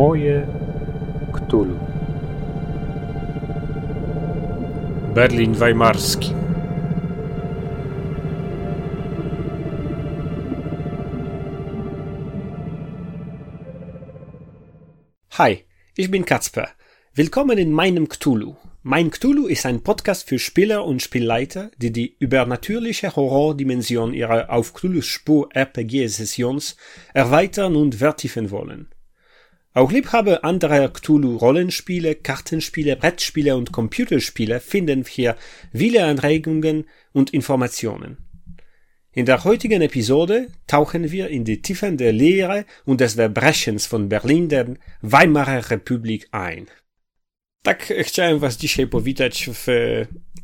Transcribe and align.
Moje 0.00 0.48
Ktulu. 1.30 1.76
Berlin 5.12 5.60
Weimarski. 5.60 6.32
Hi, 15.32 15.66
ich 15.94 16.10
bin 16.10 16.24
Katzper. 16.24 16.70
Willkommen 17.14 17.58
in 17.58 17.70
meinem 17.70 18.08
Cthulhu. 18.08 18.56
Mein 18.82 19.10
Cthulhu 19.10 19.48
ist 19.48 19.66
ein 19.66 19.82
Podcast 19.82 20.26
für 20.26 20.38
Spieler 20.38 20.86
und 20.86 21.02
Spielleiter, 21.02 21.70
die 21.76 21.92
die 21.92 22.16
übernatürliche 22.18 23.14
Horrordimension 23.14 24.14
ihrer 24.14 24.48
auf 24.48 24.72
Cthulhus 24.72 25.04
Spur 25.04 25.50
RPG-Sessions 25.54 26.78
erweitern 27.12 27.76
und 27.76 27.96
vertiefen 27.96 28.50
wollen. 28.50 28.88
Auch 29.72 29.92
Liebhaber 29.92 30.42
anderer 30.42 30.88
Cthulhu-Rollenspiele, 30.88 32.16
Kartenspiele, 32.16 32.96
Brettspiele 32.96 33.56
und 33.56 33.70
Computerspiele 33.70 34.58
finden 34.58 35.04
hier 35.04 35.36
viele 35.72 36.04
Anregungen 36.04 36.86
und 37.12 37.32
Informationen. 37.32 38.18
In 39.12 39.26
der 39.26 39.44
heutigen 39.44 39.80
Episode 39.80 40.48
tauchen 40.66 41.12
wir 41.12 41.28
in 41.28 41.44
die 41.44 41.62
Tiefen 41.62 41.96
der 41.96 42.12
Lehre 42.12 42.64
und 42.84 43.00
des 43.00 43.14
Verbrechens 43.14 43.86
von 43.86 44.08
Berlin 44.08 44.48
der 44.48 44.74
Weimarer 45.02 45.70
Republik 45.70 46.26
ein. 46.32 46.66
Tak 47.62 47.92
chciałem 48.02 48.38
was 48.38 48.56
dzisiaj 48.56 48.86
powitać 48.86 49.50
w 49.52 49.66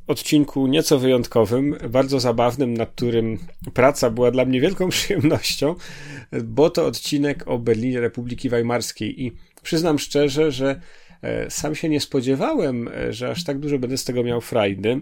odcinku 0.06 0.66
nieco 0.66 0.98
wyjątkowym, 0.98 1.76
bardzo 1.90 2.20
zabawnym, 2.20 2.74
nad 2.74 2.90
którym 2.90 3.38
praca 3.74 4.10
była 4.10 4.30
dla 4.30 4.44
mnie 4.44 4.60
wielką 4.60 4.88
przyjemnością, 4.96 5.74
bo 6.44 6.70
to 6.70 6.86
odcinek 6.86 7.48
o 7.48 7.58
Berlinie 7.58 8.00
Republiki 8.00 8.48
Weimarskiej 8.48 9.22
i 9.22 9.32
przyznam 9.62 9.98
szczerze, 9.98 10.52
że 10.52 10.80
e, 11.22 11.50
sam 11.50 11.74
się 11.74 11.88
nie 11.88 12.00
spodziewałem, 12.00 12.88
e, 12.88 13.12
że 13.12 13.30
aż 13.30 13.44
tak 13.44 13.58
dużo 13.58 13.78
będę 13.78 13.96
z 13.96 14.04
tego 14.04 14.22
miał 14.22 14.40
frajdy, 14.40 15.00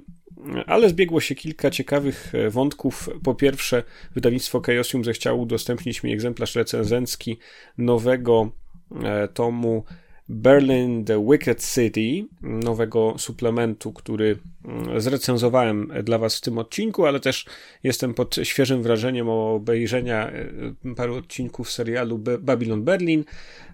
ale 0.67 0.89
zbiegło 0.89 1.21
się 1.21 1.35
kilka 1.35 1.71
ciekawych 1.71 2.35
e, 2.35 2.51
wątków. 2.51 3.09
Po 3.25 3.35
pierwsze, 3.35 3.83
wydawnictwo 4.15 4.61
Chaosium 4.61 5.05
zechciało 5.05 5.43
udostępnić 5.43 6.03
mi 6.03 6.13
egzemplarz 6.13 6.55
recenzencki 6.55 7.39
nowego 7.79 8.51
tomu 9.35 9.85
Berlin 10.29 11.05
The 11.05 11.27
Wicked 11.31 11.65
City, 11.75 12.27
nowego 12.43 13.15
suplementu, 13.19 13.93
który 13.93 14.39
mm, 14.65 15.01
zrecenzowałem 15.01 15.93
dla 16.03 16.19
Was 16.19 16.37
w 16.37 16.41
tym 16.41 16.59
odcinku, 16.59 17.07
ale 17.07 17.21
też 17.21 17.47
jestem 17.83 18.15
pod 18.15 18.37
świeżym 18.43 18.83
wrażeniem 18.83 19.29
obejrzenia 19.29 20.31
e, 20.31 20.95
paru 20.97 21.17
odcinków 21.17 21.73
serialu 21.73 22.19
Babylon 22.41 22.83
Berlin 22.83 23.25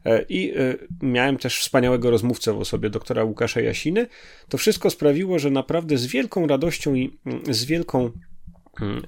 e, 0.05 0.25
i 0.29 0.53
e, 0.57 0.75
miałem 1.03 1.37
też 1.37 1.61
wspaniałego 1.61 2.11
rozmówcę 2.11 2.53
w 2.53 2.59
osobie 2.59 2.91
doktora 2.91 3.25
Łukasza 3.25 3.61
Jasiny. 3.61 4.07
To 4.49 4.59
wszystko 4.59 4.91
sprawiło, 4.91 5.39
że 5.39 5.51
naprawdę 5.51 5.99
z 5.99 6.07
wielką 6.07 6.47
radością 6.47 6.95
i 6.95 7.19
mm, 7.27 7.55
z 7.55 7.65
wielką 7.65 8.11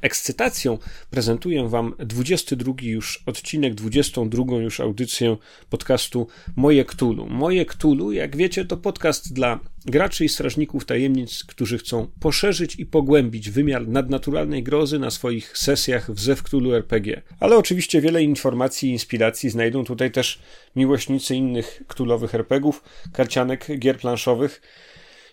ekscytacją 0.01 0.79
prezentuję 1.11 1.69
Wam 1.69 1.95
22 1.99 2.73
już 2.83 3.23
odcinek, 3.27 3.75
22 3.75 4.57
już 4.57 4.81
audycję 4.81 5.37
podcastu 5.71 6.27
Moje 6.57 6.85
Ktulu. 6.85 7.27
Moje 7.27 7.67
Ktulu, 7.67 8.13
jak 8.13 8.37
wiecie, 8.37 8.65
to 8.65 8.77
podcast 8.77 9.33
dla 9.33 9.61
graczy 9.87 10.25
i 10.25 10.29
strażników 10.29 10.85
tajemnic, 10.85 11.45
którzy 11.45 11.79
chcą 11.79 12.11
poszerzyć 12.21 12.77
i 12.77 12.87
pogłębić 12.87 13.51
wymiar 13.51 13.89
nadnaturalnej 13.89 14.63
grozy 14.63 14.99
na 14.99 15.11
swoich 15.11 15.59
sesjach 15.59 16.11
w 16.11 16.21
Zew 16.21 16.43
Ktulu 16.43 16.75
RPG. 16.75 17.23
Ale 17.41 17.57
oczywiście 17.57 18.01
wiele 18.01 18.23
informacji 18.23 18.89
i 18.89 18.93
inspiracji 18.93 19.51
znajdą 19.51 19.85
tutaj 19.85 20.11
też 20.11 20.39
miłośnicy 20.77 21.37
innych 21.37 21.83
ktulowych 21.89 22.35
RPGów, 22.35 22.83
karcianek, 23.13 23.67
gier 23.79 23.99
planszowych 23.99 24.63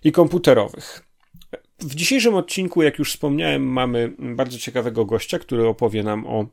i 0.04 0.12
komputerowych. 0.12 1.09
W 1.82 1.96
dzisiejszym 1.96 2.36
odcinku, 2.36 2.84
jak 2.84 3.00
już 3.00 3.12
wspomniałem, 3.12 3.64
mamy 3.64 4.14
bardzo 4.20 4.58
ciekawego 4.58 5.06
gościa, 5.06 5.40
który 5.40 5.68
opowie 5.68 6.04
nam 6.04 6.28
o 6.28 6.46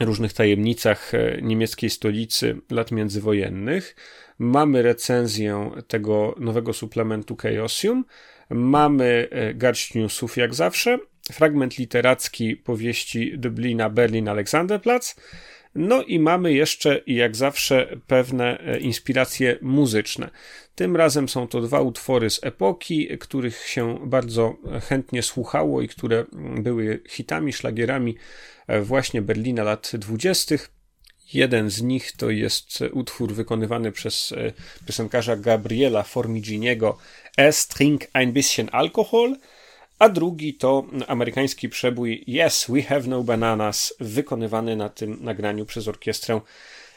różnych 0.00 0.32
tajemnicach 0.32 1.14
e, 1.14 1.38
niemieckiej 1.42 1.90
stolicy 1.90 2.56
lat 2.70 2.92
międzywojennych. 2.92 3.96
Mamy 4.38 4.82
recenzję 4.82 5.70
tego 5.88 6.34
nowego 6.38 6.72
suplementu 6.72 7.36
Chaosium. 7.36 8.04
Mamy 8.50 9.28
e, 9.30 9.54
garść 9.54 9.94
newsów 9.94 10.36
jak 10.36 10.54
zawsze. 10.54 10.98
Fragment 11.32 11.78
literacki 11.78 12.56
powieści 12.56 13.38
Dublina 13.38 13.90
Berlin 13.90 14.28
Alexanderplatz. 14.28 15.16
No 15.76 16.02
i 16.02 16.18
mamy 16.18 16.52
jeszcze, 16.52 17.00
jak 17.06 17.36
zawsze, 17.36 17.96
pewne 18.06 18.60
e, 18.60 18.78
inspiracje 18.78 19.58
muzyczne. 19.62 20.30
Tym 20.74 20.96
razem 20.96 21.28
są 21.28 21.48
to 21.48 21.60
dwa 21.60 21.80
utwory 21.80 22.30
z 22.30 22.40
epoki, 22.44 23.08
których 23.18 23.66
się 23.68 23.98
bardzo 24.06 24.56
chętnie 24.88 25.22
słuchało 25.22 25.82
i 25.82 25.88
które 25.88 26.24
były 26.56 27.02
hitami, 27.08 27.52
szlagierami 27.52 28.16
e, 28.66 28.80
właśnie 28.80 29.22
Berlina 29.22 29.62
lat 29.62 29.90
dwudziestych. 29.94 30.70
Jeden 31.32 31.70
z 31.70 31.82
nich 31.82 32.12
to 32.12 32.30
jest 32.30 32.84
utwór 32.92 33.34
wykonywany 33.34 33.92
przez 33.92 34.32
e, 34.32 34.52
piosenkarza 34.86 35.36
Gabriela 35.36 36.02
Formiginiego 36.02 36.98
Es 37.36 37.66
trink 37.66 38.00
ein 38.12 38.32
bisschen 38.32 38.68
Alkohol, 38.72 39.36
a 39.98 40.08
drugi 40.08 40.54
to 40.54 40.86
amerykański 41.06 41.68
przebój 41.68 42.24
Yes, 42.28 42.66
We 42.68 42.82
Have 42.82 43.06
No 43.06 43.22
Bananas, 43.22 43.94
wykonywany 44.00 44.76
na 44.76 44.88
tym 44.88 45.18
nagraniu 45.20 45.66
przez 45.66 45.88
orkiestrę 45.88 46.40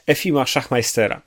Efima 0.09 0.45
Schachmeistera. 0.45 1.21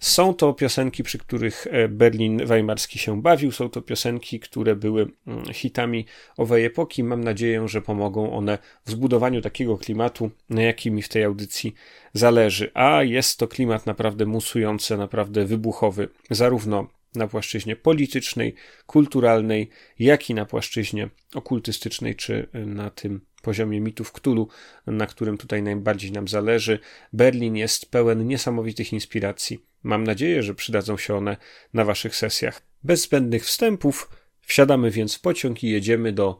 Są 0.00 0.34
to 0.34 0.52
piosenki, 0.52 1.02
przy 1.02 1.18
których 1.18 1.66
e, 1.70 1.88
Berlin 1.88 2.46
Weimarski 2.46 2.98
się 2.98 3.22
bawił, 3.22 3.52
są 3.52 3.68
to 3.68 3.82
piosenki, 3.82 4.40
które 4.40 4.76
były 4.76 5.08
mm, 5.26 5.44
hitami 5.52 6.06
owej 6.36 6.64
epoki. 6.64 7.04
Mam 7.04 7.24
nadzieję, 7.24 7.68
że 7.68 7.82
pomogą 7.82 8.32
one 8.32 8.58
w 8.86 8.90
zbudowaniu 8.90 9.40
takiego 9.42 9.78
klimatu, 9.78 10.30
na 10.50 10.62
jakim 10.62 10.94
mi 10.94 11.02
w 11.02 11.08
tej 11.08 11.24
audycji 11.24 11.74
zależy. 12.12 12.70
A 12.74 13.02
jest 13.02 13.38
to 13.38 13.48
klimat 13.48 13.86
naprawdę 13.86 14.26
musujący, 14.26 14.96
naprawdę 14.96 15.44
wybuchowy, 15.44 16.08
zarówno 16.30 16.86
na 17.14 17.28
płaszczyźnie 17.28 17.76
politycznej, 17.76 18.54
kulturalnej, 18.86 19.68
jak 19.98 20.30
i 20.30 20.34
na 20.34 20.44
płaszczyźnie 20.44 21.08
okultystycznej, 21.34 22.16
czy 22.16 22.48
na 22.52 22.90
tym 22.90 23.20
poziomie 23.42 23.80
mitów 23.80 24.12
Ktulu, 24.12 24.48
na 24.86 25.06
którym 25.06 25.38
tutaj 25.38 25.62
najbardziej 25.62 26.12
nam 26.12 26.28
zależy. 26.28 26.78
Berlin 27.12 27.56
jest 27.56 27.90
pełen 27.90 28.26
niesamowitych 28.26 28.92
inspiracji. 28.92 29.64
Mam 29.82 30.04
nadzieję, 30.04 30.42
że 30.42 30.54
przydadzą 30.54 30.96
się 30.96 31.14
one 31.14 31.36
na 31.74 31.84
Waszych 31.84 32.16
sesjach. 32.16 32.62
Bez 32.84 33.02
zbędnych 33.02 33.44
wstępów 33.44 34.10
wsiadamy 34.40 34.90
więc 34.90 35.14
w 35.14 35.20
pociąg 35.20 35.64
i 35.64 35.70
jedziemy 35.70 36.12
do 36.12 36.38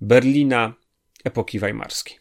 Berlina 0.00 0.74
epoki 1.24 1.58
weimarskiej. 1.58 2.18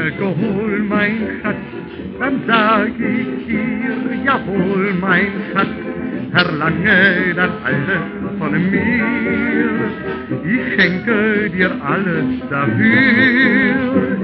Alkohol, 0.00 0.78
mein 0.88 1.28
Schatz, 1.42 1.56
dann 2.18 2.40
sag 2.46 2.88
ich 2.88 3.46
dir, 3.46 4.24
jawohl, 4.24 4.94
mein 4.98 5.28
Schatz, 5.52 5.68
verlange 6.32 7.34
das 7.36 7.50
alles 7.64 8.38
von 8.38 8.52
mir. 8.70 8.94
Ich 10.52 10.74
schenke 10.74 11.50
dir 11.50 11.70
alles 11.84 12.40
dafür. 12.48 14.16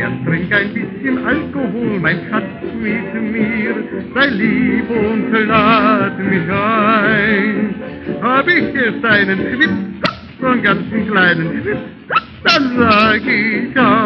Erst 0.00 0.24
trink 0.26 0.52
ein 0.52 0.74
bisschen 0.74 1.24
Alkohol, 1.24 2.00
mein 2.00 2.18
Schatz, 2.28 2.50
mit 2.82 3.14
mir. 3.32 3.74
Sei 4.12 4.26
lieb 4.30 4.90
und 4.90 5.46
lad 5.46 6.18
mich 6.18 6.50
ein. 6.50 7.74
Hab 8.20 8.48
ich 8.48 8.74
erst 8.74 9.04
einen 9.04 9.38
Schwips, 9.38 9.89
vom 10.40 10.62
ganzen 10.62 11.06
kleinen 11.06 11.62
Schiff, 11.62 11.78
dann 12.44 12.76
sag 12.78 13.26
ich 13.26 13.78
auf. 13.78 14.00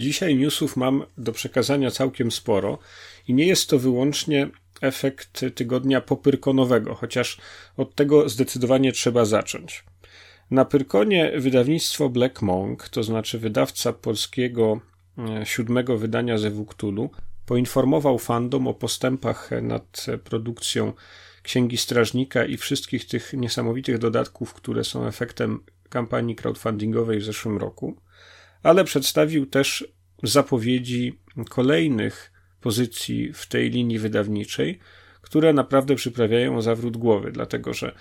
Dzisiaj 0.00 0.36
newsów 0.36 0.76
mam 0.76 1.04
do 1.18 1.32
przekazania 1.32 1.90
całkiem 1.90 2.30
sporo 2.30 2.78
i 3.28 3.34
nie 3.34 3.46
jest 3.46 3.70
to 3.70 3.78
wyłącznie 3.78 4.48
efekt 4.80 5.44
tygodnia 5.54 6.00
popyrkonowego, 6.00 6.94
chociaż 6.94 7.38
od 7.76 7.94
tego 7.94 8.28
zdecydowanie 8.28 8.92
trzeba 8.92 9.24
zacząć. 9.24 9.84
Na 10.50 10.64
Pyrkonie 10.64 11.32
wydawnictwo 11.36 12.08
Black 12.08 12.42
Monk, 12.42 12.88
to 12.88 13.02
znaczy 13.02 13.38
wydawca 13.38 13.92
polskiego 13.92 14.80
e, 15.18 15.46
siódmego 15.46 15.98
wydania 15.98 16.38
ze 16.38 16.50
Wuktulu, 16.50 17.10
poinformował 17.46 18.18
fandom 18.18 18.66
o 18.66 18.74
postępach 18.74 19.50
nad 19.62 20.06
produkcją 20.24 20.92
Księgi 21.42 21.76
Strażnika 21.76 22.44
i 22.44 22.56
wszystkich 22.56 23.06
tych 23.06 23.32
niesamowitych 23.32 23.98
dodatków, 23.98 24.54
które 24.54 24.84
są 24.84 25.06
efektem 25.06 25.60
kampanii 25.88 26.36
crowdfundingowej 26.36 27.18
w 27.18 27.24
zeszłym 27.24 27.58
roku 27.58 27.96
ale 28.62 28.84
przedstawił 28.84 29.46
też 29.46 29.88
zapowiedzi 30.22 31.18
kolejnych 31.48 32.32
pozycji 32.60 33.32
w 33.32 33.46
tej 33.46 33.70
linii 33.70 33.98
wydawniczej, 33.98 34.78
które 35.22 35.52
naprawdę 35.52 35.94
przyprawiają 35.94 36.56
o 36.56 36.62
zawrót 36.62 36.96
głowy, 36.96 37.32
dlatego 37.32 37.74
że 37.74 37.94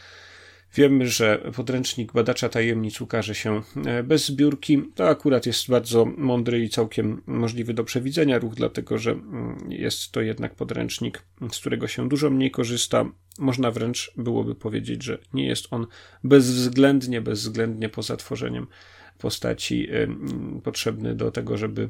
wiemy, 0.75 1.07
że 1.07 1.51
podręcznik 1.55 2.13
badacza 2.13 2.49
tajemnic 2.49 3.01
ukaże 3.01 3.35
się 3.35 3.61
e, 3.85 4.03
bez 4.03 4.25
zbiórki. 4.25 4.83
To 4.95 5.09
akurat 5.09 5.45
jest 5.45 5.69
bardzo 5.69 6.05
mądry 6.05 6.63
i 6.63 6.69
całkiem 6.69 7.21
możliwy 7.27 7.73
do 7.73 7.83
przewidzenia 7.83 8.39
ruch, 8.39 8.55
dlatego 8.55 8.97
że 8.97 9.11
mm, 9.11 9.57
jest 9.69 10.11
to 10.11 10.21
jednak 10.21 10.55
podręcznik, 10.55 11.23
z 11.51 11.59
którego 11.59 11.87
się 11.87 12.09
dużo 12.09 12.29
mniej 12.29 12.51
korzysta. 12.51 13.05
Można 13.39 13.71
wręcz 13.71 14.11
byłoby 14.17 14.55
powiedzieć, 14.55 15.03
że 15.03 15.17
nie 15.33 15.47
jest 15.47 15.67
on 15.71 15.87
bezwzględnie, 16.23 17.21
bezwzględnie 17.21 17.89
poza 17.89 18.17
tworzeniem 18.17 18.67
postaci 19.19 19.87
potrzebny 20.63 21.15
do 21.15 21.31
tego, 21.31 21.57
żeby 21.57 21.89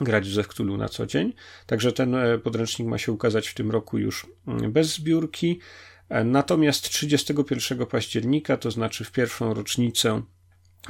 grać 0.00 0.28
w 0.28 0.32
Zewktulu 0.32 0.76
na 0.76 0.88
co 0.88 1.06
dzień. 1.06 1.32
Także 1.66 1.92
ten 1.92 2.14
e, 2.14 2.38
podręcznik 2.38 2.88
ma 2.88 2.98
się 2.98 3.12
ukazać 3.12 3.48
w 3.48 3.54
tym 3.54 3.70
roku 3.70 3.98
już 3.98 4.26
mm, 4.46 4.72
bez 4.72 4.94
zbiórki. 4.94 5.60
E, 6.08 6.24
Natomiast 6.24 6.90
31 6.90 7.86
października, 7.86 8.56
to 8.56 8.70
znaczy 8.70 9.04
w 9.04 9.12
pierwszą 9.12 9.54
rocznicę 9.54 10.22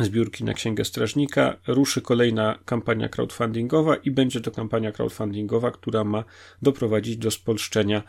zbiórki 0.01 0.45
na 0.45 0.55
Księgę 0.55 0.85
Strażnika, 0.85 1.57
ruszy 1.67 2.03
kolejna 2.03 2.59
kampania 2.65 3.09
crowdfundingowa 3.09 3.97
i 3.97 4.11
będzie 4.11 4.41
to 4.41 4.51
kampania 4.51 4.93
crowdfundingowa, 4.93 5.71
która 5.71 6.05
ma 6.05 6.25
doprowadzić 6.63 7.17
do 7.17 7.31
spolszczenia 7.31 8.03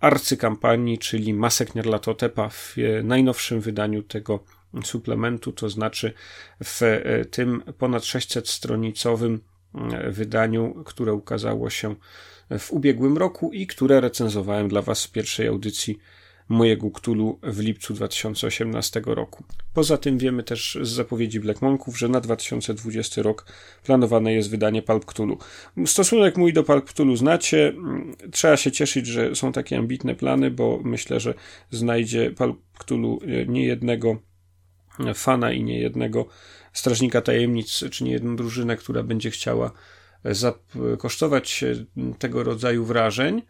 arcykampanii, 0.00 0.98
czyli 0.98 1.34
Masek 1.34 1.74
Nierlatotepa 1.74 2.48
w 2.48 2.74
e, 2.78 3.02
najnowszym 3.02 3.60
wydaniu 3.60 4.02
tego 4.02 4.44
suplementu, 4.84 5.52
to 5.52 5.68
znaczy 5.68 6.12
w 6.64 6.82
e, 6.82 7.24
tym 7.24 7.62
ponad 7.78 8.02
600-stronicowym 8.02 9.38
e, 9.74 10.10
wydaniu, 10.10 10.82
które 10.84 11.12
ukazało 11.12 11.70
się 11.70 11.94
w 12.58 12.72
ubiegłym 12.72 13.18
roku 13.18 13.52
i 13.52 13.66
które 13.66 14.00
recenzowałem 14.00 14.68
dla 14.68 14.82
Was 14.82 15.04
w 15.04 15.12
pierwszej 15.12 15.48
audycji 15.48 15.98
mojego 16.48 16.90
Ktulu 16.90 17.38
w 17.42 17.60
lipcu 17.60 17.94
2018 17.94 19.02
roku. 19.06 19.44
Poza 19.74 19.98
tym 19.98 20.18
wiemy 20.18 20.42
też 20.42 20.78
z 20.82 20.88
zapowiedzi 20.88 21.40
Black 21.40 21.62
Monków, 21.62 21.98
że 21.98 22.08
na 22.08 22.20
2020 22.20 23.22
rok 23.22 23.46
planowane 23.84 24.34
jest 24.34 24.50
wydanie 24.50 24.82
Palp 24.82 25.04
Cthulhu. 25.04 25.38
Stosunek 25.86 26.36
mój 26.36 26.52
do 26.52 26.64
Palp 26.64 26.84
Cthulhu 26.92 27.16
znacie. 27.16 27.72
Trzeba 28.32 28.56
się 28.56 28.72
cieszyć, 28.72 29.06
że 29.06 29.36
są 29.36 29.52
takie 29.52 29.78
ambitne 29.78 30.14
plany, 30.14 30.50
bo 30.50 30.80
myślę, 30.84 31.20
że 31.20 31.34
znajdzie 31.70 32.30
Palp 32.30 32.56
Cthulhu 32.78 33.20
niejednego 33.46 34.16
fana 35.14 35.52
i 35.52 35.64
niejednego 35.64 36.26
strażnika 36.72 37.20
tajemnic, 37.20 37.84
czy 37.90 38.04
niejedną 38.04 38.36
drużynę, 38.36 38.76
która 38.76 39.02
będzie 39.02 39.30
chciała 39.30 39.72
kosztować 40.98 41.64
tego 42.18 42.42
rodzaju 42.42 42.84
wrażeń. 42.84 43.42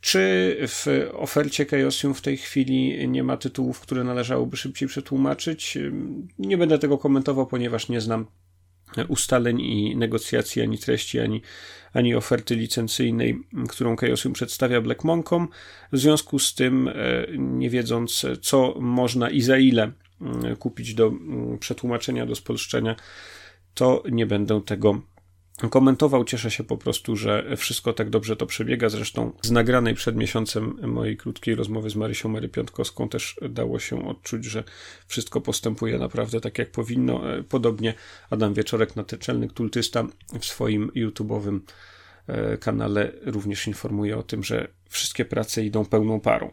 Czy 0.00 0.56
w 0.68 0.86
ofercie 1.12 1.66
Chaosium 1.66 2.14
w 2.14 2.20
tej 2.20 2.36
chwili 2.36 3.08
nie 3.08 3.22
ma 3.22 3.36
tytułów, 3.36 3.80
które 3.80 4.04
należałoby 4.04 4.56
szybciej 4.56 4.88
przetłumaczyć? 4.88 5.78
Nie 6.38 6.58
będę 6.58 6.78
tego 6.78 6.98
komentował, 6.98 7.46
ponieważ 7.46 7.88
nie 7.88 8.00
znam 8.00 8.26
ustaleń 9.08 9.60
i 9.60 9.96
negocjacji, 9.96 10.62
ani 10.62 10.78
treści, 10.78 11.20
ani, 11.20 11.42
ani 11.92 12.14
oferty 12.14 12.56
licencyjnej, 12.56 13.38
którą 13.68 13.96
Chaosium 13.96 14.32
przedstawia 14.32 14.80
Black 14.80 15.04
Monkom. 15.04 15.48
W 15.92 15.98
związku 15.98 16.38
z 16.38 16.54
tym, 16.54 16.90
nie 17.38 17.70
wiedząc, 17.70 18.26
co 18.42 18.74
można 18.80 19.30
i 19.30 19.40
za 19.40 19.58
ile 19.58 19.92
kupić 20.58 20.94
do 20.94 21.12
przetłumaczenia, 21.60 22.26
do 22.26 22.34
spolszczenia, 22.34 22.96
to 23.74 24.02
nie 24.10 24.26
będę 24.26 24.62
tego 24.62 25.00
komentował. 25.70 26.24
Cieszę 26.24 26.50
się 26.50 26.64
po 26.64 26.76
prostu, 26.76 27.16
że 27.16 27.56
wszystko 27.56 27.92
tak 27.92 28.10
dobrze 28.10 28.36
to 28.36 28.46
przebiega. 28.46 28.88
Zresztą 28.88 29.32
z 29.42 29.50
nagranej 29.50 29.94
przed 29.94 30.16
miesiącem 30.16 30.76
mojej 30.82 31.16
krótkiej 31.16 31.54
rozmowy 31.54 31.90
z 31.90 31.96
Marysią 31.96 32.28
Mary 32.28 32.48
Piątkowską 32.48 33.08
też 33.08 33.36
dało 33.50 33.78
się 33.78 34.08
odczuć, 34.08 34.44
że 34.44 34.64
wszystko 35.06 35.40
postępuje 35.40 35.98
naprawdę 35.98 36.40
tak 36.40 36.58
jak 36.58 36.70
powinno. 36.70 37.22
Podobnie 37.48 37.94
Adam 38.30 38.54
Wieczorek, 38.54 38.96
natyczelny 38.96 39.48
kultysta 39.48 40.06
w 40.40 40.44
swoim 40.44 40.90
YouTube'owym 40.90 41.60
kanale 42.60 43.12
również 43.22 43.66
informuje 43.66 44.18
o 44.18 44.22
tym, 44.22 44.44
że 44.44 44.68
wszystkie 44.88 45.24
prace 45.24 45.64
idą 45.64 45.84
pełną 45.84 46.20
parą. 46.20 46.50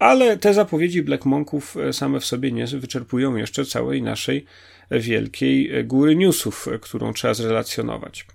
Ale 0.00 0.36
te 0.36 0.54
zapowiedzi 0.54 1.02
Black 1.02 1.24
Monków 1.24 1.76
same 1.92 2.20
w 2.20 2.24
sobie 2.24 2.52
nie 2.52 2.66
wyczerpują 2.66 3.36
jeszcze 3.36 3.64
całej 3.64 4.02
naszej 4.02 4.44
wielkiej 4.90 5.84
góry 5.84 6.16
newsów, 6.16 6.68
którą 6.80 7.12
trzeba 7.12 7.34
zrelacjonować. 7.34 8.26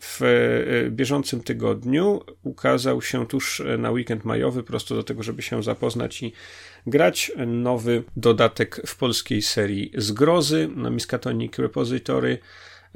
W 0.00 0.20
bieżącym 0.90 1.40
tygodniu 1.40 2.20
ukazał 2.42 3.02
się 3.02 3.26
tuż 3.26 3.62
na 3.78 3.90
weekend 3.90 4.24
majowy, 4.24 4.62
prosto 4.62 4.94
do 4.94 5.02
tego, 5.02 5.22
żeby 5.22 5.42
się 5.42 5.62
zapoznać 5.62 6.22
i 6.22 6.32
grać, 6.86 7.32
nowy 7.46 8.02
dodatek 8.16 8.80
w 8.86 8.96
polskiej 8.96 9.42
serii 9.42 9.92
Zgrozy 9.96 10.68
na 10.76 10.90
Miskatonic 10.90 11.58
Repository. 11.58 12.38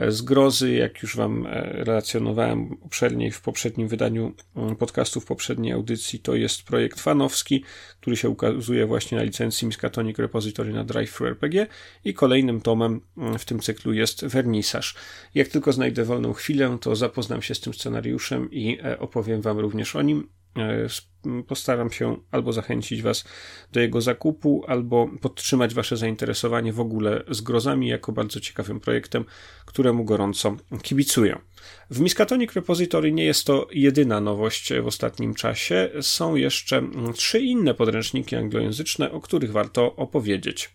Zgrozy, 0.08 0.72
jak 0.72 1.02
już 1.02 1.16
Wam 1.16 1.46
relacjonowałem 1.70 2.76
obszernie 2.82 3.32
w 3.32 3.40
poprzednim 3.40 3.88
wydaniu 3.88 4.34
mm, 4.56 4.76
podcastu, 4.76 5.20
w 5.20 5.24
poprzedniej 5.24 5.72
audycji, 5.72 6.18
to 6.18 6.34
jest 6.34 6.62
projekt 6.62 7.00
fanowski, 7.00 7.64
który 8.00 8.16
się 8.16 8.28
ukazuje 8.28 8.86
właśnie 8.86 9.18
na 9.18 9.24
licencji 9.24 9.66
Miskatonic 9.66 10.18
Repository 10.18 10.72
na 10.72 10.84
Drive 10.84 11.20
RPG 11.20 11.66
i 12.04 12.14
kolejnym 12.14 12.60
tomem 12.60 13.00
mm, 13.16 13.38
w 13.38 13.44
tym 13.44 13.60
cyklu 13.60 13.92
jest 13.92 14.24
Wernisaż. 14.26 14.94
Jak 15.34 15.48
tylko 15.48 15.72
znajdę 15.72 16.04
wolną 16.04 16.32
chwilę, 16.32 16.78
to 16.80 16.96
zapoznam 16.96 17.42
się 17.42 17.54
z 17.54 17.60
tym 17.60 17.74
scenariuszem 17.74 18.50
i 18.50 18.78
opowiem 18.98 19.40
Wam 19.40 19.58
również 19.58 19.96
o 19.96 20.02
nim. 20.02 20.28
E, 20.58 20.88
postaram 21.46 21.90
się 21.90 22.16
albo 22.30 22.52
zachęcić 22.52 23.02
Was 23.02 23.24
do 23.72 23.80
jego 23.80 24.00
zakupu, 24.00 24.64
albo 24.66 25.08
podtrzymać 25.20 25.74
Wasze 25.74 25.96
zainteresowanie 25.96 26.72
w 26.72 26.80
ogóle 26.80 27.24
zgrozami 27.30 27.88
jako 27.88 28.12
bardzo 28.12 28.40
ciekawym 28.40 28.80
projektem, 28.80 29.24
któremu 29.64 30.04
gorąco 30.04 30.56
kibicuję. 30.82 31.38
W 31.90 32.00
Miskatonic 32.00 32.52
Repository 32.52 33.12
nie 33.12 33.24
jest 33.24 33.46
to 33.46 33.68
jedyna 33.72 34.20
nowość 34.20 34.72
w 34.82 34.86
ostatnim 34.86 35.34
czasie. 35.34 35.90
Są 36.00 36.34
jeszcze 36.34 36.82
trzy 37.14 37.40
inne 37.40 37.74
podręczniki 37.74 38.36
anglojęzyczne, 38.36 39.12
o 39.12 39.20
których 39.20 39.52
warto 39.52 39.96
opowiedzieć. 39.96 40.70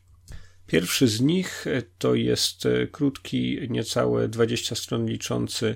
Pierwszy 0.67 1.07
z 1.07 1.21
nich 1.21 1.65
to 1.97 2.15
jest 2.15 2.67
krótki, 2.91 3.59
niecałe 3.69 4.27
20 4.27 4.75
stron 4.75 5.05
liczący 5.05 5.75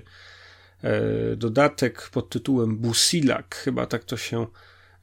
dodatek 1.36 2.10
pod 2.12 2.28
tytułem 2.28 2.76
Busilak, 2.76 3.54
chyba 3.54 3.86
tak 3.86 4.04
to 4.04 4.16
się 4.16 4.46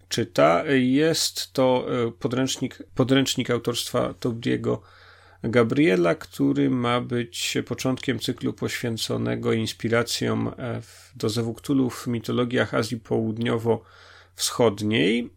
czyta. 0.09 0.63
Jest 0.73 1.53
to 1.53 1.85
e, 2.07 2.11
podręcznik, 2.11 2.83
podręcznik 2.95 3.49
autorstwa 3.49 4.13
Tobiego 4.19 4.81
Gabriela, 5.43 6.15
który 6.15 6.69
ma 6.69 7.01
być 7.01 7.57
początkiem 7.65 8.19
cyklu 8.19 8.53
poświęconego 8.53 9.53
inspiracjom 9.53 10.47
e, 10.47 10.51
do 11.15 11.29
Zewuktulu 11.29 11.89
w 11.89 12.07
mitologiach 12.07 12.73
Azji 12.73 12.97
Południowo-Wschodniej. 12.97 15.29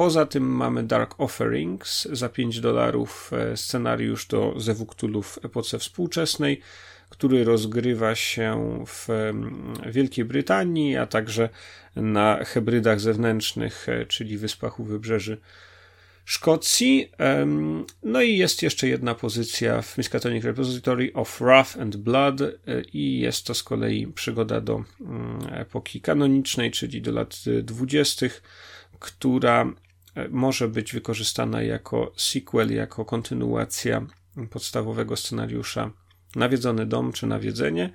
Poza 0.00 0.26
tym 0.26 0.44
mamy 0.44 0.82
Dark 0.82 1.14
Offerings 1.18 2.08
za 2.12 2.28
5 2.28 2.60
dolarów 2.60 3.30
scenariusz 3.54 4.26
do 4.26 4.54
Zewuktulu 4.56 5.22
w 5.22 5.44
epoce 5.44 5.78
współczesnej 5.78 6.60
który 7.08 7.44
rozgrywa 7.44 8.14
się 8.14 8.78
w 8.86 9.08
Wielkiej 9.86 10.24
Brytanii, 10.24 10.96
a 10.96 11.06
także 11.06 11.48
na 11.96 12.44
hybrydach 12.44 13.00
zewnętrznych, 13.00 13.88
e, 13.88 14.06
czyli 14.06 14.38
wyspach 14.38 14.80
u 14.80 14.84
wybrzeży 14.84 15.40
Szkocji. 16.24 17.12
No 18.02 18.22
i 18.22 18.36
jest 18.36 18.62
jeszcze 18.62 18.88
jedna 18.88 19.14
pozycja 19.14 19.82
w 19.82 19.98
Miskatonic 19.98 20.44
Repository 20.44 21.10
of 21.14 21.40
Wrath 21.40 21.78
and 21.80 21.96
Blood 21.96 22.40
e, 22.40 22.50
i 22.92 23.20
jest 23.20 23.46
to 23.46 23.54
z 23.54 23.62
kolei 23.62 24.06
przygoda 24.06 24.60
do 24.60 24.84
mm, 25.00 25.38
epoki 25.50 26.00
kanonicznej, 26.00 26.70
czyli 26.70 27.02
do 27.02 27.12
lat 27.12 27.36
dwudziestych, 27.62 28.42
która 28.98 29.62
e, 29.62 29.89
może 30.30 30.68
być 30.68 30.92
wykorzystana 30.92 31.62
jako 31.62 32.12
sequel, 32.16 32.74
jako 32.74 33.04
kontynuacja 33.04 34.06
podstawowego 34.50 35.16
scenariusza 35.16 35.90
nawiedzony 36.36 36.86
dom 36.86 37.12
czy 37.12 37.26
nawiedzenie, 37.26 37.92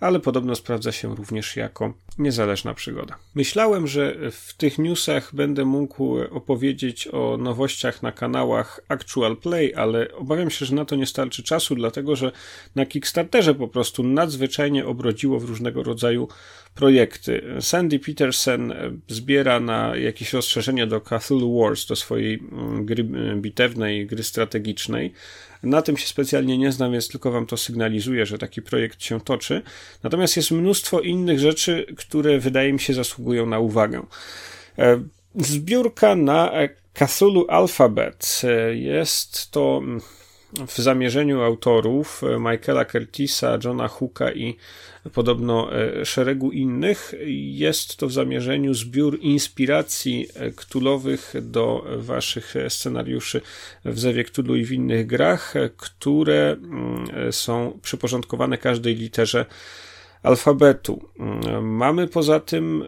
ale 0.00 0.20
podobno 0.20 0.54
sprawdza 0.54 0.92
się 0.92 1.14
również 1.14 1.56
jako 1.56 1.94
niezależna 2.18 2.74
przygoda. 2.74 3.18
Myślałem, 3.34 3.86
że 3.86 4.30
w 4.30 4.54
tych 4.54 4.78
newsach 4.78 5.34
będę 5.34 5.64
mógł 5.64 6.18
opowiedzieć 6.30 7.08
o 7.08 7.36
nowościach 7.36 8.02
na 8.02 8.12
kanałach 8.12 8.80
Actual 8.88 9.36
Play, 9.36 9.74
ale 9.74 10.14
obawiam 10.14 10.50
się, 10.50 10.66
że 10.66 10.74
na 10.74 10.84
to 10.84 10.96
nie 10.96 11.06
starczy 11.06 11.42
czasu, 11.42 11.74
dlatego 11.74 12.16
że 12.16 12.32
na 12.74 12.86
Kickstarterze 12.86 13.54
po 13.54 13.68
prostu 13.68 14.02
nadzwyczajnie 14.02 14.86
obrodziło 14.86 15.40
w 15.40 15.44
różnego 15.44 15.82
rodzaju 15.82 16.28
projekty. 16.76 17.42
Sandy 17.60 17.98
Peterson 17.98 18.74
zbiera 19.08 19.60
na 19.60 19.96
jakieś 19.96 20.32
rozszerzenie 20.32 20.86
do 20.86 21.00
Cthulhu 21.00 21.60
Wars, 21.60 21.86
do 21.86 21.96
swojej 21.96 22.34
mm, 22.52 22.86
gry 22.86 23.04
bitewnej, 23.36 24.06
gry 24.06 24.22
strategicznej. 24.22 25.12
Na 25.62 25.82
tym 25.82 25.96
się 25.96 26.06
specjalnie 26.06 26.58
nie 26.58 26.72
znam, 26.72 26.92
więc 26.92 27.08
tylko 27.08 27.30
wam 27.30 27.46
to 27.46 27.56
sygnalizuję, 27.56 28.26
że 28.26 28.38
taki 28.38 28.62
projekt 28.62 29.02
się 29.02 29.20
toczy. 29.20 29.62
Natomiast 30.02 30.36
jest 30.36 30.50
mnóstwo 30.50 31.00
innych 31.00 31.38
rzeczy, 31.38 31.86
które 31.96 32.38
wydaje 32.38 32.72
mi 32.72 32.80
się 32.80 32.94
zasługują 32.94 33.46
na 33.46 33.58
uwagę. 33.58 34.06
E, 34.78 35.02
zbiórka 35.34 36.16
na 36.16 36.52
Cthulhu 36.94 37.46
Alphabet. 37.48 38.42
E, 38.44 38.74
jest 38.76 39.50
to 39.50 39.80
mm, 39.82 40.00
w 40.52 40.78
zamierzeniu 40.78 41.42
autorów 41.42 42.22
e, 42.24 42.38
Michaela 42.38 42.84
Curtisa, 42.84 43.58
Johna 43.64 43.88
Hooka 43.88 44.32
i 44.32 44.56
podobno 45.12 45.70
e, 45.72 46.04
szeregu 46.04 46.52
innych. 46.52 47.14
Jest 47.36 47.96
to 47.96 48.06
w 48.06 48.12
zamierzeniu 48.12 48.74
zbiór 48.74 49.18
inspiracji 49.20 50.28
e, 50.34 50.50
ktulowych 50.50 51.34
do 51.42 51.84
waszych 51.96 52.54
scenariuszy 52.68 53.40
w 53.84 53.98
Zewie 53.98 54.24
Ktulu 54.24 54.56
i 54.56 54.64
w 54.64 54.72
innych 54.72 55.06
grach, 55.06 55.54
które 55.76 56.50
mm, 56.50 57.32
są 57.32 57.78
przyporządkowane 57.82 58.58
każdej 58.58 58.94
literze 58.96 59.46
alfabetu. 60.22 61.08
Mm, 61.18 61.76
mamy 61.76 62.08
poza 62.08 62.40
tym, 62.40 62.84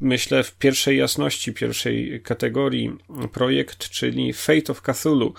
myślę, 0.00 0.42
w 0.42 0.54
pierwszej 0.54 0.98
jasności, 0.98 1.52
pierwszej 1.52 2.20
kategorii 2.22 2.96
projekt, 3.32 3.88
czyli 3.90 4.32
Fate 4.32 4.72
of 4.72 4.82
Cthulhu 4.82 5.34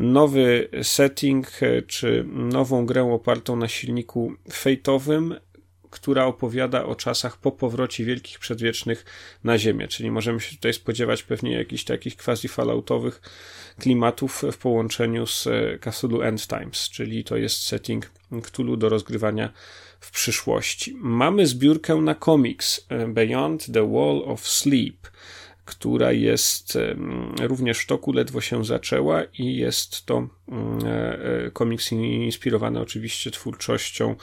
nowy 0.00 0.68
setting, 0.82 1.62
e, 1.62 1.82
czy 1.82 2.24
nową 2.28 2.86
grę 2.86 3.12
opartą 3.12 3.56
na 3.56 3.68
silniku 3.68 4.32
fejtowym, 4.52 5.34
która 5.90 6.26
opowiada 6.26 6.84
o 6.84 6.94
czasach 6.94 7.36
po 7.36 7.52
powrocie 7.52 8.04
wielkich 8.04 8.38
przedwiecznych 8.38 9.04
na 9.44 9.58
Ziemię. 9.58 9.88
Czyli 9.88 10.10
możemy 10.10 10.40
się 10.40 10.56
tutaj 10.56 10.72
spodziewać 10.72 11.22
pewnie 11.22 11.52
jakichś 11.52 11.84
takich 11.84 12.16
quasi-falloutowych 12.16 13.20
klimatów 13.78 14.42
w 14.52 14.58
połączeniu 14.58 15.26
z 15.26 15.46
e, 15.46 15.78
Cthulhu 15.78 16.22
End 16.22 16.46
Times, 16.46 16.90
czyli 16.90 17.24
to 17.24 17.36
jest 17.36 17.62
setting 17.62 18.10
Cthulhu 18.42 18.76
do 18.76 18.88
rozgrywania 18.88 19.52
w 20.00 20.10
przyszłości. 20.10 20.96
Mamy 20.98 21.46
zbiórkę 21.46 21.94
na 21.96 22.14
komiks 22.14 22.86
e, 22.88 23.06
Beyond 23.06 23.66
the 23.72 23.92
Wall 23.92 24.22
of 24.24 24.48
Sleep 24.48 25.10
która 25.70 26.12
jest 26.12 26.78
również 27.40 27.78
w 27.78 27.86
toku, 27.86 28.12
ledwo 28.12 28.40
się 28.40 28.64
zaczęła 28.64 29.24
i 29.24 29.56
jest 29.56 30.06
to 30.06 30.28
mm, 30.48 30.78
e, 30.86 31.18
e, 31.46 31.50
komiks 31.50 31.92
inspirowany 31.92 32.80
oczywiście 32.80 33.30
twórczością 33.30 34.16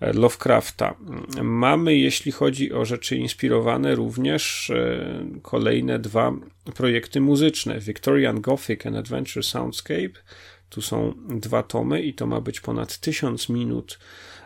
e, 0.00 0.12
Lovecrafta. 0.12 0.94
Mamy, 1.42 1.96
jeśli 1.96 2.32
chodzi 2.32 2.72
o 2.72 2.84
rzeczy 2.84 3.16
inspirowane, 3.16 3.94
również 3.94 4.72
kolejne 5.42 5.98
dwa 5.98 6.32
projekty 6.74 7.20
muzyczne: 7.20 7.78
Victorian 7.80 8.40
Gothic 8.40 8.86
and 8.86 8.96
Adventure 8.96 9.44
Soundscape. 9.44 10.12
Tu 10.68 10.82
są 10.82 11.14
dwa 11.28 11.62
tomy 11.62 12.02
i 12.02 12.14
to 12.14 12.26
ma 12.26 12.40
być 12.40 12.60
ponad 12.60 12.98
tysiąc 12.98 13.48
minut 13.48 13.98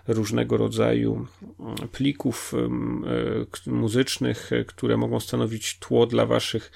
różnego 0.09 0.57
rodzaju 0.57 1.27
mm, 1.61 1.77
plików 1.93 2.55
mm, 2.55 3.05
e, 3.67 3.71
muzycznych, 3.71 4.53
e, 4.53 4.65
które 4.65 4.97
mogą 4.97 5.21
stanowić 5.21 5.79
tło 5.79 6.07
dla 6.07 6.27
waszych 6.27 6.73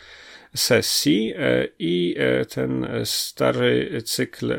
sesji 0.55 1.33
e, 1.37 1.69
i 1.79 2.17
ten 2.49 2.87
stary 3.05 4.03
cykl 4.05 4.55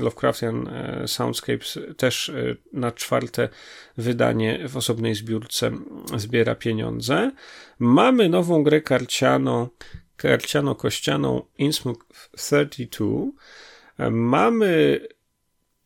Lovecraftian 0.00 0.70
Soundscapes 1.06 1.78
też 1.96 2.32
na 2.72 2.92
czwarte 2.92 3.48
wydanie 3.96 4.68
w 4.68 4.76
osobnej 4.76 5.14
zbiórce 5.14 5.70
zbiera 6.16 6.54
pieniądze. 6.54 7.30
Mamy 7.78 8.28
nową 8.28 8.62
grę 8.62 8.80
karciano, 8.80 9.68
karciano-kościaną 10.16 11.42
Innsmouth 11.58 12.04
32. 12.36 13.06
Mamy 14.10 15.00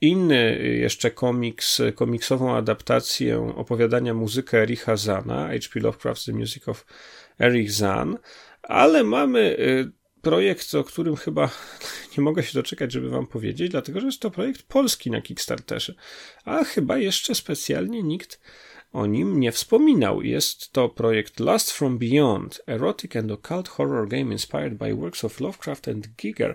Inny 0.00 0.58
jeszcze 0.80 1.10
komiks, 1.10 1.82
komiksową 1.94 2.56
adaptację 2.56 3.52
opowiadania 3.56 4.14
muzykę 4.14 4.62
Ericha 4.62 4.96
Zana, 4.96 5.48
H.P. 5.48 5.80
Lovecraft's 5.80 6.26
The 6.26 6.32
Music 6.32 6.68
of 6.68 6.86
Erich 7.40 7.72
Zan, 7.72 8.18
ale 8.62 9.04
mamy 9.04 9.56
y, 9.58 9.92
projekt, 10.22 10.74
o 10.74 10.84
którym 10.84 11.16
chyba 11.16 11.50
nie 12.18 12.24
mogę 12.24 12.42
się 12.42 12.54
doczekać, 12.54 12.92
żeby 12.92 13.08
wam 13.10 13.26
powiedzieć, 13.26 13.70
dlatego 13.70 14.00
że 14.00 14.06
jest 14.06 14.20
to 14.20 14.30
projekt 14.30 14.62
polski 14.62 15.10
na 15.10 15.20
Kickstarterze, 15.20 15.94
a 16.44 16.64
chyba 16.64 16.98
jeszcze 16.98 17.34
specjalnie 17.34 18.02
nikt 18.02 18.40
o 18.92 19.06
nim 19.06 19.40
nie 19.40 19.52
wspominał. 19.52 20.22
Jest 20.22 20.72
to 20.72 20.88
projekt 20.88 21.40
Last 21.40 21.70
from 21.70 21.98
Beyond, 21.98 22.60
erotic 22.66 23.16
and 23.16 23.32
occult 23.32 23.68
horror 23.68 24.08
game 24.08 24.32
inspired 24.32 24.74
by 24.74 24.94
works 24.94 25.24
of 25.24 25.40
Lovecraft 25.40 25.88
and 25.88 26.08
Giger 26.16 26.54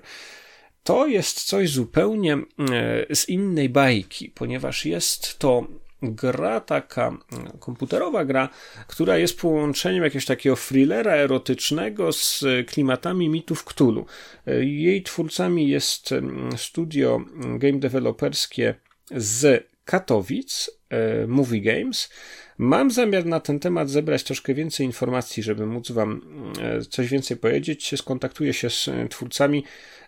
to 0.83 1.07
jest 1.07 1.43
coś 1.43 1.69
zupełnie 1.69 2.33
e, 2.33 3.15
z 3.15 3.29
innej 3.29 3.69
bajki, 3.69 4.29
ponieważ 4.29 4.85
jest 4.85 5.39
to 5.39 5.67
gra 6.01 6.59
taka 6.59 7.17
komputerowa 7.59 8.25
gra, 8.25 8.49
która 8.87 9.17
jest 9.17 9.39
połączeniem 9.39 10.03
jakiegoś 10.03 10.25
takiego 10.25 10.55
thrillera 10.55 11.11
erotycznego 11.13 12.13
z 12.13 12.43
klimatami 12.67 13.29
mitów 13.29 13.63
Cthulhu. 13.63 14.05
E, 14.47 14.65
jej 14.65 15.03
twórcami 15.03 15.69
jest 15.69 16.09
studio 16.57 17.21
game 17.59 17.79
deweloperskie 17.79 18.75
z 19.11 19.67
Katowic 19.85 20.69
e, 20.89 21.27
Movie 21.27 21.61
Games. 21.61 22.09
Mam 22.57 22.91
zamiar 22.91 23.25
na 23.25 23.39
ten 23.39 23.59
temat 23.59 23.89
zebrać 23.89 24.23
troszkę 24.23 24.53
więcej 24.53 24.85
informacji, 24.85 25.43
żeby 25.43 25.65
móc 25.65 25.91
Wam 25.91 26.21
e, 26.61 26.81
coś 26.81 27.09
więcej 27.09 27.37
powiedzieć. 27.37 27.93
Skontaktuję 27.97 28.53
się 28.53 28.69
z 28.69 28.89
twórcami 29.09 29.63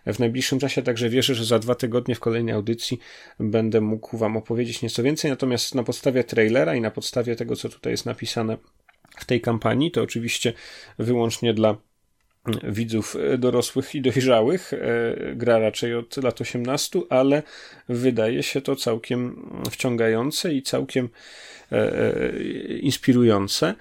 w 0.06 0.18
najbliższym 0.18 0.58
czasie, 0.58 0.82
także 0.82 1.08
wierzę, 1.08 1.34
że 1.34 1.44
za 1.44 1.58
dwa 1.58 1.74
tygodnie 1.74 2.14
w 2.14 2.20
kolejnej 2.20 2.54
audycji 2.54 2.98
będę 3.40 3.80
mógł 3.80 4.16
Wam 4.16 4.36
opowiedzieć 4.36 4.82
nieco 4.82 5.02
więcej. 5.02 5.30
Natomiast 5.30 5.74
na 5.74 5.82
podstawie 5.82 6.24
trailera 6.24 6.74
i 6.74 6.80
na 6.80 6.90
podstawie 6.90 7.36
tego, 7.36 7.56
co 7.56 7.68
tutaj 7.68 7.92
jest 7.92 8.06
napisane 8.06 8.56
w 9.18 9.24
tej 9.24 9.40
kampanii, 9.40 9.90
to 9.90 10.02
oczywiście 10.02 10.52
wyłącznie 10.98 11.54
dla 11.54 11.76
widzów 12.62 13.16
dorosłych 13.38 13.94
i 13.94 14.00
dojrzałych. 14.00 14.72
E, 14.72 14.78
gra 15.34 15.58
raczej 15.58 15.94
od 15.94 16.16
lat 16.16 16.40
18, 16.40 17.00
ale 17.08 17.42
wydaje 17.88 18.42
się 18.42 18.60
to 18.60 18.76
całkiem 18.76 19.50
wciągające 19.70 20.54
i 20.54 20.62
całkiem 20.62 21.08
e, 21.72 21.76
e, 21.76 22.38
inspirujące. 22.78 23.74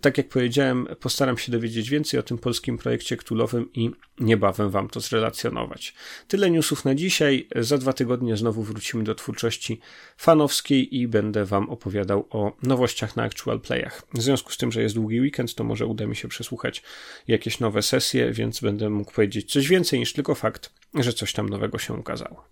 Tak 0.00 0.18
jak 0.18 0.28
powiedziałem, 0.28 0.86
postaram 1.00 1.38
się 1.38 1.52
dowiedzieć 1.52 1.90
więcej 1.90 2.20
o 2.20 2.22
tym 2.22 2.38
polskim 2.38 2.78
projekcie 2.78 3.16
ktulowym 3.16 3.72
i 3.74 3.90
niebawem 4.20 4.70
Wam 4.70 4.88
to 4.88 5.00
zrelacjonować. 5.00 5.94
Tyle 6.28 6.50
newsów 6.50 6.84
na 6.84 6.94
dzisiaj. 6.94 7.48
Za 7.56 7.78
dwa 7.78 7.92
tygodnie 7.92 8.36
znowu 8.36 8.62
wrócimy 8.62 9.04
do 9.04 9.14
twórczości 9.14 9.80
fanowskiej 10.16 10.96
i 10.96 11.08
będę 11.08 11.44
Wam 11.44 11.70
opowiadał 11.70 12.26
o 12.30 12.56
nowościach 12.62 13.16
na 13.16 13.22
Actual 13.22 13.60
Playach. 13.60 14.02
W 14.14 14.22
związku 14.22 14.52
z 14.52 14.56
tym, 14.56 14.72
że 14.72 14.82
jest 14.82 14.94
długi 14.94 15.20
weekend, 15.20 15.54
to 15.54 15.64
może 15.64 15.86
uda 15.86 16.06
mi 16.06 16.16
się 16.16 16.28
przesłuchać 16.28 16.82
jakieś 17.28 17.60
nowe 17.60 17.82
sesje, 17.82 18.32
więc 18.32 18.60
będę 18.60 18.90
mógł 18.90 19.12
powiedzieć 19.12 19.52
coś 19.52 19.68
więcej 19.68 19.98
niż 19.98 20.12
tylko 20.12 20.34
fakt, 20.34 20.72
że 20.94 21.12
coś 21.12 21.32
tam 21.32 21.48
nowego 21.48 21.78
się 21.78 21.94
ukazało. 21.94 22.44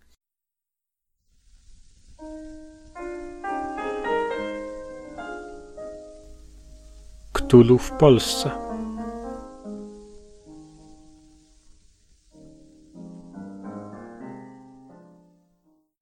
Cthulhu 7.50 7.78
w 7.78 7.90
Polsce. 7.90 8.50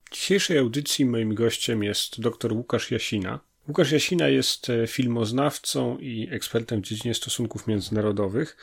W 0.05 0.11
dzisiejszej 0.13 0.59
audycji 0.59 1.05
moim 1.05 1.35
gościem 1.35 1.83
jest 1.83 2.21
dr 2.21 2.53
Łukasz 2.53 2.91
Jasina. 2.91 3.41
Łukasz 3.69 3.93
Jasina 3.93 4.29
jest 4.29 4.71
e, 4.71 4.87
filmoznawcą 4.87 5.99
i 5.99 6.29
ekspertem 6.31 6.81
w 6.81 6.85
dziedzinie 6.85 7.15
stosunków 7.15 7.67
międzynarodowych 7.67 8.57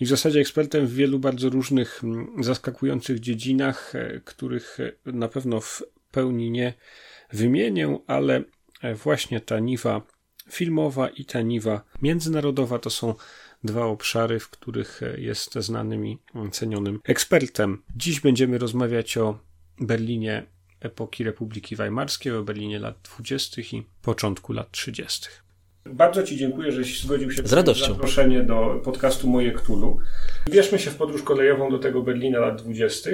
i 0.00 0.04
w 0.06 0.08
zasadzie 0.08 0.40
ekspertem 0.40 0.86
w 0.86 0.94
wielu 0.94 1.18
bardzo 1.18 1.48
różnych 1.48 2.02
zaskakujących 2.40 3.20
dziedzinach, 3.20 3.94
e, 3.94 4.20
których 4.24 4.78
e, 4.80 5.12
na 5.12 5.28
pewno 5.28 5.60
w 5.60 5.82
pełni 6.10 6.50
nie 6.50 6.74
wymienię, 7.32 7.98
ale 8.06 8.44
właśnie 8.94 9.40
ta 9.40 9.58
niwa 9.58 10.17
filmowa 10.50 11.08
i 11.08 11.24
ta 11.24 11.40
niwa 11.40 11.84
międzynarodowa 12.02 12.78
to 12.78 12.90
są 12.90 13.14
dwa 13.64 13.84
obszary, 13.84 14.40
w 14.40 14.48
których 14.50 15.00
jest 15.18 15.54
znanym 15.54 16.06
i 16.06 16.18
cenionym 16.50 17.00
ekspertem. 17.04 17.82
Dziś 17.96 18.20
będziemy 18.20 18.58
rozmawiać 18.58 19.16
o 19.16 19.38
Berlinie 19.80 20.46
epoki 20.80 21.24
Republiki 21.24 21.76
Weimarskiej, 21.76 22.32
o 22.32 22.42
Berlinie 22.42 22.78
lat 22.78 22.96
20. 23.16 23.62
i 23.62 23.82
początku 24.02 24.52
lat 24.52 24.70
30. 24.70 25.28
Bardzo 25.86 26.22
Ci 26.22 26.36
dziękuję, 26.36 26.72
żeś 26.72 27.02
zgodził 27.02 27.30
się 27.30 27.42
radością. 27.42 27.86
zaproszenie 27.86 28.42
do 28.42 28.80
podcastu 28.84 29.28
Moje 29.28 29.52
Ktulu. 29.52 29.98
Wierzmy 30.50 30.78
się 30.78 30.90
w 30.90 30.96
podróż 30.96 31.22
kolejową 31.22 31.70
do 31.70 31.78
tego 31.78 32.02
Berlina 32.02 32.38
lat 32.38 32.62
20. 32.62 33.10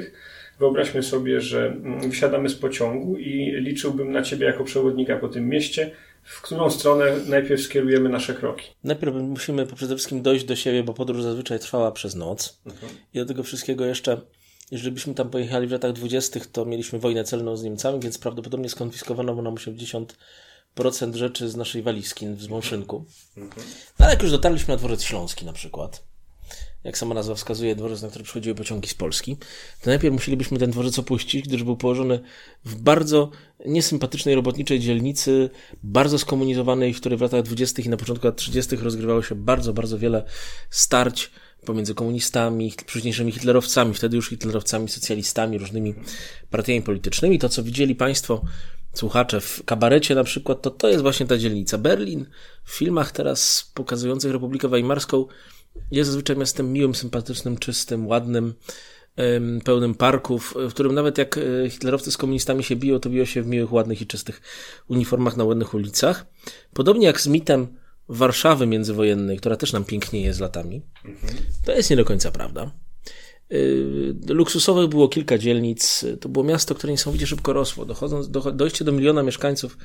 Wyobraźmy 0.59 1.03
sobie, 1.03 1.41
że 1.41 1.77
wysiadamy 2.09 2.49
z 2.49 2.55
pociągu 2.55 3.17
i 3.17 3.53
liczyłbym 3.61 4.13
na 4.13 4.23
Ciebie 4.23 4.47
jako 4.47 4.65
przewodnika 4.65 5.17
po 5.17 5.29
tym 5.29 5.49
mieście, 5.49 5.91
w 6.25 6.43
którą 6.43 6.71
stronę 6.71 7.17
najpierw 7.27 7.63
skierujemy 7.63 8.09
nasze 8.09 8.35
kroki? 8.35 8.67
Najpierw 8.85 9.15
musimy 9.15 9.67
przede 9.67 9.95
wszystkim 9.95 10.23
dojść 10.23 10.45
do 10.45 10.57
siebie, 10.57 10.83
bo 10.83 10.95
podróż 10.95 11.23
zazwyczaj 11.23 11.59
trwała 11.59 11.93
przez 11.93 12.15
noc. 12.15 12.61
Mhm. 12.67 12.93
I 13.15 13.19
do 13.19 13.27
tego 13.27 13.43
wszystkiego 13.43 13.87
jeszcze, 13.87 14.21
jeżeli 14.71 14.93
byśmy 14.93 15.15
tam 15.15 15.31
pojechali 15.31 15.67
w 15.67 15.71
latach 15.71 15.93
dwudziestych, 15.93 16.47
to 16.47 16.65
mieliśmy 16.65 16.99
wojnę 16.99 17.25
celną 17.25 17.57
z 17.57 17.63
Niemcami, 17.63 18.01
więc 18.01 18.19
prawdopodobnie 18.19 18.69
skonfiskowano 18.69 19.43
nam 19.43 19.55
80% 19.55 21.15
rzeczy 21.15 21.49
z 21.49 21.57
naszej 21.57 21.83
walizki 21.83 22.27
w 22.29 22.43
Zmąszynku. 22.43 23.05
Mhm. 23.37 23.67
No 23.99 24.05
ale 24.07 24.15
jak 24.15 24.23
już 24.23 24.31
dotarliśmy 24.31 24.75
na 24.75 24.79
dworzec 24.79 25.03
śląski 25.03 25.47
na 25.47 25.53
przykład, 25.53 26.05
jak 26.85 26.99
sama 26.99 27.15
nazwa 27.15 27.35
wskazuje, 27.35 27.77
dworzec, 27.77 28.03
na 28.03 28.09
który 28.09 28.25
przychodziły 28.25 28.55
pociągi 28.55 28.89
z 28.89 28.95
Polski, 28.95 29.37
to 29.83 29.91
najpierw 29.91 30.13
musielibyśmy 30.13 30.59
ten 30.59 30.71
dworzec 30.71 30.99
opuścić, 30.99 31.49
gdyż 31.49 31.63
był 31.63 31.77
położony 31.77 32.21
w 32.65 32.77
bardzo 32.77 33.31
niesympatycznej 33.67 34.35
robotniczej 34.35 34.81
dzielnicy, 34.81 35.51
bardzo 35.83 36.19
skomunizowanej, 36.19 36.95
w 36.95 37.01
której 37.01 37.19
w 37.19 37.23
latach 37.23 37.43
20. 37.43 37.83
i 37.83 37.89
na 37.89 37.97
początku 37.97 38.27
lat 38.27 38.37
30. 38.37 38.77
rozgrywało 38.77 39.23
się 39.23 39.35
bardzo, 39.35 39.73
bardzo 39.73 39.99
wiele 39.99 40.25
starć 40.71 41.31
pomiędzy 41.65 41.95
komunistami, 41.95 42.73
późniejszymi 42.93 43.33
hitlerowcami, 43.33 43.95
wtedy 43.95 44.17
już 44.17 44.29
hitlerowcami, 44.29 44.89
socjalistami, 44.89 45.59
różnymi 45.59 45.95
partiami 46.51 46.83
politycznymi. 46.83 47.39
To, 47.39 47.49
co 47.49 47.63
widzieli 47.63 47.95
Państwo, 47.95 48.43
słuchacze 48.95 49.41
w 49.41 49.65
kabarecie 49.65 50.15
na 50.15 50.25
przykład, 50.25 50.63
to 50.63 50.71
to 50.71 50.89
jest 50.89 51.03
właśnie 51.03 51.27
ta 51.27 51.39
dzielnica. 51.39 51.79
Berlin 51.79 52.27
w 52.65 52.71
filmach 52.71 53.13
teraz 53.13 53.71
pokazujących 53.75 54.33
Republikę 54.33 54.69
Weimarską 54.69 55.27
jest 55.91 56.11
zazwyczaj 56.11 56.37
miastem 56.37 56.73
miłym, 56.73 56.95
sympatycznym, 56.95 57.59
czystym, 57.59 58.07
ładnym, 58.07 58.55
pełnym 59.65 59.95
parków, 59.95 60.55
w 60.57 60.71
którym 60.71 60.95
nawet 60.95 61.19
jak 61.19 61.39
e, 61.39 61.71
hitlerowcy 61.71 62.11
z 62.11 62.17
komunistami 62.17 62.65
się 62.65 62.77
biją, 62.77 63.01
to 63.01 63.11
biją 63.11 63.25
się 63.25 63.43
w 63.43 63.47
miłych, 63.47 63.73
ładnych 63.73 64.01
i 64.01 64.07
czystych 64.07 64.43
uniformach 64.89 65.37
na 65.37 65.45
ładnych 65.45 65.75
ulicach. 65.75 66.27
Podobnie 66.73 67.07
jak 67.07 67.21
z 67.21 67.27
mitem 67.27 67.67
Warszawy 68.09 68.67
międzywojennej, 68.67 69.39
która 69.39 69.57
też 69.57 69.73
nam 69.73 69.85
pięknieje 69.85 70.35
z 70.35 70.41
latami. 70.41 70.83
To 71.65 71.73
jest 71.73 71.91
nie 71.91 71.97
do 71.97 72.05
końca 72.05 72.31
prawda. 72.31 72.71
E, 73.51 74.35
luksusowych 74.35 74.89
było 74.89 75.09
kilka 75.09 75.39
dzielnic. 75.39 76.05
To 76.21 76.29
było 76.29 76.45
miasto, 76.45 76.75
które 76.75 76.93
niesamowicie 76.93 77.27
szybko 77.27 77.53
rosło. 77.53 77.85
Dochodząc, 77.85 78.31
do, 78.31 78.41
dojście 78.53 78.85
do 78.85 78.93
miliona 78.93 79.23
mieszkańców 79.23 79.79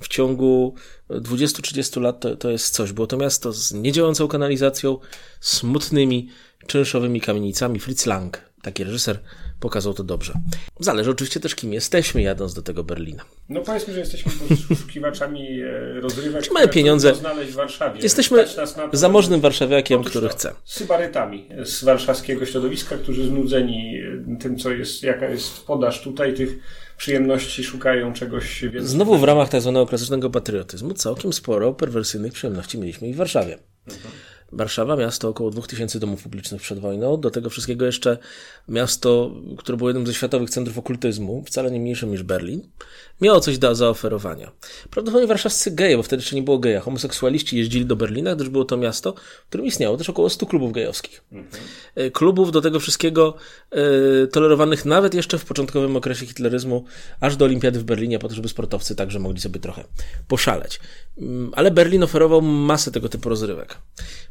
w 0.00 0.08
ciągu 0.08 0.74
20-30 1.10 2.00
lat 2.00 2.20
to, 2.20 2.36
to 2.36 2.50
jest 2.50 2.74
coś. 2.74 2.92
Było 2.92 3.06
to 3.06 3.16
miasto 3.16 3.52
z 3.52 3.72
niedziałającą 3.72 4.28
kanalizacją, 4.28 4.98
smutnymi, 5.40 6.28
czynszowymi 6.66 7.20
kamienicami. 7.20 7.80
Fritz 7.80 8.06
Lang, 8.06 8.40
taki 8.62 8.84
reżyser, 8.84 9.18
pokazał 9.60 9.94
to 9.94 10.04
dobrze. 10.04 10.32
Zależy 10.80 11.10
oczywiście 11.10 11.40
też, 11.40 11.54
kim 11.54 11.72
jesteśmy, 11.72 12.22
jadąc 12.22 12.54
do 12.54 12.62
tego 12.62 12.84
Berlina. 12.84 13.24
No 13.48 13.60
powiedzmy, 13.60 13.94
że 13.94 14.00
jesteśmy 14.00 14.32
poszukiwaczami 14.68 15.60
e, 15.60 16.00
rozrywek, 16.00 16.44
Czy 16.44 16.52
mamy 16.52 16.68
pieniądze. 16.68 17.14
znaleźć 17.14 17.52
w 17.52 17.54
Warszawie. 17.54 18.00
Jesteśmy 18.02 18.44
zamożnym 18.92 19.40
warszawiakiem, 19.40 20.04
który 20.04 20.28
chce. 20.28 20.54
Sybarytami 20.64 21.48
z 21.64 21.84
warszawskiego 21.84 22.46
środowiska, 22.46 22.98
którzy 22.98 23.26
znudzeni 23.26 24.00
tym, 24.40 24.58
co 24.58 24.70
jest, 24.70 25.02
jaka 25.02 25.28
jest 25.28 25.66
podaż 25.66 26.02
tutaj, 26.02 26.34
tych 26.34 26.58
przyjemności 26.96 27.64
szukają 27.64 28.12
czegoś 28.12 28.62
więcej. 28.62 28.86
Znowu 28.86 29.18
w 29.18 29.24
ramach 29.24 29.48
tak 29.48 29.60
zwanego 29.60 29.86
klasycznego 29.86 30.30
patriotyzmu 30.30 30.94
całkiem 30.94 31.32
sporo 31.32 31.72
perwersyjnych 31.72 32.32
przyjemności 32.32 32.78
mieliśmy 32.78 33.08
i 33.08 33.14
w 33.14 33.16
Warszawie. 33.16 33.58
Mhm. 33.88 34.14
Warszawa, 34.52 34.96
miasto 34.96 35.28
około 35.28 35.50
2000 35.50 36.00
domów 36.00 36.22
publicznych 36.22 36.62
przed 36.62 36.78
wojną, 36.78 37.20
do 37.20 37.30
tego 37.30 37.50
wszystkiego 37.50 37.86
jeszcze 37.86 38.18
miasto, 38.68 39.30
które 39.58 39.78
było 39.78 39.90
jednym 39.90 40.06
ze 40.06 40.14
światowych 40.14 40.50
centrów 40.50 40.78
okultyzmu, 40.78 41.44
wcale 41.46 41.70
nie 41.70 41.80
mniejszym 41.80 42.10
niż 42.10 42.22
Berlin, 42.22 42.68
miało 43.20 43.40
coś 43.40 43.58
do 43.58 43.74
zaoferowania. 43.74 44.52
Prawdopodobnie 44.90 45.26
warszawscy 45.26 45.70
geje, 45.70 45.96
bo 45.96 46.02
wtedy 46.02 46.22
jeszcze 46.22 46.36
nie 46.36 46.42
było 46.42 46.58
geja, 46.58 46.80
homoseksualiści 46.80 47.58
jeździli 47.58 47.86
do 47.86 47.96
Berlina, 47.96 48.34
gdyż 48.34 48.48
było 48.48 48.64
to 48.64 48.76
miasto, 48.76 49.14
w 49.44 49.48
którym 49.48 49.66
istniało 49.66 49.96
też 49.96 50.10
około 50.10 50.30
100 50.30 50.46
klubów 50.46 50.72
gejowskich. 50.72 51.24
Mhm. 51.32 51.62
Klubów 52.12 52.52
do 52.52 52.60
tego 52.60 52.80
wszystkiego 52.80 53.34
e, 53.70 54.26
tolerowanych 54.26 54.84
nawet 54.84 55.14
jeszcze 55.14 55.38
w 55.38 55.44
początkowym 55.44 55.96
okresie 55.96 56.26
hitleryzmu, 56.26 56.84
aż 57.20 57.36
do 57.36 57.44
olimpiady 57.44 57.78
w 57.78 57.84
Berlinie, 57.84 58.18
po 58.18 58.28
to, 58.28 58.34
żeby 58.34 58.48
sportowcy 58.48 58.96
także 58.96 59.18
mogli 59.18 59.40
sobie 59.40 59.60
trochę 59.60 59.84
poszaleć. 60.28 60.80
Mm, 61.18 61.52
ale 61.56 61.70
Berlin 61.70 62.02
oferował 62.02 62.42
masę 62.42 62.90
tego 62.90 63.08
typu 63.08 63.28
rozrywek. 63.28 63.78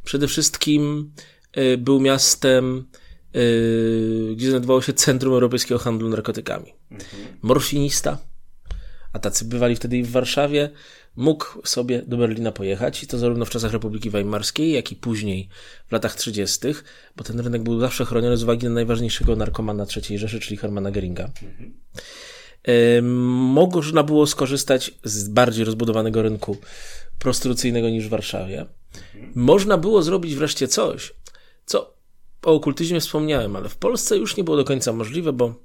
Przede 0.05 0.27
wszystkim 0.27 1.11
e, 1.51 1.77
był 1.77 1.99
miastem, 1.99 2.87
e, 3.33 3.39
gdzie 4.35 4.49
znajdowało 4.49 4.81
się 4.81 4.93
Centrum 4.93 5.33
Europejskiego 5.33 5.79
Handlu 5.79 6.09
Narkotykami. 6.09 6.73
Mhm. 6.91 7.37
Morfinista, 7.41 8.17
a 9.13 9.19
tacy 9.19 9.45
bywali 9.45 9.75
wtedy 9.75 9.97
i 9.97 10.03
w 10.03 10.11
Warszawie, 10.11 10.69
mógł 11.15 11.45
sobie 11.63 12.01
do 12.07 12.17
Berlina 12.17 12.51
pojechać 12.51 13.03
i 13.03 13.07
to 13.07 13.17
zarówno 13.17 13.45
w 13.45 13.49
czasach 13.49 13.73
Republiki 13.73 14.09
Weimarskiej, 14.09 14.71
jak 14.71 14.91
i 14.91 14.95
później 14.95 15.49
w 15.87 15.91
latach 15.91 16.15
30., 16.15 16.59
bo 17.15 17.23
ten 17.23 17.39
rynek 17.39 17.63
był 17.63 17.79
zawsze 17.79 18.05
chroniony 18.05 18.37
z 18.37 18.43
uwagi 18.43 18.65
na 18.65 18.73
najważniejszego 18.73 19.35
narkomana 19.35 19.85
III 19.95 20.17
Rzeszy, 20.17 20.39
czyli 20.39 20.57
Hermana 20.57 20.91
Geringa. 20.91 21.23
Mhm. 21.23 21.73
Można 23.53 24.03
było 24.03 24.27
skorzystać 24.27 24.91
z 25.03 25.29
bardziej 25.29 25.65
rozbudowanego 25.65 26.21
rynku 26.21 26.57
prostytucyjnego 27.19 27.89
niż 27.89 28.08
w 28.08 28.10
Warszawie. 28.10 28.65
Można 29.36 29.78
było 29.78 30.04
zrobić 30.04 30.36
wreszcie 30.36 30.67
coś, 30.67 31.13
co 31.65 31.95
o 32.43 32.54
okultyzmie 32.54 32.99
wspomniałem, 32.99 33.56
ale 33.56 33.69
w 33.69 33.78
Polsce 33.78 34.17
już 34.17 34.38
nie 34.38 34.43
było 34.43 34.58
do 34.58 34.63
końca 34.63 34.93
możliwe, 34.93 35.34
bo 35.34 35.56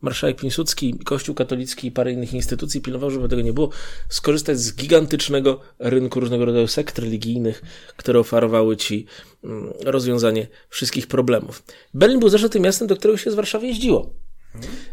marszałek 0.00 0.40
Piłsudski, 0.40 0.98
Kościół 1.04 1.34
katolicki 1.34 1.88
i 1.88 1.90
parę 1.90 2.12
innych 2.12 2.34
instytucji 2.34 2.80
pilnował, 2.80 3.10
żeby 3.10 3.28
tego 3.28 3.42
nie 3.42 3.52
było, 3.52 3.70
skorzystać 4.08 4.58
z 4.58 4.74
gigantycznego 4.74 5.60
rynku 5.78 6.20
różnego 6.20 6.44
rodzaju 6.44 6.66
sekt 6.66 6.98
religijnych, 6.98 7.62
które 7.96 8.20
oferowały 8.20 8.76
ci 8.76 9.06
mm, 9.44 9.72
rozwiązanie 9.80 10.46
wszystkich 10.68 11.06
problemów. 11.06 11.62
Berlin 11.94 12.20
był 12.20 12.28
zresztą 12.28 12.48
tym 12.48 12.62
miastem, 12.62 12.88
do 12.88 12.96
którego 12.96 13.16
się 13.18 13.30
z 13.30 13.34
Warszawy 13.34 13.66
jeździło. 13.66 14.14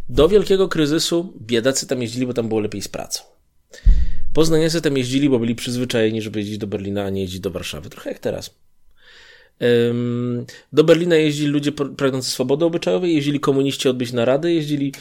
Do 0.10 0.30
wielkiego 0.30 0.67
kryzysu 0.67 1.34
biedacy 1.41 1.88
tam 1.88 2.02
jeździli, 2.02 2.28
bo 2.28 2.34
tam 2.34 2.48
było 2.48 2.60
lepiej 2.60 2.82
z 2.82 2.88
pracą. 2.88 3.24
Poznaniacy 4.38 4.82
tam 4.82 4.97
jeździli, 4.97 5.30
bo 5.30 5.39
byli 5.39 5.56
przyzwyczajeni, 5.56 6.21
żeby 6.21 6.39
jeździć 6.39 6.58
do 6.58 6.67
Berlina, 6.67 7.04
a 7.04 7.10
nie 7.10 7.21
jeździć 7.21 7.39
do 7.39 7.52
Warszawy. 7.52 7.89
Trochę 7.89 8.10
jak 8.10 8.19
teraz. 8.19 8.56
Do 10.73 10.84
Berlina 10.84 11.15
jeździli 11.15 11.47
ludzie 11.50 11.71
pragnący 11.71 12.30
swobody 12.30 12.65
obyczajowej, 12.65 13.15
jeździli 13.15 13.39
komuniści 13.39 13.89
odbyć 13.89 14.13
narady, 14.13 14.54
jeździli 14.54 14.93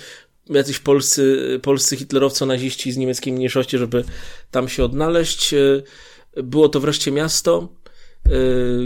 jacyś 0.50 0.78
polscy, 0.78 1.60
polscy 1.62 1.96
hitlerowco-naziści 1.96 2.92
z 2.92 2.96
niemieckiej 2.96 3.32
mniejszości, 3.32 3.78
żeby 3.78 4.04
tam 4.50 4.68
się 4.68 4.84
odnaleźć. 4.84 5.54
E, 5.54 5.82
było 6.42 6.68
to 6.68 6.80
wreszcie 6.80 7.12
miasto, 7.12 7.68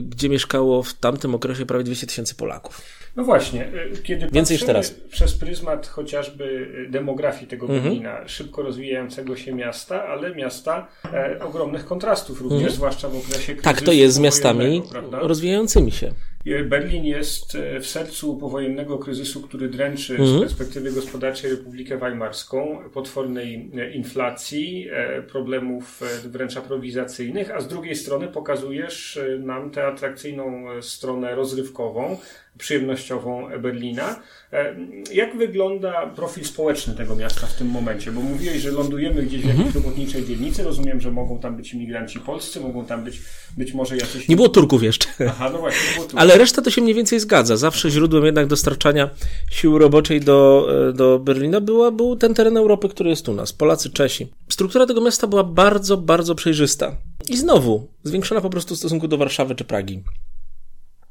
gdzie 0.03 0.29
mieszkało 0.29 0.83
w 0.83 0.95
tamtym 0.95 1.35
okresie 1.35 1.67
prawie 1.67 1.85
200 1.85 2.07
tysięcy 2.07 2.35
Polaków. 2.35 2.83
No 3.17 3.25
właśnie, 3.25 3.69
y, 3.95 4.03
kiedy 4.03 4.27
Więcej 4.33 4.55
niż 4.55 4.67
teraz. 4.67 4.91
przez 4.91 5.35
pryzmat 5.35 5.87
chociażby 5.87 6.45
y, 6.45 6.91
demografii 6.91 7.47
tego 7.47 7.67
mhm. 7.67 7.83
Berlina, 7.83 8.29
szybko 8.29 8.63
rozwijającego 8.63 9.37
się 9.37 9.55
miasta, 9.55 10.05
ale 10.05 10.35
miasta 10.35 10.87
e, 11.13 11.39
ogromnych 11.43 11.85
kontrastów 11.85 12.41
również, 12.41 12.61
mhm. 12.61 12.77
zwłaszcza 12.77 13.09
w 13.09 13.17
okresie 13.17 13.55
kryzysu 13.55 13.63
Tak, 13.63 13.81
to 13.81 13.93
jest 13.93 14.15
z 14.15 14.19
miastami 14.19 14.83
prawda? 14.91 15.19
rozwijającymi 15.19 15.93
się. 15.93 16.13
Berlin 16.45 17.05
jest 17.05 17.55
e, 17.55 17.81
w 17.81 17.87
sercu 17.87 18.37
powojennego 18.37 18.99
kryzysu, 18.99 19.43
który 19.43 19.69
dręczy 19.69 20.17
mhm. 20.17 20.39
z 20.39 20.41
perspektywy 20.41 20.93
gospodarczej 20.93 21.51
Republikę 21.51 21.99
Weimarską, 21.99 22.79
potwornej 22.93 23.71
e, 23.75 23.91
inflacji, 23.91 24.89
problemów 25.29 26.01
wręcz 26.25 26.57
aprowizacyjnych, 26.57 27.51
a 27.51 27.61
z 27.61 27.69
drugiej 27.69 27.97
strony 27.97 28.29
pokazujesz 28.29 29.19
nam 29.39 29.71
tę 29.71 29.87
atrakcyjną 29.87 30.65
stronę 30.83 31.35
rozrywkową, 31.35 32.19
przyjemnościową 32.59 33.49
Berlina. 33.63 34.23
E, 34.53 34.77
jak 35.13 35.37
wygląda 35.37 36.07
profil 36.07 36.45
społeczny 36.45 36.95
tego 36.95 37.17
miasta 37.17 37.47
w 37.47 37.55
tym 37.55 37.69
momencie? 37.69 38.13
Bo 38.13 38.21
mówiłeś, 38.21 38.63
że 38.63 38.71
lądujemy 38.71 39.23
gdzieś 39.23 39.41
w 39.41 39.49
jakiejś 39.49 39.67
mhm. 39.67 39.85
robotniczej 39.85 40.27
dzielnicy. 40.27 40.65
Rozumiem, 40.65 41.01
że 41.01 41.11
mogą 41.11 41.39
tam 41.39 41.57
być 41.57 41.75
imigranci 41.75 42.21
polscy, 42.21 42.61
mogą 42.61 42.85
tam 42.85 43.05
być 43.05 43.21
być 43.57 43.75
może 43.75 43.97
jacyś... 43.97 44.29
Nie 44.29 44.37
było 44.37 44.49
Turków 44.49 44.83
jeszcze. 44.83 45.07
Aha, 45.29 45.51
no 45.53 45.59
właśnie, 45.59 45.89
nie 45.89 45.95
było 45.95 46.05
Turków. 46.05 46.21
Ale 46.21 46.39
reszta 46.39 46.63
to 46.63 46.71
się 46.71 46.81
mniej 46.81 46.95
więcej 46.95 47.21
zgadza. 47.21 47.57
Zawsze 47.57 47.91
źródłem 47.91 48.25
jednak 48.25 48.47
dostarczania 48.47 49.11
sił 49.51 49.79
roboczej 49.79 50.21
do, 50.21 50.69
e, 50.89 50.93
do 50.93 51.19
Berlina 51.19 51.61
była, 51.61 51.91
był 51.91 52.17
ten 52.17 52.35
teren 52.35 52.57
Europy, 52.57 52.89
który 52.89 53.11
jest 53.11 53.29
u 53.29 53.35
nas. 53.35 53.53
Polacy, 53.53 53.91
Czesi. 53.91 54.33
Struktura 54.49 54.87
tego 54.87 55.01
miasta 55.01 55.27
była 55.27 55.45
bardzo, 55.45 55.97
bardzo 55.97 56.35
przejrzysta. 56.35 56.97
I 57.29 57.37
znowu, 57.37 57.89
zwiększona 58.03 58.41
po 58.41 58.51
prostu 58.51 58.75
w 58.75 58.79
stosunku 58.79 59.09
do 59.09 59.19
Warszawy 59.19 59.55
czy 59.55 59.65
Pragi. 59.65 60.03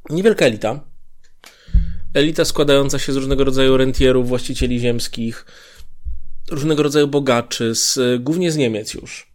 Niewielka 0.09 0.45
elita, 0.45 0.79
elita 2.13 2.45
składająca 2.45 2.99
się 2.99 3.13
z 3.13 3.15
różnego 3.15 3.43
rodzaju 3.43 3.77
rentierów, 3.77 4.27
właścicieli 4.27 4.79
ziemskich, 4.79 5.45
różnego 6.51 6.83
rodzaju 6.83 7.07
bogaczy, 7.07 7.75
z, 7.75 7.99
głównie 8.23 8.51
z 8.51 8.57
Niemiec 8.57 8.93
już. 8.93 9.29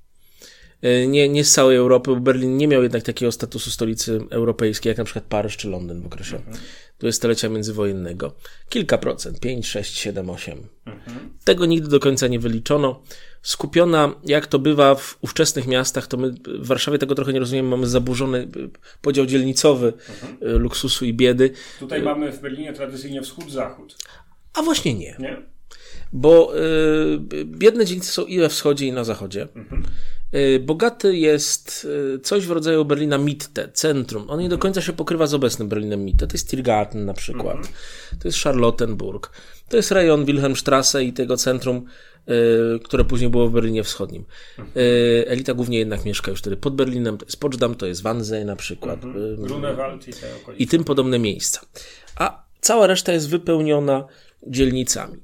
E, 0.83 1.07
nie, 1.07 1.29
nie 1.29 1.45
z 1.45 1.53
całej 1.53 1.77
Europy, 1.77 2.11
bo 2.11 2.21
Berlin 2.21 2.57
nie 2.57 2.69
miał 2.69 2.83
jednak 2.83 3.03
takiego 3.03 3.33
statusu 3.33 3.71
stolicy 3.71 4.21
europejskiej, 4.31 4.91
jak 4.91 4.99
na 4.99 5.05
przykład 5.05 5.25
Paryż 5.25 5.57
czy 5.57 5.69
Londyn 5.69 6.03
w 6.03 6.07
okresie 6.07 6.37
mhm. 6.37 6.57
dwudziestolecia 6.99 7.49
międzywojennego. 7.49 8.35
Kilka 8.69 8.99
procent, 8.99 9.41
5, 9.41 9.67
6, 9.67 9.99
7, 9.99 10.31
8. 10.31 10.69
Mhm. 10.87 11.31
Tego 11.45 11.67
nigdy 11.67 11.89
do 11.89 12.01
końca 12.01 12.27
nie 12.27 12.39
wyliczono. 12.39 13.03
Skupiona, 13.45 14.15
jak 14.25 14.47
to 14.47 14.59
bywa 14.59 14.95
w 14.95 15.19
ówczesnych 15.21 15.67
miastach, 15.67 16.07
to 16.07 16.17
my 16.17 16.31
w 16.47 16.67
Warszawie 16.67 16.99
tego 16.99 17.15
trochę 17.15 17.33
nie 17.33 17.41
rozumiemy, 17.41 17.69
mamy 17.69 17.87
zaburzony 17.87 18.49
podział 19.03 19.27
dzielnicowy 19.27 19.93
mhm. 20.23 20.63
luksusu 20.63 21.05
i 21.05 21.15
biedy. 21.15 21.51
Tutaj 21.81 22.03
mamy 22.03 22.33
w 22.33 22.41
Berlinie 22.41 22.73
tradycyjnie 22.73 23.23
wschód-zachód. 23.23 23.97
A 24.55 24.63
właśnie 24.63 24.95
nie. 24.95 25.17
Nie? 25.19 25.37
Bo 26.13 26.53
y, 26.57 27.45
biedne 27.45 27.85
dzielnice 27.87 28.13
są 28.13 28.25
i 28.25 28.39
we 28.39 28.49
wschodzie, 28.49 28.87
i 28.87 28.93
na 28.93 29.05
zachodzie. 29.05 29.49
Mhm. 29.55 29.85
Y, 30.35 30.61
bogaty 30.61 31.17
jest 31.17 31.87
y, 32.15 32.19
coś 32.19 32.47
w 32.47 32.51
rodzaju 32.51 32.85
Berlina 32.85 33.19
Mitte, 33.19 33.69
centrum. 33.73 34.31
On 34.31 34.41
nie 34.41 34.49
do 34.49 34.59
końca 34.59 34.81
się 34.81 34.93
pokrywa 34.93 35.27
z 35.27 35.35
obecnym 35.35 35.69
Berlinem 35.69 36.05
Mitte. 36.05 36.27
To 36.27 36.35
jest 36.35 36.51
Tiergarten 36.51 37.05
na 37.05 37.15
przykład. 37.15 37.57
Mhm. 37.57 37.75
To 38.21 38.29
jest 38.29 38.39
Charlottenburg. 38.39 39.31
To 39.69 39.77
jest 39.77 39.91
rejon 39.91 40.25
Wilhelmstrasse 40.25 41.05
i 41.05 41.13
tego 41.13 41.37
centrum, 41.37 41.77
y, 41.77 42.14
które 42.85 43.05
później 43.05 43.31
było 43.31 43.49
w 43.49 43.53
Berlinie 43.53 43.85
Wschodnim. 43.85 44.25
Mhm. 44.59 44.87
Elita 45.27 45.55
głównie 45.55 45.79
jednak 45.79 46.05
mieszka 46.05 46.31
już 46.31 46.41
wtedy 46.41 46.57
pod 46.57 46.75
Berlinem. 46.75 47.19
To 47.19 47.25
jest 47.25 47.79
to 47.79 47.87
jest 47.87 48.03
Wannsee 48.03 48.45
na 48.45 48.57
przykład. 48.57 49.05
Mhm. 49.05 49.37
Grunewald 49.37 50.09
i 50.09 50.13
te 50.13 50.37
okolice. 50.37 50.63
I 50.63 50.67
tym 50.67 50.85
podobne 50.85 51.19
miejsca. 51.19 51.61
A 52.17 52.45
cała 52.61 52.87
reszta 52.87 53.13
jest 53.13 53.29
wypełniona 53.29 54.07
dzielnicami. 54.47 55.17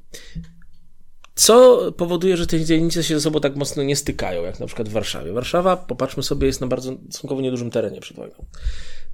Co 1.34 1.92
powoduje, 1.92 2.36
że 2.36 2.46
te 2.46 2.64
dzielnice 2.64 3.04
się 3.04 3.14
ze 3.14 3.20
sobą 3.20 3.40
tak 3.40 3.56
mocno 3.56 3.82
nie 3.82 3.96
stykają, 3.96 4.42
jak 4.42 4.60
na 4.60 4.66
przykład 4.66 4.88
w 4.88 4.92
Warszawie. 4.92 5.32
Warszawa, 5.32 5.76
popatrzmy 5.76 6.22
sobie, 6.22 6.46
jest 6.46 6.60
na 6.60 6.66
bardzo 6.66 6.96
stosunkowo 7.10 7.40
niedużym 7.40 7.70
terenie 7.70 8.00
przed 8.00 8.16
wojną. 8.16 8.44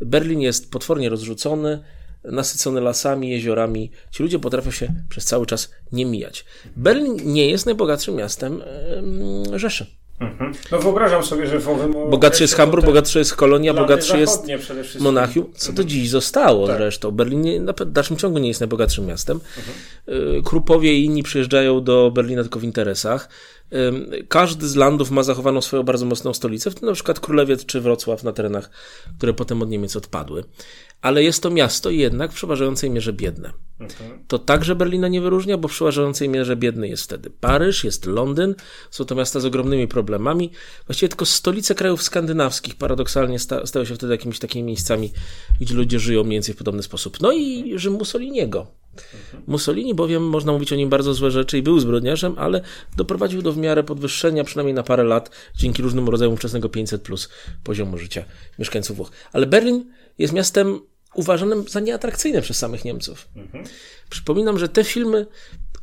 Berlin 0.00 0.40
jest 0.40 0.70
potwornie 0.70 1.08
rozrzucony, 1.08 1.82
nasycony 2.32 2.80
lasami, 2.80 3.30
jeziorami. 3.30 3.90
Ci 4.10 4.22
ludzie 4.22 4.38
potrafią 4.38 4.70
się 4.70 4.94
przez 5.08 5.24
cały 5.24 5.46
czas 5.46 5.70
nie 5.92 6.06
mijać. 6.06 6.44
Berlin 6.76 7.16
nie 7.24 7.50
jest 7.50 7.66
najbogatszym 7.66 8.14
miastem 8.14 8.62
Rzeszy. 9.54 9.86
Mhm. 10.20 10.52
No 10.72 10.78
wyobrażam 10.78 11.24
sobie, 11.24 11.46
że 11.46 11.58
w 11.58 11.68
owym 11.68 11.92
Bogatszy 12.10 12.44
jest 12.44 12.54
Hamburg, 12.54 12.86
bogatszy 12.86 13.18
jest 13.18 13.34
Kolonia, 13.34 13.74
bogatszy 13.74 14.18
jest 14.18 14.48
Monachium, 15.00 15.52
co 15.54 15.72
do 15.72 15.84
dziś 15.84 16.10
zostało 16.10 16.66
tak. 16.66 16.76
zresztą. 16.76 17.10
Berlin 17.10 17.64
na 17.64 17.72
dalszym 17.72 18.16
ciągu 18.16 18.38
nie 18.38 18.48
jest 18.48 18.60
najbogatszym 18.60 19.06
miastem. 19.06 19.40
Mhm. 19.56 20.42
Krupowie 20.42 20.94
i 20.94 21.04
inni 21.04 21.22
przyjeżdżają 21.22 21.84
do 21.84 22.10
Berlina 22.14 22.42
tylko 22.42 22.60
w 22.60 22.64
interesach. 22.64 23.28
Każdy 24.28 24.68
z 24.68 24.76
landów 24.76 25.10
ma 25.10 25.22
zachowaną 25.22 25.60
swoją 25.60 25.82
bardzo 25.82 26.06
mocną 26.06 26.34
stolicę, 26.34 26.70
w 26.70 26.74
tym 26.74 26.88
na 26.88 26.94
przykład 26.94 27.20
Królewiec 27.20 27.66
czy 27.66 27.80
Wrocław 27.80 28.24
na 28.24 28.32
terenach, 28.32 28.70
które 29.18 29.32
potem 29.32 29.62
od 29.62 29.68
Niemiec 29.68 29.96
odpadły. 29.96 30.44
Ale 31.06 31.22
jest 31.22 31.42
to 31.42 31.50
miasto 31.50 31.90
jednak 31.90 32.32
w 32.32 32.34
przeważającej 32.34 32.90
mierze 32.90 33.12
biedne. 33.12 33.52
Mhm. 33.80 34.24
To 34.28 34.38
także 34.38 34.76
Berlina 34.76 35.08
nie 35.08 35.20
wyróżnia, 35.20 35.58
bo 35.58 35.68
w 35.68 35.70
przeważającej 35.70 36.28
mierze 36.28 36.56
biedny 36.56 36.88
jest 36.88 37.02
wtedy 37.02 37.30
Paryż, 37.30 37.84
jest 37.84 38.06
Londyn, 38.06 38.54
są 38.90 39.04
to 39.04 39.14
miasta 39.14 39.40
z 39.40 39.44
ogromnymi 39.44 39.88
problemami. 39.88 40.50
Właściwie 40.86 41.08
tylko 41.08 41.26
stolice 41.26 41.74
krajów 41.74 42.02
skandynawskich 42.02 42.74
paradoksalnie 42.74 43.38
sta 43.38 43.66
stały 43.66 43.86
się 43.86 43.94
wtedy 43.94 44.12
jakimiś 44.12 44.38
takimi 44.38 44.64
miejscami, 44.64 45.12
gdzie 45.60 45.74
ludzie 45.74 45.98
żyją 45.98 46.24
mniej 46.24 46.36
więcej 46.36 46.54
w 46.54 46.58
podobny 46.58 46.82
sposób. 46.82 47.20
No 47.20 47.32
i 47.32 47.72
Rzym 47.78 47.92
Mussoliniego. 47.92 48.66
Mussolini 49.46 49.94
bowiem, 49.94 50.22
można 50.22 50.52
mówić 50.52 50.72
o 50.72 50.76
nim 50.76 50.88
bardzo 50.88 51.14
złe 51.14 51.30
rzeczy 51.30 51.58
i 51.58 51.62
był 51.62 51.80
zbrodniarzem, 51.80 52.34
ale 52.38 52.60
doprowadził 52.96 53.42
do 53.42 53.52
w 53.52 53.56
miarę 53.56 53.84
podwyższenia, 53.84 54.44
przynajmniej 54.44 54.74
na 54.74 54.82
parę 54.82 55.04
lat, 55.04 55.30
dzięki 55.56 55.82
różnym 55.82 56.08
rodzajom 56.08 56.34
ówczesnego 56.34 56.68
500 56.68 57.02
plus 57.02 57.28
poziomu 57.64 57.98
życia 57.98 58.24
mieszkańców 58.58 58.96
Włoch. 58.96 59.10
Ale 59.32 59.46
Berlin 59.46 59.84
jest 60.18 60.32
miastem 60.32 60.80
uważanym 61.16 61.68
za 61.68 61.80
nieatrakcyjne 61.80 62.42
przez 62.42 62.58
samych 62.58 62.84
Niemców. 62.84 63.28
Mhm. 63.36 63.64
Przypominam, 64.10 64.58
że 64.58 64.68
te 64.68 64.84
filmy, 64.84 65.26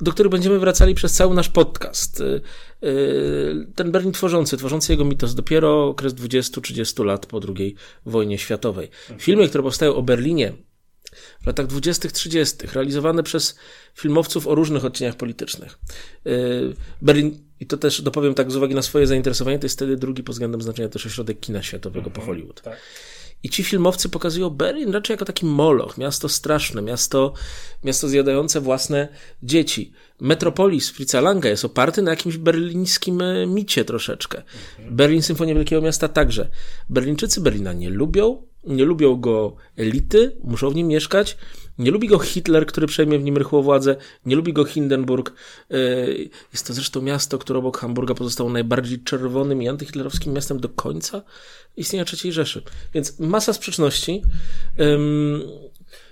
do 0.01 0.11
których 0.11 0.31
będziemy 0.31 0.59
wracali 0.59 0.95
przez 0.95 1.13
cały 1.13 1.35
nasz 1.35 1.49
podcast, 1.49 2.21
y, 2.21 2.41
y, 2.83 3.67
ten 3.75 3.91
Berlin 3.91 4.11
tworzący, 4.11 4.57
tworzący 4.57 4.93
jego 4.93 5.05
mitos 5.05 5.35
dopiero 5.35 5.87
okres 5.87 6.13
20-30 6.13 7.05
lat 7.05 7.25
po 7.25 7.41
II 7.57 7.75
wojnie 8.05 8.37
światowej. 8.37 8.89
Mhm. 9.01 9.19
Filmy, 9.19 9.49
które 9.49 9.63
powstają 9.63 9.95
o 9.95 10.03
Berlinie 10.03 10.53
w 11.41 11.47
latach 11.47 11.67
20-30, 11.67 12.73
realizowane 12.73 13.23
przez 13.23 13.55
filmowców 13.95 14.47
o 14.47 14.55
różnych 14.55 14.85
odcieniach 14.85 15.15
politycznych. 15.15 15.79
Y, 16.27 16.73
Berlin, 17.01 17.39
i 17.59 17.65
to 17.65 17.77
też 17.77 18.01
dopowiem 18.01 18.33
tak 18.33 18.51
z 18.51 18.55
uwagi 18.55 18.75
na 18.75 18.81
swoje 18.81 19.07
zainteresowanie, 19.07 19.59
to 19.59 19.65
jest 19.65 19.75
wtedy 19.75 19.97
drugi 19.97 20.23
pod 20.23 20.35
względem 20.35 20.61
znaczenia 20.61 20.89
też 20.89 21.05
ośrodek 21.05 21.39
kina 21.39 21.63
światowego 21.63 22.09
po 22.09 22.21
mhm. 22.21 22.25
Hollywood. 22.25 22.61
Tak. 22.61 22.77
I 23.43 23.49
ci 23.49 23.63
filmowcy 23.63 24.09
pokazują 24.09 24.49
Berlin 24.49 24.91
raczej 24.91 25.13
jako 25.13 25.25
taki 25.25 25.45
moloch, 25.45 25.97
miasto 25.97 26.29
straszne, 26.29 26.81
miasto, 26.81 27.33
miasto 27.83 28.07
zjadające 28.07 28.61
własne 28.61 29.07
dzieci. 29.43 29.93
Metropolis 30.21 30.89
Fritza 30.89 31.21
Langa 31.21 31.49
jest 31.49 31.65
oparty 31.65 32.01
na 32.01 32.11
jakimś 32.11 32.37
berlińskim 32.37 33.21
e, 33.21 33.47
micie 33.47 33.85
troszeczkę. 33.85 34.41
Berlin 34.89 35.21
Symfonia 35.21 35.55
Wielkiego 35.55 35.81
Miasta 35.81 36.07
także. 36.07 36.49
Berlińczycy 36.89 37.41
Berlina 37.41 37.73
nie 37.73 37.89
lubią, 37.89 38.41
nie 38.63 38.85
lubią 38.85 39.15
go 39.15 39.55
elity, 39.77 40.37
muszą 40.43 40.69
w 40.69 40.75
nim 40.75 40.87
mieszkać. 40.87 41.37
Nie 41.77 41.91
lubi 41.91 42.07
go 42.07 42.19
Hitler, 42.19 42.65
który 42.65 42.87
przejmie 42.87 43.19
w 43.19 43.23
nim 43.23 43.37
rychłą 43.37 43.61
władzę. 43.61 43.95
Nie 44.25 44.35
lubi 44.35 44.53
go 44.53 44.65
Hindenburg. 44.65 45.33
E, 45.71 45.75
jest 46.51 46.67
to 46.67 46.73
zresztą 46.73 47.01
miasto, 47.01 47.37
które 47.37 47.59
obok 47.59 47.77
Hamburga 47.77 48.13
pozostało 48.13 48.49
najbardziej 48.49 49.03
czerwonym 49.03 49.61
i 49.61 49.67
antyhitlerowskim 49.67 50.33
miastem 50.33 50.59
do 50.59 50.69
końca 50.69 51.21
istnienia 51.77 52.05
III 52.23 52.31
Rzeszy. 52.31 52.63
Więc 52.93 53.19
masa 53.19 53.53
sprzeczności. 53.53 54.21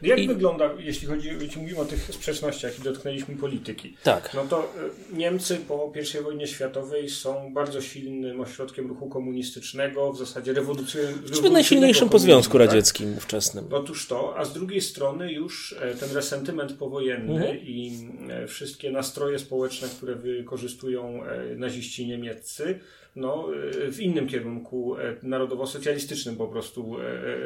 Jak 0.01 0.19
I... 0.19 0.27
wygląda, 0.27 0.69
jeśli 0.79 1.07
chodzi, 1.07 1.29
jeśli 1.41 1.61
mówimy 1.61 1.79
o 1.79 1.85
tych 1.85 2.03
sprzecznościach 2.13 2.79
i 2.79 2.81
dotknęliśmy 2.81 3.35
polityki? 3.35 3.95
Tak. 4.03 4.31
No 4.33 4.43
to 4.43 4.73
y, 5.13 5.15
Niemcy 5.17 5.57
po 5.67 5.93
I 6.19 6.23
wojnie 6.23 6.47
światowej 6.47 7.09
są 7.09 7.53
bardzo 7.53 7.81
silnym 7.81 8.41
ośrodkiem 8.41 8.87
ruchu 8.87 9.09
komunistycznego, 9.09 10.13
w 10.13 10.17
zasadzie 10.17 10.53
rewolucyjnego. 10.53 11.29
Czy 11.29 11.49
najsilniejszym 11.49 12.09
po 12.09 12.19
Związku 12.19 12.57
tak? 12.57 12.67
Radzieckim 12.67 13.17
ówczesnym. 13.17 13.65
Otóż 13.71 14.07
to, 14.07 14.37
a 14.37 14.45
z 14.45 14.53
drugiej 14.53 14.81
strony 14.81 15.31
już 15.31 15.75
e, 15.81 15.95
ten 15.95 16.11
resentyment 16.13 16.73
powojenny 16.73 17.33
mhm. 17.33 17.57
i 17.57 18.07
e, 18.29 18.47
wszystkie 18.47 18.91
nastroje 18.91 19.39
społeczne, 19.39 19.87
które 19.87 20.15
wykorzystują 20.15 21.23
e, 21.23 21.55
naziści 21.55 22.07
niemieccy, 22.07 22.79
no, 23.15 23.47
w 23.91 23.99
innym 23.99 24.27
kierunku 24.27 24.95
narodowo-socjalistycznym 25.23 26.35
po 26.35 26.47
prostu 26.47 26.95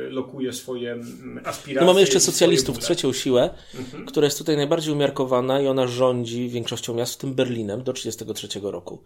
lokuje 0.09 0.53
swoje 0.53 0.91
mm, 0.91 1.41
aspiracje. 1.45 1.81
No 1.81 1.87
mamy 1.87 1.99
jeszcze 1.99 2.19
socjalistów, 2.45 2.79
trzecią 2.79 3.13
siłę, 3.13 3.49
mhm. 3.75 4.05
która 4.05 4.25
jest 4.25 4.37
tutaj 4.37 4.57
najbardziej 4.57 4.93
umiarkowana 4.93 5.61
i 5.61 5.67
ona 5.67 5.87
rządzi 5.87 6.49
większością 6.49 6.93
miast, 6.93 7.13
w 7.13 7.17
tym 7.17 7.33
Berlinem, 7.33 7.83
do 7.83 7.93
1933 7.93 8.71
roku. 8.71 9.03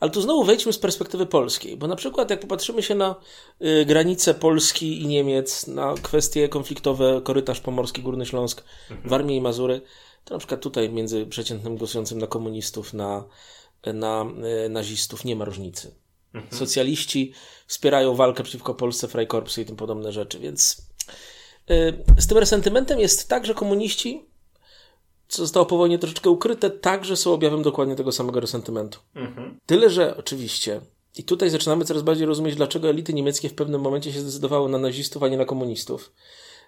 Ale 0.00 0.10
tu 0.10 0.20
znowu 0.20 0.44
wejdźmy 0.44 0.72
z 0.72 0.78
perspektywy 0.78 1.26
polskiej, 1.26 1.76
bo 1.76 1.86
na 1.86 1.96
przykład 1.96 2.30
jak 2.30 2.40
popatrzymy 2.40 2.82
się 2.82 2.94
na 2.94 3.14
y, 3.62 3.84
granice 3.84 4.34
Polski 4.34 5.02
i 5.02 5.06
Niemiec, 5.06 5.66
na 5.66 5.94
kwestie 6.02 6.48
konfliktowe, 6.48 7.20
korytarz 7.24 7.60
pomorski, 7.60 8.02
Górny 8.02 8.26
Śląsk, 8.26 8.64
mhm. 8.90 9.10
Warmię 9.10 9.36
i 9.36 9.40
Mazury, 9.40 9.80
to 10.24 10.34
na 10.34 10.38
przykład 10.38 10.60
tutaj 10.60 10.90
między 10.90 11.26
przeciętnym 11.26 11.76
głosującym 11.76 12.18
na 12.18 12.26
komunistów, 12.26 12.94
na 12.94 13.24
na 13.86 14.26
e, 14.64 14.68
nazistów, 14.68 15.24
nie 15.24 15.36
ma 15.36 15.44
różnicy. 15.44 15.94
Mhm. 16.34 16.58
Socjaliści 16.58 17.32
wspierają 17.66 18.14
walkę 18.14 18.42
przeciwko 18.42 18.74
Polsce, 18.74 19.08
Freikorpsy 19.08 19.62
i 19.62 19.64
tym 19.64 19.76
podobne 19.76 20.12
rzeczy, 20.12 20.38
więc 20.38 20.88
z 22.18 22.26
tym 22.26 22.38
resentymentem 22.38 23.00
jest 23.00 23.28
tak, 23.28 23.46
że 23.46 23.54
komuniści, 23.54 24.24
co 25.28 25.42
zostało 25.42 25.66
po 25.66 25.76
wojnie 25.76 25.98
troszeczkę 25.98 26.30
ukryte, 26.30 26.70
także 26.70 27.16
są 27.16 27.32
objawem 27.32 27.62
dokładnie 27.62 27.96
tego 27.96 28.12
samego 28.12 28.40
resentymentu. 28.40 28.98
Mhm. 29.14 29.60
Tyle, 29.66 29.90
że 29.90 30.16
oczywiście, 30.16 30.80
i 31.16 31.24
tutaj 31.24 31.50
zaczynamy 31.50 31.84
coraz 31.84 32.02
bardziej 32.02 32.26
rozumieć, 32.26 32.56
dlaczego 32.56 32.88
elity 32.88 33.14
niemieckie 33.14 33.48
w 33.48 33.54
pewnym 33.54 33.80
momencie 33.80 34.12
się 34.12 34.20
zdecydowały 34.20 34.68
na 34.68 34.78
nazistów, 34.78 35.22
a 35.22 35.28
nie 35.28 35.36
na 35.36 35.44
komunistów. 35.44 36.12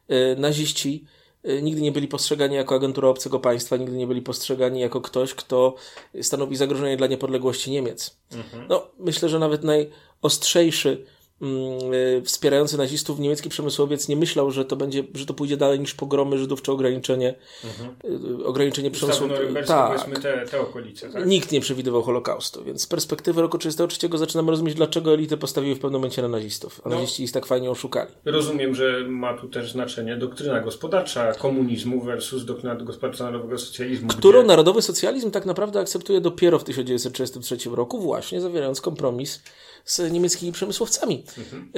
E, 0.09 0.37
naziści 0.37 1.05
Y, 1.49 1.63
nigdy 1.63 1.81
nie 1.81 1.93
byli 1.93 2.09
postrzegani 2.09 2.55
jako 2.55 2.75
agentura 2.75 3.09
obcego 3.09 3.41
państwa, 3.41 3.77
nigdy 3.77 3.97
nie 3.97 4.07
byli 4.07 4.23
postrzegani 4.23 4.81
jako 4.81 5.01
ktoś, 5.01 5.35
kto 5.35 5.75
stanowi 6.23 6.57
zagrożenie 6.57 6.97
dla 6.97 7.07
niepodległości 7.07 7.71
Niemiec. 7.71 8.17
Mhm. 8.33 8.67
No, 8.69 8.87
myślę, 8.99 9.29
że 9.29 9.39
nawet 9.39 9.63
najostrzejszy 9.65 10.89
y, 10.91 11.07
wspierający 12.25 12.79
nazistów 12.79 13.19
niemiecki 13.19 13.49
przemysłowiec 13.49 14.09
nie 14.09 14.17
myślał, 14.17 14.51
że 14.51 14.65
to 14.65 14.77
będzie, 14.77 15.05
że 15.15 15.27
to 15.27 15.35
pójdzie 15.35 15.57
dalej 15.57 15.81
niż 15.81 15.95
pogromy 15.95 16.39
Żydów 16.39 16.63
czy 16.63 16.73
ograniczenie, 16.73 17.35
mhm. 17.65 17.97
ograniczenie 18.47 18.91
przemysłu. 18.91 19.29
Tak. 19.67 20.21
Te, 20.23 20.47
te 20.51 20.61
okolice, 20.61 21.11
tak. 21.11 21.27
Nikt 21.27 21.53
nie 21.53 21.61
przewidywał 21.61 22.03
Holokaustu, 22.03 22.65
więc 22.65 22.83
z 22.83 22.87
perspektywy 22.87 23.43
roku 23.43 23.59
1933 23.59 24.19
zaczynamy 24.19 24.51
rozumieć, 24.51 24.75
dlaczego 24.75 25.15
elity 25.15 25.37
postawiły 25.37 25.75
w 25.75 25.79
pewnym 25.79 26.01
momencie 26.01 26.23
na 26.23 26.29
nazistów, 26.29 26.81
a 26.85 26.89
no, 26.89 26.95
naziści 26.95 27.25
ich 27.25 27.33
tak 27.33 27.47
fajnie 27.47 27.71
oszukali. 27.71 28.11
Rozumiem, 28.25 28.75
że 28.75 29.05
ma 29.09 29.39
tu 29.39 29.49
też 29.49 29.73
znaczenie 29.73 30.17
doktryna 30.17 30.61
gospodarcza 30.61 31.33
komunizmu 31.33 32.01
versus 32.01 32.45
doktryna 32.45 32.75
gospodarcza 32.75 33.25
narodowego 33.25 33.59
socjalizmu. 33.59 34.09
Którą 34.09 34.39
gdzie... 34.39 34.49
narodowy 34.49 34.83
socjalizm 34.83 35.31
tak 35.31 35.47
naprawdę 35.47 35.81
akceptuje 35.81 36.21
dopiero 36.21 36.59
w 36.59 36.65
1933 36.65 37.71
roku, 37.71 38.01
właśnie 38.01 38.41
zawierając 38.41 38.81
kompromis 38.81 39.43
z 39.85 40.13
niemieckimi 40.13 40.53
przemysłowcami. 40.53 41.25
Mhm. 41.39 41.73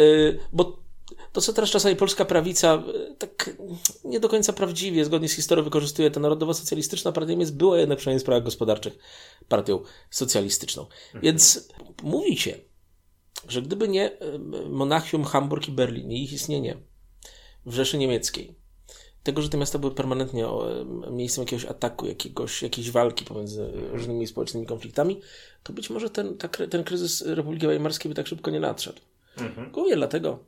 Bo 0.53 0.83
to, 1.33 1.41
co 1.41 1.53
teraz 1.53 1.71
czasami 1.71 1.97
polska 1.97 2.25
prawica 2.25 2.83
y, 3.11 3.17
tak 3.17 3.57
nie 4.05 4.21
do 4.21 4.29
końca 4.29 4.53
prawdziwie, 4.53 5.05
zgodnie 5.05 5.29
z 5.29 5.33
historią 5.33 5.65
wykorzystuje, 5.65 6.11
ta 6.11 6.21
narodowo-socjalistyczna 6.21 7.13
partia 7.13 7.31
Niemiec 7.31 7.51
była 7.51 7.79
jednak 7.79 7.99
przynajmniej 7.99 8.19
w 8.19 8.23
sprawach 8.23 8.45
gospodarczych 8.45 8.99
partią 9.49 9.83
socjalistyczną. 10.11 10.83
Mhm. 10.83 11.23
Więc 11.23 11.69
mówi 12.03 12.37
się, 12.37 12.59
że 13.49 13.63
gdyby 13.63 13.89
nie 13.89 14.23
y, 14.23 14.39
Monachium, 14.71 15.25
Hamburg 15.25 15.69
i 15.69 15.73
Berlin 15.73 16.11
i 16.11 16.23
ich 16.23 16.33
istnienie 16.33 16.77
w 17.67 17.75
Rzeszy 17.75 17.99
Niemieckiej, 17.99 18.55
tego, 19.23 19.43
że 19.43 19.49
te 19.49 19.59
miasta 19.59 19.79
były 19.79 19.95
permanentnie 19.95 20.47
miejscem 21.11 21.45
jakiegoś 21.45 21.65
ataku, 21.65 22.07
jakiegoś, 22.07 22.63
jakiejś 22.63 22.91
walki 22.91 23.25
pomiędzy 23.25 23.71
różnymi 23.93 24.27
społecznymi 24.27 24.67
konfliktami, 24.67 25.21
to 25.63 25.73
być 25.73 25.91
może 25.91 26.11
ten, 26.11 26.37
ta, 26.37 26.49
ten 26.49 26.85
kryzys 26.85 27.23
Republiki 27.27 27.67
Weimarskiej 27.67 28.09
by 28.09 28.15
tak 28.15 28.27
szybko 28.27 28.51
nie 28.51 28.61
nadszedł. 28.61 29.01
Mhm. 29.39 29.71
Głównie 29.71 29.97
dlatego, 29.97 30.39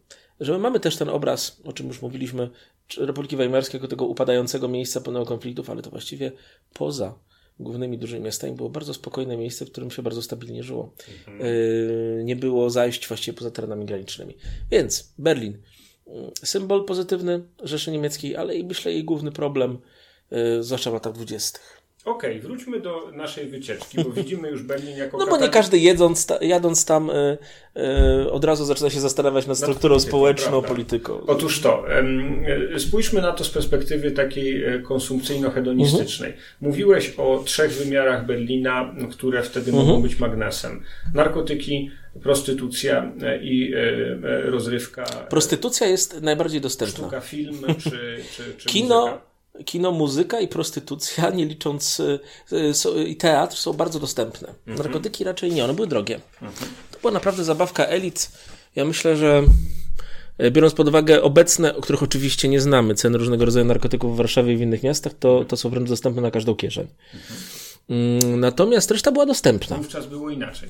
że 0.40 0.52
my 0.52 0.58
mamy 0.58 0.80
też 0.80 0.96
ten 0.96 1.08
obraz, 1.08 1.60
o 1.64 1.72
czym 1.72 1.88
już 1.88 2.02
mówiliśmy, 2.02 2.50
Republiki 2.98 3.36
Weimarskiej 3.36 3.78
jako 3.78 3.88
tego 3.88 4.04
upadającego 4.04 4.68
miejsca 4.68 5.00
pełnego 5.00 5.26
konfliktów, 5.26 5.70
ale 5.70 5.82
to 5.82 5.90
właściwie 5.90 6.32
poza 6.72 7.14
głównymi 7.60 7.98
dużymi 7.98 8.24
miastami 8.24 8.52
było 8.52 8.70
bardzo 8.70 8.94
spokojne 8.94 9.36
miejsce, 9.36 9.66
w 9.66 9.70
którym 9.70 9.90
się 9.90 10.02
bardzo 10.02 10.22
stabilnie 10.22 10.62
żyło. 10.62 10.92
Mhm. 11.18 11.38
Yy, 11.38 12.22
nie 12.24 12.36
było 12.36 12.70
zajść 12.70 13.08
właściwie 13.08 13.38
poza 13.38 13.50
terenami 13.50 13.86
granicznymi. 13.86 14.34
Więc 14.70 15.12
Berlin 15.18 15.58
symbol 16.44 16.84
pozytywny 16.84 17.42
Rzeszy 17.62 17.90
Niemieckiej, 17.90 18.36
ale 18.36 18.54
i 18.54 18.64
myślę 18.64 18.92
jej 18.92 19.04
główny 19.04 19.32
problem, 19.32 19.78
yy, 20.30 20.62
zwłaszcza 20.62 20.90
w 20.90 20.94
latach 20.94 21.12
dwudziestych. 21.12 21.83
Okej, 22.04 22.38
okay, 22.38 22.48
wróćmy 22.48 22.80
do 22.80 23.10
naszej 23.12 23.46
wycieczki, 23.46 24.04
bo 24.04 24.10
widzimy 24.22 24.48
już 24.50 24.62
Berlin 24.62 24.96
jako. 24.96 25.18
No 25.18 25.26
bo 25.26 25.36
nie 25.36 25.48
każdy 25.48 25.78
jedząc, 25.78 26.26
jadąc 26.40 26.84
tam 26.84 27.10
y, 27.10 27.38
y, 28.24 28.30
od 28.30 28.44
razu 28.44 28.64
zaczyna 28.64 28.90
się 28.90 29.00
zastanawiać 29.00 29.46
nad 29.46 29.58
strukturą 29.58 30.00
społeczną, 30.00 30.50
prawda? 30.50 30.68
polityką. 30.68 31.20
Otóż 31.26 31.60
to. 31.60 31.84
Y, 32.74 32.80
spójrzmy 32.80 33.22
na 33.22 33.32
to 33.32 33.44
z 33.44 33.50
perspektywy 33.50 34.10
takiej 34.10 34.64
e, 34.64 34.78
konsumpcyjno-hedonistycznej. 34.78 36.26
Mhm. 36.26 36.42
Mówiłeś 36.60 37.14
o 37.18 37.42
trzech 37.44 37.72
wymiarach 37.72 38.26
Berlina, 38.26 38.94
które 39.10 39.42
wtedy 39.42 39.70
mhm. 39.70 39.88
mogą 39.88 40.02
być 40.02 40.18
magnesem. 40.18 40.82
Narkotyki, 41.14 41.90
prostytucja 42.22 43.12
e, 43.22 43.42
i 43.42 43.74
e, 43.74 44.50
rozrywka. 44.50 45.04
Prostytucja 45.04 45.86
jest 45.86 46.22
najbardziej 46.22 46.60
dostępna. 46.60 47.04
Sztuka, 47.04 47.20
film 47.20 47.58
czy, 47.78 47.90
czy, 48.36 48.54
czy 48.56 48.68
Kino. 48.72 49.00
Muzyka 49.00 49.33
kino, 49.64 49.92
muzyka 49.92 50.40
i 50.40 50.48
prostytucja, 50.48 51.30
nie 51.38 51.44
licząc 51.44 52.00
y, 52.00 53.04
i 53.06 53.16
teatr, 53.16 53.56
są 53.56 53.72
bardzo 53.72 54.00
dostępne. 54.00 54.48
Mhm. 54.48 54.78
Narkotyki 54.78 55.24
raczej 55.24 55.52
nie, 55.52 55.64
one 55.64 55.74
były 55.74 55.86
drogie. 55.86 56.20
Mhm. 56.42 56.70
To 56.90 56.98
była 57.00 57.12
naprawdę 57.12 57.44
zabawka 57.44 57.86
elit. 57.86 58.30
Ja 58.76 58.84
myślę, 58.84 59.16
że 59.16 59.42
biorąc 60.50 60.74
pod 60.74 60.88
uwagę 60.88 61.22
obecne, 61.22 61.76
o 61.76 61.80
których 61.80 62.02
oczywiście 62.02 62.48
nie 62.48 62.60
znamy, 62.60 62.94
ceny 62.94 63.18
różnego 63.18 63.44
rodzaju 63.44 63.66
narkotyków 63.66 64.14
w 64.14 64.16
Warszawie 64.16 64.52
i 64.52 64.56
w 64.56 64.60
innych 64.60 64.82
miastach, 64.82 65.12
to, 65.14 65.44
to 65.44 65.56
są 65.56 65.70
wręcz 65.70 65.88
dostępne 65.88 66.22
na 66.22 66.30
każdą 66.30 66.54
kieszeń. 66.54 66.86
Mhm. 67.14 67.63
Mm, 67.88 68.40
natomiast 68.40 68.90
reszta 68.90 69.12
była 69.12 69.26
dostępna. 69.26 69.76
Wówczas 69.76 70.06
było 70.06 70.30
inaczej. 70.30 70.68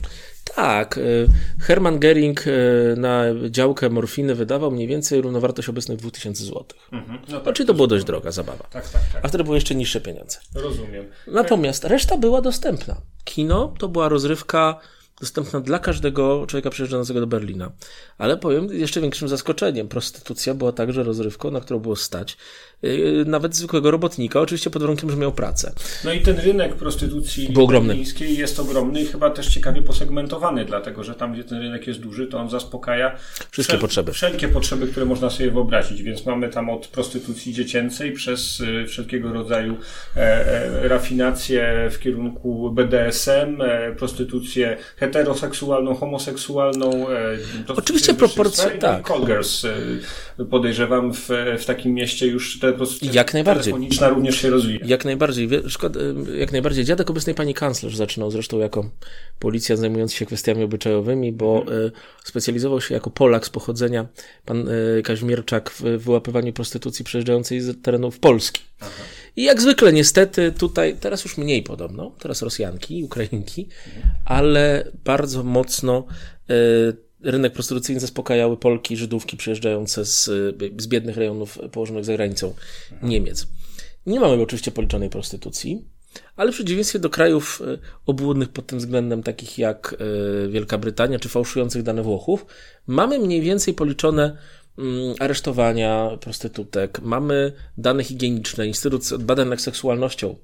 Tak. 0.54 0.98
Y, 0.98 1.28
Hermann 1.60 1.98
Gering 1.98 2.46
y, 2.46 2.94
na 2.96 3.24
działkę 3.50 3.90
morfiny 3.90 4.34
wydawał 4.34 4.70
mniej 4.70 4.88
więcej 4.88 5.20
równowartość 5.20 5.68
obecnych 5.68 5.98
2000 5.98 6.44
zł. 6.44 6.64
Mhm. 6.92 7.18
No 7.28 7.40
tak, 7.40 7.54
Czyli 7.54 7.66
to 7.66 7.74
było 7.74 7.86
dość 7.86 8.04
droga 8.04 8.30
zabawa. 8.30 8.66
Tak, 8.70 8.88
tak, 8.88 9.02
tak. 9.12 9.24
A 9.24 9.28
wtedy 9.28 9.44
były 9.44 9.56
jeszcze 9.56 9.74
niższe 9.74 10.00
pieniądze. 10.00 10.38
Rozumiem. 10.54 11.04
Natomiast 11.26 11.84
reszta 11.84 12.16
była 12.16 12.40
dostępna. 12.40 13.00
Kino 13.24 13.74
to 13.78 13.88
była 13.88 14.08
rozrywka 14.08 14.80
dostępna 15.20 15.60
dla 15.60 15.78
każdego 15.78 16.46
człowieka 16.46 16.70
przyjeżdżającego 16.70 17.20
do 17.20 17.26
Berlina. 17.26 17.72
Ale 18.18 18.36
powiem 18.36 18.68
jeszcze 18.72 19.00
większym 19.00 19.28
zaskoczeniem. 19.28 19.88
Prostytucja 19.88 20.54
była 20.54 20.72
także 20.72 21.02
rozrywką, 21.02 21.50
na 21.50 21.60
którą 21.60 21.80
było 21.80 21.96
stać. 21.96 22.36
Yy, 22.82 23.24
nawet 23.26 23.56
zwykłego 23.56 23.90
robotnika, 23.90 24.40
oczywiście 24.40 24.70
pod 24.70 24.82
warunkiem, 24.82 25.10
że 25.10 25.16
miał 25.16 25.32
pracę. 25.32 25.72
No 26.04 26.12
i 26.12 26.20
ten 26.20 26.36
rynek 26.36 26.74
prostytucji 26.74 27.48
Był 27.48 27.64
ogromny. 27.64 27.96
jest 28.20 28.60
ogromny 28.60 29.00
i 29.00 29.06
chyba 29.06 29.30
też 29.30 29.48
ciekawie 29.48 29.82
posegmentowany, 29.82 30.64
dlatego 30.64 31.04
że 31.04 31.14
tam, 31.14 31.32
gdzie 31.32 31.44
ten 31.44 31.58
rynek 31.58 31.86
jest 31.86 32.00
duży, 32.00 32.26
to 32.26 32.38
on 32.38 32.50
zaspokaja 32.50 33.16
wszystkie 33.50 33.72
wszel 33.72 33.80
potrzeby. 33.80 34.12
Wszelkie 34.12 34.48
potrzeby, 34.48 34.86
które 34.86 35.06
można 35.06 35.30
sobie 35.30 35.50
wyobrazić, 35.50 36.02
więc 36.02 36.26
mamy 36.26 36.48
tam 36.48 36.70
od 36.70 36.86
prostytucji 36.86 37.52
dziecięcej 37.52 38.12
przez 38.12 38.60
y, 38.60 38.86
wszelkiego 38.86 39.32
rodzaju 39.32 39.76
e, 40.16 40.20
e, 40.20 40.88
rafinację 40.88 41.88
w 41.92 41.98
kierunku 41.98 42.70
BDSM, 42.70 43.62
e, 43.62 43.92
prostytucję 43.92 44.76
heteroseksualną, 44.96 45.94
homoseksualną. 45.94 47.08
E, 47.10 47.38
Oczywiście 48.10 48.26
proporcje, 48.28 48.70
no 48.74 48.80
tak. 48.80 49.06
Colgers 49.06 49.64
e, 50.38 50.44
podejrzewam 50.44 51.14
w, 51.14 51.28
w 51.58 51.64
takim 51.64 51.94
mieście 51.94 52.26
już 52.26 52.58
te 52.58 52.72
jak 53.12 53.34
najbardziej. 53.34 53.64
telefoniczna 53.72 54.08
również 54.08 54.40
się 54.40 54.50
rozwija. 54.50 54.80
Jak 54.84 55.04
najbardziej. 55.04 55.48
Jak 56.38 56.52
najbardziej. 56.52 56.84
Dziadek 56.84 57.10
obecnej 57.10 57.34
pani 57.34 57.54
kanclerz 57.54 57.96
zaczynał 57.96 58.30
zresztą 58.30 58.58
jako 58.58 58.90
policja 59.38 59.76
zajmujący 59.76 60.16
się 60.16 60.26
kwestiami 60.26 60.64
obyczajowymi, 60.64 61.32
bo 61.32 61.60
mhm. 61.60 61.90
specjalizował 62.24 62.80
się 62.80 62.94
jako 62.94 63.10
Polak 63.10 63.46
z 63.46 63.50
pochodzenia, 63.50 64.06
pan 64.44 64.68
Kaźmierczak 65.04 65.70
w 65.70 65.82
wyłapywaniu 65.82 66.52
prostytucji 66.52 67.04
przejeżdżającej 67.04 67.60
z 67.60 67.82
terenów 67.82 68.18
Polski. 68.18 68.62
Aha. 68.80 69.02
I 69.36 69.44
jak 69.44 69.60
zwykle, 69.60 69.92
niestety, 69.92 70.52
tutaj, 70.58 70.96
teraz 71.00 71.24
już 71.24 71.38
mniej 71.38 71.62
podobno, 71.62 72.12
teraz 72.18 72.42
Rosjanki, 72.42 73.04
Ukrainki, 73.04 73.68
ale 74.24 74.92
bardzo 75.04 75.42
mocno 75.42 76.06
rynek 77.24 77.52
prostytucyjny 77.52 78.00
zaspokajały 78.00 78.56
Polki, 78.56 78.96
Żydówki 78.96 79.36
przyjeżdżające 79.36 80.04
z, 80.04 80.24
z 80.78 80.86
biednych 80.86 81.16
rejonów 81.16 81.58
położonych 81.72 82.04
za 82.04 82.12
granicą 82.12 82.54
Niemiec. 83.02 83.46
Nie 84.06 84.20
mamy 84.20 84.42
oczywiście 84.42 84.70
policzonej 84.70 85.10
prostytucji, 85.10 85.84
ale 86.36 86.52
w 86.52 86.54
przeciwieństwie 86.54 86.98
do 86.98 87.10
krajów 87.10 87.62
e, 87.66 87.78
obłudnych 88.06 88.48
pod 88.48 88.66
tym 88.66 88.78
względem, 88.78 89.22
takich 89.22 89.58
jak 89.58 89.96
e, 90.44 90.48
Wielka 90.48 90.78
Brytania 90.78 91.18
czy 91.18 91.28
fałszujących 91.28 91.82
dane 91.82 92.02
Włochów, 92.02 92.46
mamy 92.86 93.18
mniej 93.18 93.40
więcej 93.40 93.74
policzone 93.74 94.36
mm, 94.78 95.14
aresztowania 95.18 96.10
prostytutek, 96.20 97.00
mamy 97.02 97.52
dane 97.78 98.04
higieniczne. 98.04 98.66
Instytut 98.66 99.16
Badań 99.18 99.48
nad 99.48 99.60
Seksualnością 99.60 100.36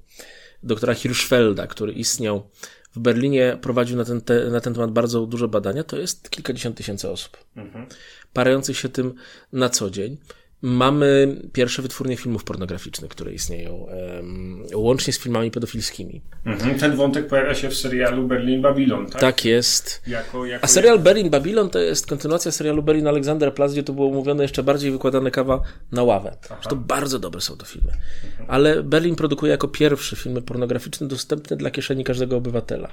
doktora 0.63 0.93
Hirschfelda, 0.93 1.67
który 1.67 1.93
istniał 1.93 2.49
w 2.95 2.99
Berlinie, 2.99 3.57
prowadził 3.61 3.97
na 3.97 4.05
ten, 4.05 4.21
te, 4.21 4.49
na 4.49 4.61
ten 4.61 4.73
temat 4.73 4.91
bardzo 4.91 5.25
duże 5.25 5.47
badania, 5.47 5.83
to 5.83 5.97
jest 5.97 6.29
kilkadziesiąt 6.29 6.77
tysięcy 6.77 7.09
osób, 7.09 7.37
mhm. 7.55 7.85
parających 8.33 8.77
się 8.77 8.89
tym 8.89 9.13
na 9.53 9.69
co 9.69 9.89
dzień. 9.89 10.17
Mamy 10.61 11.37
pierwsze 11.53 11.81
wytwórnie 11.81 12.17
filmów 12.17 12.43
pornograficznych, 12.43 13.11
które 13.11 13.33
istnieją, 13.33 13.73
um, 13.73 14.65
łącznie 14.75 15.13
z 15.13 15.19
filmami 15.19 15.51
pedofilskimi. 15.51 16.21
Mhm. 16.45 16.79
Ten 16.79 16.95
wątek 16.95 17.27
pojawia 17.27 17.55
się 17.55 17.69
w 17.69 17.77
serialu 17.77 18.27
Berlin 18.27 18.61
Babylon, 18.61 19.07
tak? 19.07 19.21
Tak 19.21 19.45
jest. 19.45 20.01
Jako, 20.07 20.45
jako... 20.45 20.65
A 20.65 20.67
serial 20.67 20.99
Berlin 20.99 21.29
Babylon 21.29 21.69
to 21.69 21.79
jest 21.79 22.07
kontynuacja 22.07 22.51
serialu 22.51 22.83
Berlin 22.83 23.07
Alexander 23.07 23.53
Platz, 23.53 23.71
gdzie 23.71 23.83
to 23.83 23.93
było 23.93 24.11
mówione 24.11 24.43
jeszcze 24.43 24.63
bardziej 24.63 24.91
wykładane 24.91 25.31
kawa 25.31 25.61
na 25.91 26.03
ławę. 26.03 26.37
To 26.69 26.75
bardzo 26.75 27.19
dobre 27.19 27.41
są 27.41 27.57
to 27.57 27.65
filmy. 27.65 27.91
Mhm. 27.91 28.45
Ale 28.49 28.83
Berlin 28.83 29.15
produkuje 29.15 29.51
jako 29.51 29.67
pierwszy 29.67 30.15
filmy 30.15 30.41
pornograficzne 30.41 31.07
dostępne 31.07 31.57
dla 31.57 31.71
kieszeni 31.71 32.03
każdego 32.03 32.37
obywatela. 32.37 32.91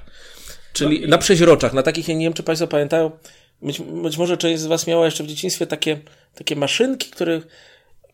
Czyli 0.73 0.99
no 0.99 1.05
i... 1.05 1.09
na 1.09 1.17
przeźroczach, 1.17 1.73
na 1.73 1.83
takich, 1.83 2.07
ja 2.07 2.15
nie 2.15 2.25
wiem, 2.25 2.33
czy 2.33 2.43
Państwo 2.43 2.67
pamiętają, 2.67 3.11
być, 3.61 3.81
być 3.81 4.17
może 4.17 4.37
część 4.37 4.61
z 4.61 4.65
Was 4.65 4.87
miała 4.87 5.05
jeszcze 5.05 5.23
w 5.23 5.27
dzieciństwie 5.27 5.67
takie, 5.67 5.99
takie 6.35 6.55
maszynki, 6.55 7.11
które, 7.11 7.41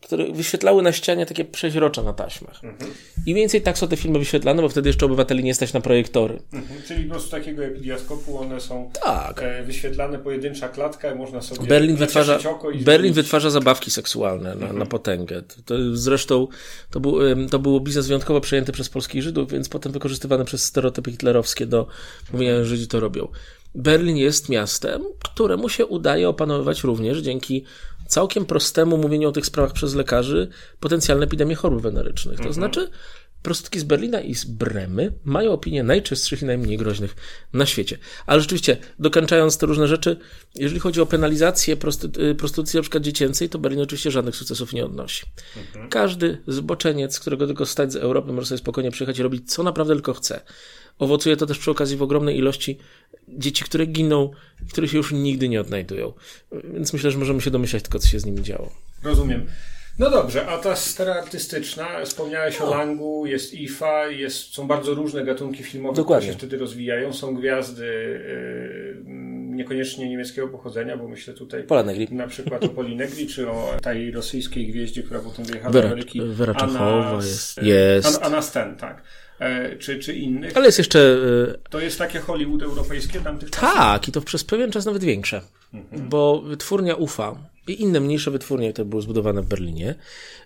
które 0.00 0.32
wyświetlały 0.32 0.82
na 0.82 0.92
ścianie 0.92 1.26
takie 1.26 1.44
przeźrocze 1.44 2.02
na 2.02 2.12
taśmach. 2.12 2.64
Mhm. 2.64 2.90
I 3.26 3.34
więcej 3.34 3.62
tak 3.62 3.78
są 3.78 3.88
te 3.88 3.96
filmy 3.96 4.18
wyświetlane, 4.18 4.62
bo 4.62 4.68
wtedy 4.68 4.88
jeszcze 4.88 5.06
obywateli 5.06 5.44
nie 5.44 5.54
stać 5.54 5.72
na 5.72 5.80
projektory. 5.80 6.38
Mhm. 6.52 6.82
Czyli 6.82 7.04
po 7.04 7.10
prostu 7.10 7.30
takiego 7.30 7.64
epidiaskopu 7.64 8.38
one 8.38 8.60
są 8.60 8.90
tak. 9.04 9.42
e, 9.42 9.62
wyświetlane, 9.62 10.18
pojedyncza 10.18 10.68
klatka, 10.68 11.14
można 11.14 11.42
sobie 11.42 11.68
Berlin 11.68 11.96
wytwarza, 11.96 12.38
Berlin 12.80 13.12
wytwarza 13.12 13.50
zabawki 13.50 13.90
seksualne 13.90 14.54
na, 14.54 14.54
mhm. 14.54 14.78
na 14.78 14.86
potęgę. 14.86 15.42
To, 15.64 15.74
zresztą 15.92 16.48
to 16.90 17.00
był, 17.00 17.18
to 17.50 17.58
był 17.58 17.80
biznes 17.80 18.06
wyjątkowo 18.06 18.40
przejęty 18.40 18.72
przez 18.72 18.88
polskich 18.88 19.22
Żydów, 19.22 19.50
więc 19.50 19.68
potem 19.68 19.92
wykorzystywany 19.92 20.44
przez 20.44 20.64
stereotypy 20.64 21.10
hitlerowskie 21.10 21.66
do 21.66 21.86
mówienia, 22.32 22.56
że 22.56 22.64
Żydzi 22.64 22.88
to 22.88 23.00
robią. 23.00 23.28
Berlin 23.76 24.16
jest 24.16 24.48
miastem, 24.48 25.02
któremu 25.24 25.68
się 25.68 25.86
udaje 25.86 26.28
opanowywać 26.28 26.84
również 26.84 27.18
dzięki 27.18 27.64
całkiem 28.06 28.46
prostemu 28.46 28.98
mówieniu 28.98 29.28
o 29.28 29.32
tych 29.32 29.46
sprawach 29.46 29.72
przez 29.72 29.94
lekarzy 29.94 30.48
potencjalne 30.80 31.24
epidemie 31.24 31.54
chorób 31.54 31.82
wenerycznych. 31.82 32.36
To 32.36 32.48
mhm. 32.48 32.54
znaczy, 32.54 32.90
prostytutki 33.42 33.78
z 33.78 33.84
Berlina 33.84 34.20
i 34.20 34.34
z 34.34 34.44
Bremy 34.44 35.12
mają 35.24 35.52
opinię 35.52 35.82
najczystszych 35.82 36.42
i 36.42 36.44
najmniej 36.44 36.76
groźnych 36.76 37.16
na 37.52 37.66
świecie. 37.66 37.98
Ale 38.26 38.40
rzeczywiście, 38.40 38.76
dokończając 38.98 39.58
te 39.58 39.66
różne 39.66 39.88
rzeczy, 39.88 40.16
jeżeli 40.54 40.80
chodzi 40.80 41.00
o 41.00 41.06
penalizację 41.06 41.76
prosty- 41.76 42.34
prostytucji 42.34 42.76
na 42.76 42.82
przykład 42.82 43.02
dziecięcej, 43.02 43.48
to 43.48 43.58
Berlin 43.58 43.80
oczywiście 43.80 44.10
żadnych 44.10 44.36
sukcesów 44.36 44.72
nie 44.72 44.84
odnosi. 44.84 45.26
Mhm. 45.56 45.88
Każdy 45.88 46.38
zboczeniec, 46.46 47.20
którego 47.20 47.46
tylko 47.46 47.66
stać 47.66 47.92
z 47.92 47.96
Europy, 47.96 48.32
może 48.32 48.46
sobie 48.46 48.58
spokojnie 48.58 48.90
przyjechać 48.90 49.18
i 49.18 49.22
robić 49.22 49.52
co 49.52 49.62
naprawdę 49.62 49.94
tylko 49.94 50.14
chce. 50.14 50.40
Owocuje 50.98 51.36
to 51.36 51.46
też 51.46 51.58
przy 51.58 51.70
okazji 51.70 51.96
w 51.96 52.02
ogromnej 52.02 52.38
ilości 52.38 52.78
dzieci, 53.28 53.64
które 53.64 53.86
giną, 53.86 54.30
które 54.72 54.88
się 54.88 54.96
już 54.96 55.12
nigdy 55.12 55.48
nie 55.48 55.60
odnajdują. 55.60 56.12
Więc 56.74 56.92
myślę, 56.92 57.10
że 57.10 57.18
możemy 57.18 57.40
się 57.40 57.50
domyślać 57.50 57.82
tylko, 57.82 57.98
co 57.98 58.08
się 58.08 58.20
z 58.20 58.26
nimi 58.26 58.42
działo. 58.42 58.72
Rozumiem. 59.02 59.46
No 59.98 60.10
dobrze, 60.10 60.46
a 60.46 60.58
ta 60.58 60.76
sfera 60.76 61.14
artystyczna, 61.14 62.04
wspomniałeś 62.04 62.60
no. 62.60 62.66
o 62.66 62.70
Langu, 62.70 63.26
jest 63.26 63.54
IFA, 63.54 64.06
jest, 64.06 64.54
są 64.54 64.66
bardzo 64.66 64.94
różne 64.94 65.24
gatunki 65.24 65.62
filmowe, 65.62 65.96
Dokładnie. 65.96 66.26
które 66.28 66.32
się 66.32 66.38
wtedy 66.38 66.58
rozwijają, 66.58 67.12
są 67.12 67.34
gwiazdy 67.34 67.84
yy, 67.84 69.14
niekoniecznie 69.56 70.08
niemieckiego 70.08 70.48
pochodzenia, 70.48 70.96
bo 70.96 71.08
myślę 71.08 71.34
tutaj 71.34 71.62
Polanegri. 71.62 72.08
na 72.10 72.26
przykład 72.26 72.64
o 72.64 72.68
Polinegri, 72.68 73.26
czy 73.26 73.50
o 73.50 73.74
tej 73.82 74.10
rosyjskiej 74.10 74.66
gwieździe, 74.66 75.02
która 75.02 75.20
potem 75.20 75.44
wyjechała 75.44 75.72
do 75.72 75.84
Ameryki. 75.84 76.20
Wera 76.24 76.54
Czechowa 76.54 77.16
jest. 77.16 77.62
jest. 77.62 78.22
Anna 78.22 78.42
Sten, 78.42 78.76
tak. 78.76 79.02
E, 79.38 79.76
czy, 79.76 79.98
czy 79.98 80.14
innych. 80.14 80.56
Ale 80.56 80.66
jest 80.66 80.78
jeszcze. 80.78 80.98
E, 81.54 81.68
to 81.70 81.80
jest 81.80 81.98
takie 81.98 82.20
Hollywood 82.20 82.62
europejskie 82.62 83.20
tamtych 83.20 83.50
czasów? 83.50 83.68
Tak, 83.74 84.08
i 84.08 84.12
to 84.12 84.20
przez 84.20 84.44
pewien 84.44 84.72
czas 84.72 84.86
nawet 84.86 85.04
większe. 85.04 85.40
Mhm. 85.74 86.08
Bo 86.08 86.42
wytwórnia 86.42 86.94
UFA 86.94 87.36
i 87.68 87.82
inne 87.82 88.00
mniejsze 88.00 88.30
wytwórnie, 88.30 88.72
które 88.72 88.84
były 88.84 89.02
zbudowane 89.02 89.42
w 89.42 89.46
Berlinie, 89.46 89.94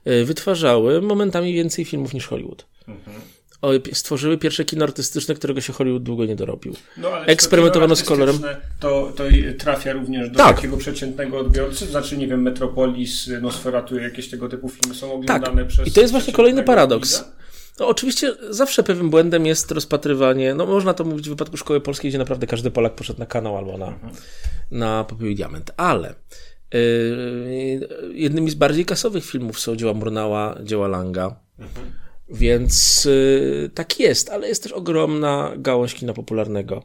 e, 0.04 0.24
wytwarzały 0.24 1.02
momentami 1.02 1.54
więcej 1.54 1.84
filmów 1.84 2.14
niż 2.14 2.26
Hollywood. 2.26 2.66
Mhm 2.88 3.20
stworzyły 3.92 4.38
pierwsze 4.38 4.64
kino 4.64 4.84
artystyczne, 4.84 5.34
którego 5.34 5.60
się 5.60 5.72
Hollywood 5.72 6.02
długo 6.02 6.24
nie 6.24 6.36
dorobił. 6.36 6.74
No, 6.96 7.26
Eksperymentowano 7.26 7.96
z 7.96 8.02
kolorem. 8.02 8.38
To, 8.80 9.12
to 9.16 9.24
trafia 9.58 9.92
również 9.92 10.30
do 10.30 10.38
tak. 10.38 10.56
takiego 10.56 10.76
przeciętnego 10.76 11.38
odbiorcy, 11.38 11.86
znaczy, 11.86 12.18
nie 12.18 12.28
wiem, 12.28 12.42
Metropolis, 12.42 13.30
Nosferatu, 13.40 13.98
jakieś 13.98 14.30
tego 14.30 14.48
typu 14.48 14.68
filmy 14.68 14.94
są 14.94 15.12
oglądane 15.12 15.62
tak. 15.62 15.66
przez. 15.66 15.88
I 15.88 15.92
to 15.92 16.00
jest 16.00 16.12
właśnie 16.12 16.32
kolejny 16.32 16.62
paradoks. 16.62 17.18
Widza? 17.18 17.39
No 17.80 17.88
oczywiście 17.88 18.34
zawsze 18.50 18.82
pewnym 18.82 19.10
błędem 19.10 19.46
jest 19.46 19.70
rozpatrywanie, 19.70 20.54
no 20.54 20.66
można 20.66 20.94
to 20.94 21.04
mówić 21.04 21.26
w 21.26 21.30
wypadku 21.30 21.56
szkoły 21.56 21.80
polskiej, 21.80 22.10
gdzie 22.10 22.18
naprawdę 22.18 22.46
każdy 22.46 22.70
Polak 22.70 22.94
poszedł 22.94 23.18
na 23.18 23.26
kanał 23.26 23.56
albo 23.56 23.78
na, 23.78 23.86
mhm. 23.86 24.12
na 24.70 25.04
Popiół 25.04 25.28
i 25.28 25.34
Diament, 25.34 25.70
ale 25.76 26.14
yy, 26.74 27.88
jednymi 28.14 28.50
z 28.50 28.54
bardziej 28.54 28.84
kasowych 28.84 29.24
filmów 29.24 29.60
są 29.60 29.76
dzieła 29.76 29.94
Murnała, 29.94 30.56
dzieła 30.62 30.88
Langa, 30.88 31.40
mhm. 31.58 31.92
więc 32.28 33.04
yy, 33.04 33.70
tak 33.74 34.00
jest, 34.00 34.30
ale 34.30 34.48
jest 34.48 34.62
też 34.62 34.72
ogromna 34.72 35.52
gałąź 35.56 35.94
kina 35.94 36.12
popularnego. 36.12 36.82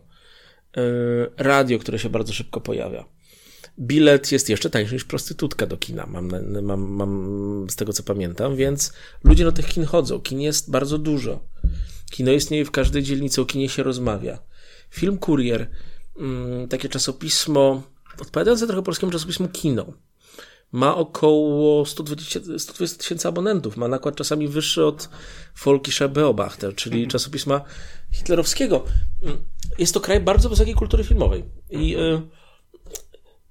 Yy, 0.77 1.31
radio, 1.38 1.79
które 1.79 1.99
się 1.99 2.10
bardzo 2.10 2.34
szybko 2.34 2.62
pojawia 2.62 3.14
bilet 3.80 4.32
jest 4.32 4.50
jeszcze 4.50 4.70
tańszy 4.70 4.94
niż 4.94 5.04
prostytutka 5.04 5.66
do 5.66 5.78
kina, 5.78 6.06
mam, 6.06 6.32
mam, 6.62 6.82
mam 6.82 7.66
z 7.70 7.76
tego 7.76 7.94
co 7.94 8.04
pamiętam, 8.04 8.56
więc 8.56 8.94
ludzie 9.24 9.44
do 9.44 9.52
tych 9.52 9.66
kin 9.66 9.86
chodzą. 9.86 10.22
Kin 10.22 10.42
jest 10.42 10.72
bardzo 10.72 10.98
dużo. 10.98 11.40
Kino 12.12 12.32
istnieje 12.32 12.66
w 12.66 12.72
każdej 12.72 13.04
dzielnicy, 13.04 13.42
o 13.42 13.46
kinie 13.46 13.70
się 13.70 13.84
rozmawia. 13.84 14.40
Film 14.90 15.18
Kurier, 15.18 15.70
mm, 16.18 16.68
takie 16.68 16.90
czasopismo, 16.90 17.84
odpowiadające 18.22 18.68
trochę 18.68 18.84
polskiemu 18.84 19.12
czasopismu 19.12 19.48
Kino, 19.48 19.94
ma 20.72 20.96
około 20.96 21.86
120 21.86 22.40
tysięcy 22.98 23.28
abonentów. 23.28 23.78
Ma 23.78 23.88
nakład 23.88 24.16
czasami 24.16 24.48
wyższy 24.48 24.86
od 24.86 25.10
Volkischer 25.64 26.10
Beobachter, 26.10 26.76
czyli 26.76 26.96
mhm. 26.96 27.10
czasopisma 27.10 27.62
hitlerowskiego. 28.12 28.86
Mm, 29.24 29.38
jest 29.78 29.94
to 29.94 30.00
kraj 30.00 30.20
bardzo 30.20 30.50
wysokiej 30.50 30.74
kultury 30.74 31.04
filmowej. 31.04 31.44
I 31.70 31.98
y, 31.98 32.22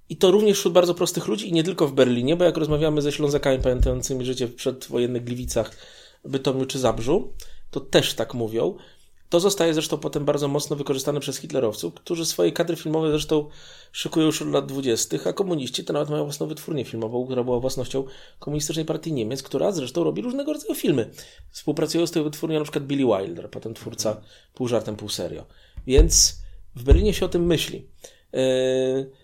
i 0.08 0.16
to 0.16 0.30
również 0.30 0.58
wśród 0.58 0.74
bardzo 0.74 0.94
prostych 0.94 1.26
ludzi 1.26 1.48
i 1.48 1.52
nie 1.52 1.64
tylko 1.64 1.88
w 1.88 1.92
Berlinie, 1.92 2.36
bo 2.36 2.44
jak 2.44 2.56
rozmawiamy 2.56 3.02
ze 3.02 3.12
Ślązakami 3.12 3.58
pamiętającymi 3.58 4.24
życie 4.24 4.46
w 4.46 4.54
przedwojennych 4.54 5.24
Gliwicach, 5.24 5.76
Bytomiu 6.24 6.66
czy 6.66 6.78
Zabrzu, 6.78 7.32
to 7.70 7.80
też 7.80 8.14
tak 8.14 8.34
mówią. 8.34 8.76
To 9.28 9.40
zostaje 9.40 9.74
zresztą 9.74 9.98
potem 9.98 10.24
bardzo 10.24 10.48
mocno 10.48 10.76
wykorzystane 10.76 11.20
przez 11.20 11.38
hitlerowców, 11.38 11.94
którzy 11.94 12.26
swoje 12.26 12.52
kadry 12.52 12.76
filmowe 12.76 13.10
zresztą 13.10 13.48
szykują 13.92 14.26
już 14.26 14.42
od 14.42 14.48
lat 14.48 14.66
dwudziestych, 14.66 15.26
a 15.26 15.32
komuniści 15.32 15.84
to 15.84 15.92
nawet 15.92 16.10
mają 16.10 16.24
własną 16.24 16.46
wytwórnię 16.46 16.84
filmową, 16.84 17.24
która 17.24 17.44
była 17.44 17.60
własnością 17.60 18.04
Komunistycznej 18.38 18.84
Partii 18.84 19.12
Niemiec, 19.12 19.42
która 19.42 19.72
zresztą 19.72 20.04
robi 20.04 20.22
różnego 20.22 20.52
rodzaju 20.52 20.74
filmy. 20.74 21.10
Współpracują 21.50 22.06
z 22.06 22.10
tą 22.10 22.24
wytwórnią 22.24 22.62
przykład 22.62 22.84
Billy 22.84 23.04
Wilder, 23.04 23.50
potem 23.50 23.74
twórca 23.74 24.20
pół 24.54 24.68
żartem, 24.68 24.96
pół 24.96 25.08
serio. 25.08 25.46
Więc 25.86 26.38
w 26.76 26.82
Berlinie 26.82 27.14
się 27.14 27.26
o 27.26 27.28
tym 27.28 27.46
myśli. 27.46 27.88
Yy 28.32 29.23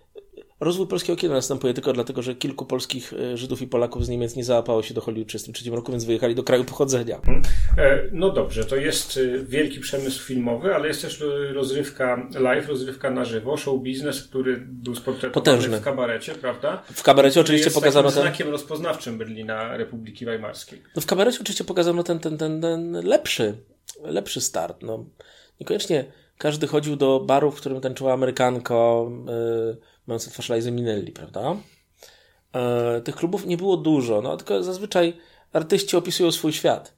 Rozwój 0.60 0.86
polskiego 0.86 1.16
kina 1.16 1.34
następuje 1.34 1.74
tylko 1.74 1.92
dlatego, 1.92 2.22
że 2.22 2.34
kilku 2.34 2.66
polskich 2.66 3.12
e, 3.12 3.36
Żydów 3.36 3.62
i 3.62 3.66
Polaków 3.66 4.06
z 4.06 4.08
Niemiec 4.08 4.36
nie 4.36 4.44
załapało 4.44 4.82
się 4.82 4.94
do 4.94 5.00
Hollywood 5.00 5.28
w 5.28 5.32
1933 5.32 5.76
roku, 5.76 5.92
więc 5.92 6.04
wyjechali 6.04 6.34
do 6.34 6.42
kraju 6.42 6.64
pochodzenia. 6.64 7.16
Mhm. 7.16 7.42
E, 7.78 8.02
no 8.12 8.30
dobrze, 8.30 8.64
to 8.64 8.76
jest 8.76 9.16
e, 9.16 9.44
wielki 9.44 9.80
przemysł 9.80 10.24
filmowy, 10.24 10.74
ale 10.74 10.88
jest 10.88 11.02
też 11.02 11.24
rozrywka 11.52 12.28
live, 12.34 12.68
rozrywka 12.68 13.10
na 13.10 13.24
żywo, 13.24 13.56
show 13.56 13.82
biznes, 13.82 14.22
który 14.22 14.56
był 14.66 14.94
sportretowany 14.94 15.80
w 15.80 15.82
kabarecie, 15.82 16.34
prawda? 16.34 16.82
W 16.94 17.02
kabarecie 17.02 17.40
oczywiście 17.40 17.66
jest 17.66 17.76
pokazano 17.76 18.10
ten... 18.10 18.22
znakiem 18.22 18.48
rozpoznawczym 18.48 19.18
Berlina 19.18 19.76
Republiki 19.76 20.24
Weimarskiej. 20.24 20.82
No 20.96 21.02
w 21.02 21.06
kabarecie 21.06 21.38
oczywiście 21.40 21.64
pokazano 21.64 22.02
ten, 22.02 22.18
ten, 22.18 22.38
ten, 22.38 22.60
ten 22.60 22.92
lepszy, 22.92 23.54
lepszy 24.02 24.40
start. 24.40 24.82
No, 24.82 25.04
niekoniecznie 25.60 26.04
każdy 26.38 26.66
chodził 26.66 26.96
do 26.96 27.20
baru, 27.20 27.50
w 27.50 27.56
którym 27.56 27.80
tańczyła 27.80 28.12
Amerykanko, 28.12 29.10
yy, 29.26 29.76
mające 30.10 30.30
twarz 30.30 30.48
Liza 30.48 30.70
Minelli, 30.70 31.12
prawda? 31.12 31.56
E, 32.54 33.00
tych 33.00 33.16
klubów 33.16 33.46
nie 33.46 33.56
było 33.56 33.76
dużo, 33.76 34.22
no 34.22 34.36
tylko 34.36 34.62
zazwyczaj 34.62 35.16
artyści 35.52 35.96
opisują 35.96 36.32
swój 36.32 36.52
świat. 36.52 36.94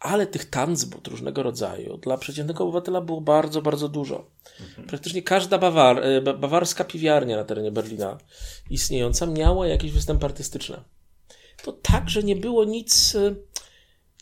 ale 0.00 0.26
tych 0.26 0.50
tanzbut 0.50 1.08
różnego 1.08 1.42
rodzaju 1.42 1.96
dla 1.96 2.18
przeciętnego 2.18 2.64
obywatela 2.64 3.00
było 3.00 3.20
bardzo, 3.20 3.62
bardzo 3.62 3.88
dużo. 3.88 4.26
Mhm. 4.60 4.88
Praktycznie 4.88 5.22
każda 5.22 5.58
bawar, 5.58 6.00
e, 6.04 6.20
bawarska 6.20 6.84
piwiarnia 6.84 7.36
na 7.36 7.44
terenie 7.44 7.72
Berlina 7.72 8.18
istniejąca 8.70 9.26
miała 9.26 9.66
jakieś 9.66 9.92
występy 9.92 10.26
artystyczne. 10.26 10.84
To 11.62 11.72
także 11.72 12.22
nie 12.22 12.36
było 12.36 12.64
nic 12.64 13.14
e, 13.14 13.34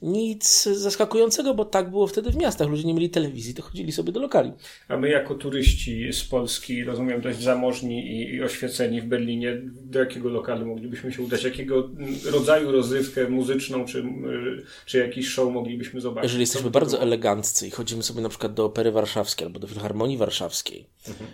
nic 0.02 0.62
zaskakującego, 0.62 1.54
bo 1.54 1.64
tak 1.64 1.90
było 1.90 2.06
wtedy 2.06 2.30
w 2.30 2.36
miastach. 2.36 2.68
Ludzie 2.68 2.84
nie 2.84 2.94
mieli 2.94 3.10
telewizji, 3.10 3.54
to 3.54 3.62
chodzili 3.62 3.92
sobie 3.92 4.12
do 4.12 4.20
lokali. 4.20 4.52
A 4.88 4.96
my 4.96 5.08
jako 5.08 5.34
turyści 5.34 6.12
z 6.12 6.24
Polski, 6.24 6.84
rozumiem, 6.84 7.20
dość 7.20 7.38
zamożni 7.38 8.06
i, 8.06 8.34
i 8.34 8.42
oświeceni 8.42 9.00
w 9.00 9.04
Berlinie, 9.04 9.62
do 9.64 9.98
jakiego 9.98 10.28
lokalu 10.28 10.66
moglibyśmy 10.66 11.12
się 11.12 11.22
udać? 11.22 11.44
Jakiego 11.44 11.90
rodzaju 12.24 12.72
rozrywkę 12.72 13.28
muzyczną 13.28 13.84
czy, 13.84 14.04
czy 14.86 14.98
jakiś 14.98 15.28
show 15.28 15.52
moglibyśmy 15.52 16.00
zobaczyć? 16.00 16.30
Jeżeli 16.30 16.42
jesteśmy 16.42 16.70
bardzo 16.70 17.00
eleganccy 17.00 17.66
i 17.66 17.70
chodzimy 17.70 18.02
sobie 18.02 18.20
na 18.20 18.28
przykład 18.28 18.54
do 18.54 18.64
Opery 18.64 18.92
Warszawskiej 18.92 19.46
albo 19.46 19.60
do 19.60 19.66
Filharmonii 19.66 20.16
Warszawskiej, 20.16 20.86
mhm. 21.08 21.30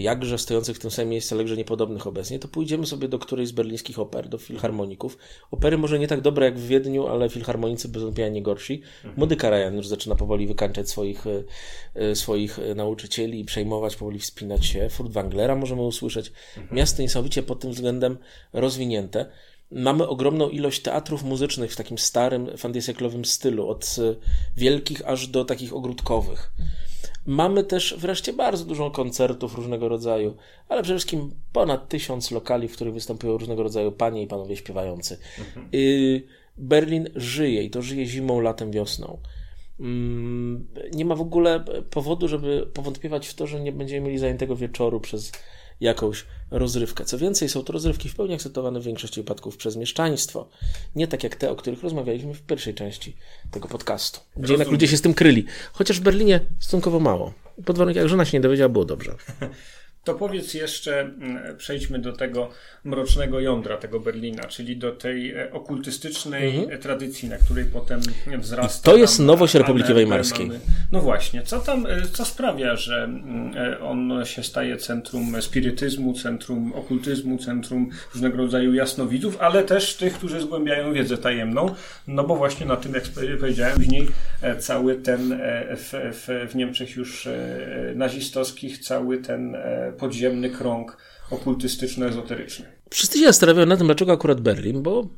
Jakże 0.00 0.38
stojących 0.38 0.76
w 0.76 0.78
tym 0.78 0.90
samym 0.90 1.10
miejscu, 1.10 1.34
ale 1.34 1.44
niepodobnych 1.44 2.06
obecnie, 2.06 2.38
to 2.38 2.48
pójdziemy 2.48 2.86
sobie 2.86 3.08
do 3.08 3.18
którejś 3.18 3.48
z 3.48 3.52
berlińskich 3.52 3.98
oper, 3.98 4.28
do 4.28 4.38
filharmoników. 4.38 5.18
Opery 5.50 5.78
może 5.78 5.98
nie 5.98 6.08
tak 6.08 6.20
dobre 6.20 6.46
jak 6.46 6.58
w 6.58 6.66
Wiedniu, 6.66 7.06
ale 7.06 7.28
filharmonicy 7.28 7.88
bez 7.88 8.02
wątpienia 8.08 8.28
nie 8.28 8.42
gorsi. 8.42 8.82
Mhm. 8.96 9.14
Młody 9.16 9.36
Karajan 9.36 9.76
już 9.76 9.86
zaczyna 9.86 10.14
powoli 10.14 10.46
wykańczać 10.46 10.90
swoich, 10.90 11.26
e, 11.26 11.44
e, 11.94 12.14
swoich 12.14 12.58
e, 12.58 12.74
nauczycieli 12.74 13.40
i 13.40 13.44
przejmować, 13.44 13.96
powoli 13.96 14.18
wspinać 14.18 14.66
się. 14.66 14.88
Furtwanglera 14.88 15.56
możemy 15.56 15.82
usłyszeć. 15.82 16.32
Mhm. 16.56 16.76
Miasto 16.76 17.02
niesamowicie 17.02 17.42
pod 17.42 17.60
tym 17.60 17.72
względem 17.72 18.18
rozwinięte. 18.52 19.26
Mamy 19.70 20.08
ogromną 20.08 20.48
ilość 20.48 20.82
teatrów 20.82 21.22
muzycznych 21.22 21.72
w 21.72 21.76
takim 21.76 21.98
starym, 21.98 22.56
fantazjaklowym 22.56 23.24
stylu, 23.24 23.68
od 23.68 23.96
wielkich 24.56 25.08
aż 25.08 25.26
do 25.26 25.44
takich 25.44 25.74
ogródkowych. 25.74 26.52
Mamy 27.26 27.64
też 27.64 27.94
wreszcie 27.98 28.32
bardzo 28.32 28.64
dużo 28.64 28.90
koncertów 28.90 29.54
różnego 29.54 29.88
rodzaju, 29.88 30.36
ale 30.68 30.82
przede 30.82 30.98
wszystkim 30.98 31.30
ponad 31.52 31.88
tysiąc 31.88 32.30
lokali, 32.30 32.68
w 32.68 32.72
których 32.72 32.94
występują 32.94 33.38
różnego 33.38 33.62
rodzaju 33.62 33.92
panie 33.92 34.22
i 34.22 34.26
panowie 34.26 34.56
śpiewający. 34.56 35.18
Mhm. 35.38 35.68
Y 35.74 36.22
Berlin 36.58 37.08
żyje 37.16 37.62
i 37.62 37.70
to 37.70 37.82
żyje 37.82 38.06
zimą, 38.06 38.40
latem, 38.40 38.70
wiosną. 38.70 39.18
Mm, 39.80 40.66
nie 40.92 41.04
ma 41.04 41.14
w 41.14 41.20
ogóle 41.20 41.64
powodu, 41.90 42.28
żeby 42.28 42.66
powątpiewać 42.74 43.28
w 43.28 43.34
to, 43.34 43.46
że 43.46 43.60
nie 43.60 43.72
będziemy 43.72 44.06
mieli 44.06 44.18
zajętego 44.18 44.56
wieczoru 44.56 45.00
przez 45.00 45.32
jakąś 45.80 46.26
rozrywkę. 46.50 47.04
Co 47.04 47.18
więcej, 47.18 47.48
są 47.48 47.64
to 47.64 47.72
rozrywki 47.72 48.08
w 48.08 48.16
pełni 48.16 48.34
akceptowane 48.34 48.80
w 48.80 48.84
większości 48.84 49.20
wypadków 49.20 49.56
przez 49.56 49.76
mieszczaństwo. 49.76 50.48
Nie 50.96 51.08
tak 51.08 51.24
jak 51.24 51.36
te, 51.36 51.50
o 51.50 51.56
których 51.56 51.82
rozmawialiśmy 51.82 52.34
w 52.34 52.42
pierwszej 52.42 52.74
części 52.74 53.16
tego 53.50 53.68
podcastu, 53.68 54.20
gdzie 54.36 54.52
jednak 54.52 54.70
ludzie 54.70 54.88
się 54.88 54.96
z 54.96 55.02
tym 55.02 55.14
kryli. 55.14 55.44
Chociaż 55.72 56.00
w 56.00 56.02
Berlinie 56.02 56.40
stosunkowo 56.60 57.00
mało. 57.00 57.32
Pod 57.64 57.78
warunkiem, 57.78 58.02
jak 58.02 58.08
żona 58.08 58.24
się 58.24 58.36
nie 58.36 58.42
dowiedziała, 58.42 58.68
było 58.68 58.84
dobrze. 58.84 59.14
To 60.04 60.14
powiedz 60.14 60.54
jeszcze, 60.54 61.10
przejdźmy 61.58 61.98
do 61.98 62.12
tego 62.12 62.50
mrocznego 62.84 63.40
jądra 63.40 63.76
tego 63.76 64.00
Berlina, 64.00 64.42
czyli 64.42 64.76
do 64.76 64.92
tej 64.92 65.34
e, 65.34 65.52
okultystycznej 65.52 66.56
mhm. 66.58 66.80
tradycji, 66.80 67.28
na 67.28 67.38
której 67.38 67.64
potem 67.64 68.00
wzrasta. 68.38 68.90
I 68.90 68.94
to 68.94 68.98
jest 68.98 69.20
nowość 69.20 69.54
Republiki 69.54 69.94
Weimarskiej. 69.94 70.50
No 70.92 71.00
właśnie, 71.00 71.42
co 71.42 71.60
tam, 71.60 71.86
e, 71.86 72.02
co 72.12 72.24
sprawia, 72.24 72.76
że 72.76 73.08
e, 73.56 73.80
on 73.80 74.24
się 74.24 74.42
staje 74.42 74.76
centrum 74.76 75.42
spirytyzmu, 75.42 76.14
centrum 76.14 76.72
okultyzmu, 76.72 77.38
centrum 77.38 77.90
różnego 78.14 78.36
rodzaju 78.36 78.74
jasnowidzów, 78.74 79.36
ale 79.40 79.64
też 79.64 79.96
tych, 79.96 80.14
którzy 80.14 80.40
zgłębiają 80.40 80.92
wiedzę 80.92 81.18
tajemną, 81.18 81.74
no 82.06 82.24
bo 82.24 82.36
właśnie 82.36 82.66
na 82.66 82.76
tym, 82.76 82.94
jak 82.94 83.04
powiedziałem, 83.40 83.78
w 83.78 83.88
niej 83.88 84.08
cały 84.58 84.96
ten 84.96 85.40
w, 85.76 85.92
w, 86.12 86.50
w 86.50 86.54
Niemczech 86.54 86.96
już 86.96 87.28
nazistowskich, 87.94 88.78
cały 88.78 89.18
ten 89.18 89.56
podziemny 89.98 90.50
krąg 90.50 90.96
okultystyczno-ezoteryczny. 91.30 92.64
Wszyscy 92.90 93.18
się 93.18 93.24
zastanawiają 93.24 93.66
na 93.66 93.76
tym, 93.76 93.86
dlaczego 93.86 94.12
akurat 94.12 94.40
Berlin, 94.40 94.82
bo 94.82 95.08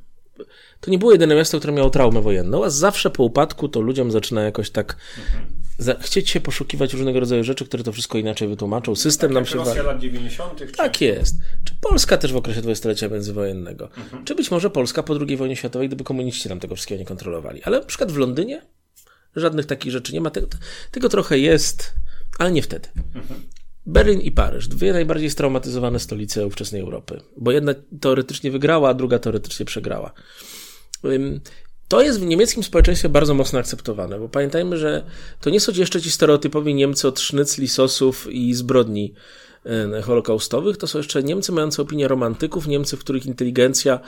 to 0.81 0.91
nie 0.91 0.99
było 0.99 1.13
jedyne 1.13 1.35
miasto, 1.35 1.59
które 1.59 1.73
miało 1.73 1.91
traumę 1.91 2.21
wojenną, 2.21 2.65
a 2.65 2.71
zawsze 2.71 3.11
po 3.11 3.23
upadku 3.23 3.69
to 3.69 3.81
ludziom 3.81 4.11
zaczyna 4.11 4.43
jakoś 4.43 4.71
tak 4.71 4.97
mhm. 5.19 6.01
chcieć 6.01 6.31
się 6.31 6.41
poszukiwać 6.41 6.93
różnego 6.93 7.21
rodzaju 7.21 7.45
rzeczy, 7.45 7.65
które 7.65 7.85
to 7.85 7.93
wszystko 7.93 8.19
inaczej 8.19 8.49
wytłumaczą. 8.49 8.97
System 8.97 9.29
tak, 9.29 9.35
nam 9.35 9.47
się... 9.47 9.57
Rosja 9.57 9.83
lat 9.83 10.01
90. 10.01 10.59
Czy... 10.59 10.67
Tak 10.67 11.01
jest. 11.01 11.35
Czy 11.65 11.75
Polska 11.81 12.17
też 12.17 12.33
w 12.33 12.37
okresie 12.37 12.61
dwudziestolecia 12.61 13.09
międzywojennego? 13.09 13.89
Mhm. 13.97 14.25
Czy 14.25 14.35
być 14.35 14.51
może 14.51 14.71
Polska 14.71 15.03
po 15.03 15.17
II 15.21 15.37
wojnie 15.37 15.57
światowej, 15.57 15.89
gdyby 15.89 16.05
komuniści 16.05 16.49
tam 16.49 16.61
tego 16.61 16.75
wszystkiego 16.75 16.99
nie 16.99 17.07
kontrolowali? 17.07 17.63
Ale 17.63 17.81
na 17.81 17.87
przykład 17.87 18.13
w 18.13 18.17
Londynie 18.17 18.63
żadnych 19.37 19.67
takich 19.67 19.93
rzeczy 19.93 20.13
nie 20.13 20.21
ma. 20.21 20.31
Tego, 20.31 20.47
tego 20.91 21.09
trochę 21.09 21.39
jest, 21.39 21.95
ale 22.39 22.53
nie 22.53 22.63
wtedy. 22.63 22.89
Berlin 23.87 24.21
i 24.21 24.33
Paryż, 24.33 24.69
dwie 24.69 24.93
najbardziej 24.93 25.31
straumatyzowane 25.31 26.01
stolice 26.01 26.47
ówczesnej 26.47 26.81
Europy, 26.81 27.21
bo 27.37 27.53
jedna 27.53 27.75
teoretycznie 28.01 28.51
wygrała, 28.51 28.89
a 28.89 28.95
druga 28.95 29.19
teoretycznie 29.19 29.67
przegrała. 29.67 30.13
To 31.89 32.03
jest 32.03 32.21
w 32.21 32.27
niemieckim 32.27 32.63
społeczeństwie 32.63 33.09
bardzo 33.09 33.35
mocno 33.35 33.59
akceptowane, 33.59 34.19
bo 34.19 34.29
pamiętajmy, 34.29 34.79
że 34.79 35.05
to 35.41 35.51
nie 35.51 35.61
są 35.61 35.73
jeszcze 35.73 36.03
ci 36.03 36.11
stereotypowi 36.11 36.75
Niemcy 36.75 37.09
od 37.09 37.21
sznycli, 37.21 37.69
sosów 37.69 38.27
i 38.31 38.55
zbrodni 38.55 39.15
holokaustowych, 40.03 40.77
to 40.77 40.87
są 40.87 40.99
jeszcze 40.99 41.23
Niemcy 41.23 41.53
mające 41.53 41.83
opinię 41.83 42.09
romantyków, 42.09 42.67
Niemcy, 42.67 42.97
w 42.97 43.01
których 43.01 43.27
inteligencja 43.27 44.01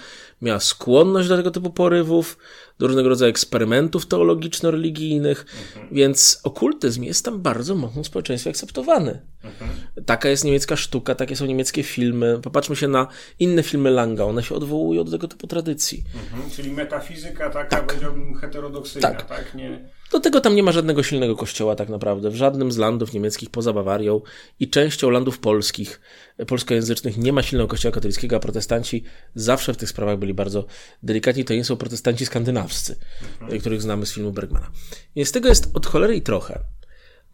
miała 0.43 0.61
skłonność 0.61 1.29
do 1.29 1.37
tego 1.37 1.51
typu 1.51 1.71
porywów, 1.71 2.39
do 2.79 2.87
różnego 2.87 3.09
rodzaju 3.09 3.31
eksperymentów 3.31 4.07
teologiczno-religijnych, 4.07 5.47
mhm. 5.75 5.95
więc 5.95 6.41
okultyzm 6.45 7.03
jest 7.03 7.25
tam 7.25 7.43
bardzo 7.43 7.75
mocno 7.75 8.03
w 8.03 8.07
społeczeństwie 8.07 8.51
akceptowany. 8.51 9.23
Mhm. 9.45 9.71
Taka 10.07 10.29
jest 10.29 10.45
niemiecka 10.45 10.77
sztuka, 10.77 11.15
takie 11.15 11.37
są 11.37 11.47
niemieckie 11.47 11.83
filmy. 11.83 12.41
Popatrzmy 12.43 12.77
się 12.77 12.89
na 12.89 13.07
inne 13.39 13.63
filmy 13.63 13.91
Langa, 13.91 14.25
one 14.25 14.43
się 14.43 14.55
odwołują 14.55 15.05
do 15.05 15.11
tego 15.11 15.29
typu 15.29 15.47
tradycji. 15.47 16.05
Mhm. 16.25 16.51
Czyli 16.51 16.71
metafizyka 16.71 17.51
taka, 17.51 17.77
tak. 17.77 17.87
powiedziałbym, 17.87 18.35
heterodoksyjna, 18.35 19.11
tak? 19.11 19.29
tak? 19.29 19.55
Nie... 19.55 19.89
Do 20.13 20.21
tego 20.21 20.41
tam 20.41 20.55
nie 20.55 20.63
ma 20.63 20.73
żadnego 20.73 21.03
silnego 21.03 21.37
kościoła 21.37 21.77
tak 21.77 21.89
naprawdę. 21.89 22.31
W 22.31 22.35
żadnym 22.35 22.73
z 22.73 22.77
landów 22.77 23.13
niemieckich 23.13 23.51
poza 23.51 23.73
Bawarią 23.73 24.21
i 24.61 24.71
częścią 24.71 25.11
landów 25.11 25.39
polskich, 25.39 26.01
polskojęzycznych 26.47 27.19
nie 27.19 27.33
ma 27.33 27.43
silnego 27.43 27.69
kościoła 27.69 27.93
katolickiego, 27.93 28.37
a 28.37 28.41
protestanci 28.41 29.05
zawsze 29.35 29.75
w 29.75 29.77
tych 29.77 29.89
sprawach 29.89 30.19
byli 30.19 30.35
bardzo 30.35 30.65
delikatni. 31.03 31.45
To 31.45 31.55
nie 31.55 31.65
są 31.65 31.77
protestanci 31.77 32.27
skandynawscy, 32.27 32.97
mhm. 33.41 33.61
których 33.61 33.83
znamy 33.83 34.07
z 34.07 34.13
filmu 34.13 34.33
Bergmana. 34.33 34.71
Więc 35.17 35.33
tego 35.33 35.49
jest 35.49 35.71
od 35.75 35.87
cholery 35.87 36.17
i 36.17 36.23
trochę. 36.23 36.59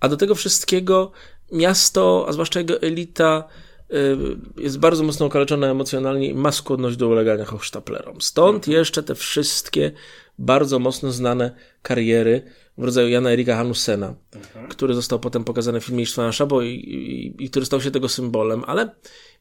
A 0.01 0.09
do 0.09 0.17
tego 0.17 0.35
wszystkiego 0.35 1.13
miasto, 1.53 2.25
a 2.29 2.33
zwłaszcza 2.33 2.61
jego 2.61 2.83
elita, 2.83 3.45
y, 3.93 4.63
jest 4.63 4.79
bardzo 4.79 5.05
mocno 5.05 5.27
okaleczona 5.27 5.67
emocjonalnie 5.67 6.29
i 6.29 6.35
ma 6.35 6.53
skłonność 6.53 6.97
do 6.97 7.09
ulegania 7.09 7.45
hochsztaplerom. 7.45 8.21
Stąd 8.21 8.57
mhm. 8.57 8.73
jeszcze 8.73 9.03
te 9.03 9.15
wszystkie 9.15 9.93
bardzo 10.39 10.79
mocno 10.79 11.13
znane 11.13 11.55
kariery 11.83 12.43
w 12.79 12.85
rodzaju 12.85 13.09
Jana 13.09 13.31
Erika 13.31 13.57
Hanussena, 13.57 14.15
mhm. 14.35 14.69
który 14.69 14.95
został 14.95 15.21
potem 15.21 15.45
pokazany 15.45 15.81
w 15.81 15.85
filmie 15.85 16.03
Istwana 16.03 16.33
Szabo 16.33 16.63
i, 16.63 16.69
i, 16.69 17.45
i 17.45 17.51
który 17.51 17.67
stał 17.67 17.81
się 17.81 17.91
tego 17.91 18.09
symbolem, 18.09 18.65
ale 18.67 18.91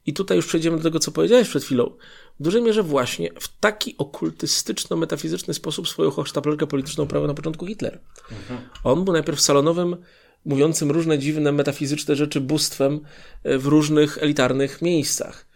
i 0.05 0.13
tutaj 0.13 0.37
już 0.37 0.47
przejdziemy 0.47 0.77
do 0.77 0.83
tego, 0.83 0.99
co 0.99 1.11
powiedziałeś 1.11 1.49
przed 1.49 1.63
chwilą. 1.63 1.91
W 2.39 2.43
dużej 2.43 2.61
mierze 2.61 2.83
właśnie 2.83 3.29
w 3.39 3.59
taki 3.59 3.95
okultystyczno-metafizyczny 3.97 5.53
sposób 5.53 5.87
swoją 5.89 6.09
hochsztaplerkę 6.09 6.67
polityczną 6.67 7.07
prawił 7.07 7.27
na 7.27 7.33
początku 7.33 7.67
Hitler. 7.67 7.99
Mhm. 8.31 8.59
On 8.83 9.03
był 9.03 9.13
najpierw 9.13 9.41
salonowym, 9.41 9.97
mówiącym 10.45 10.91
różne 10.91 11.19
dziwne 11.19 11.51
metafizyczne 11.51 12.15
rzeczy 12.15 12.41
bóstwem 12.41 12.99
e, 13.43 13.57
w 13.57 13.65
różnych 13.65 14.17
elitarnych 14.17 14.81
miejscach. 14.81 15.47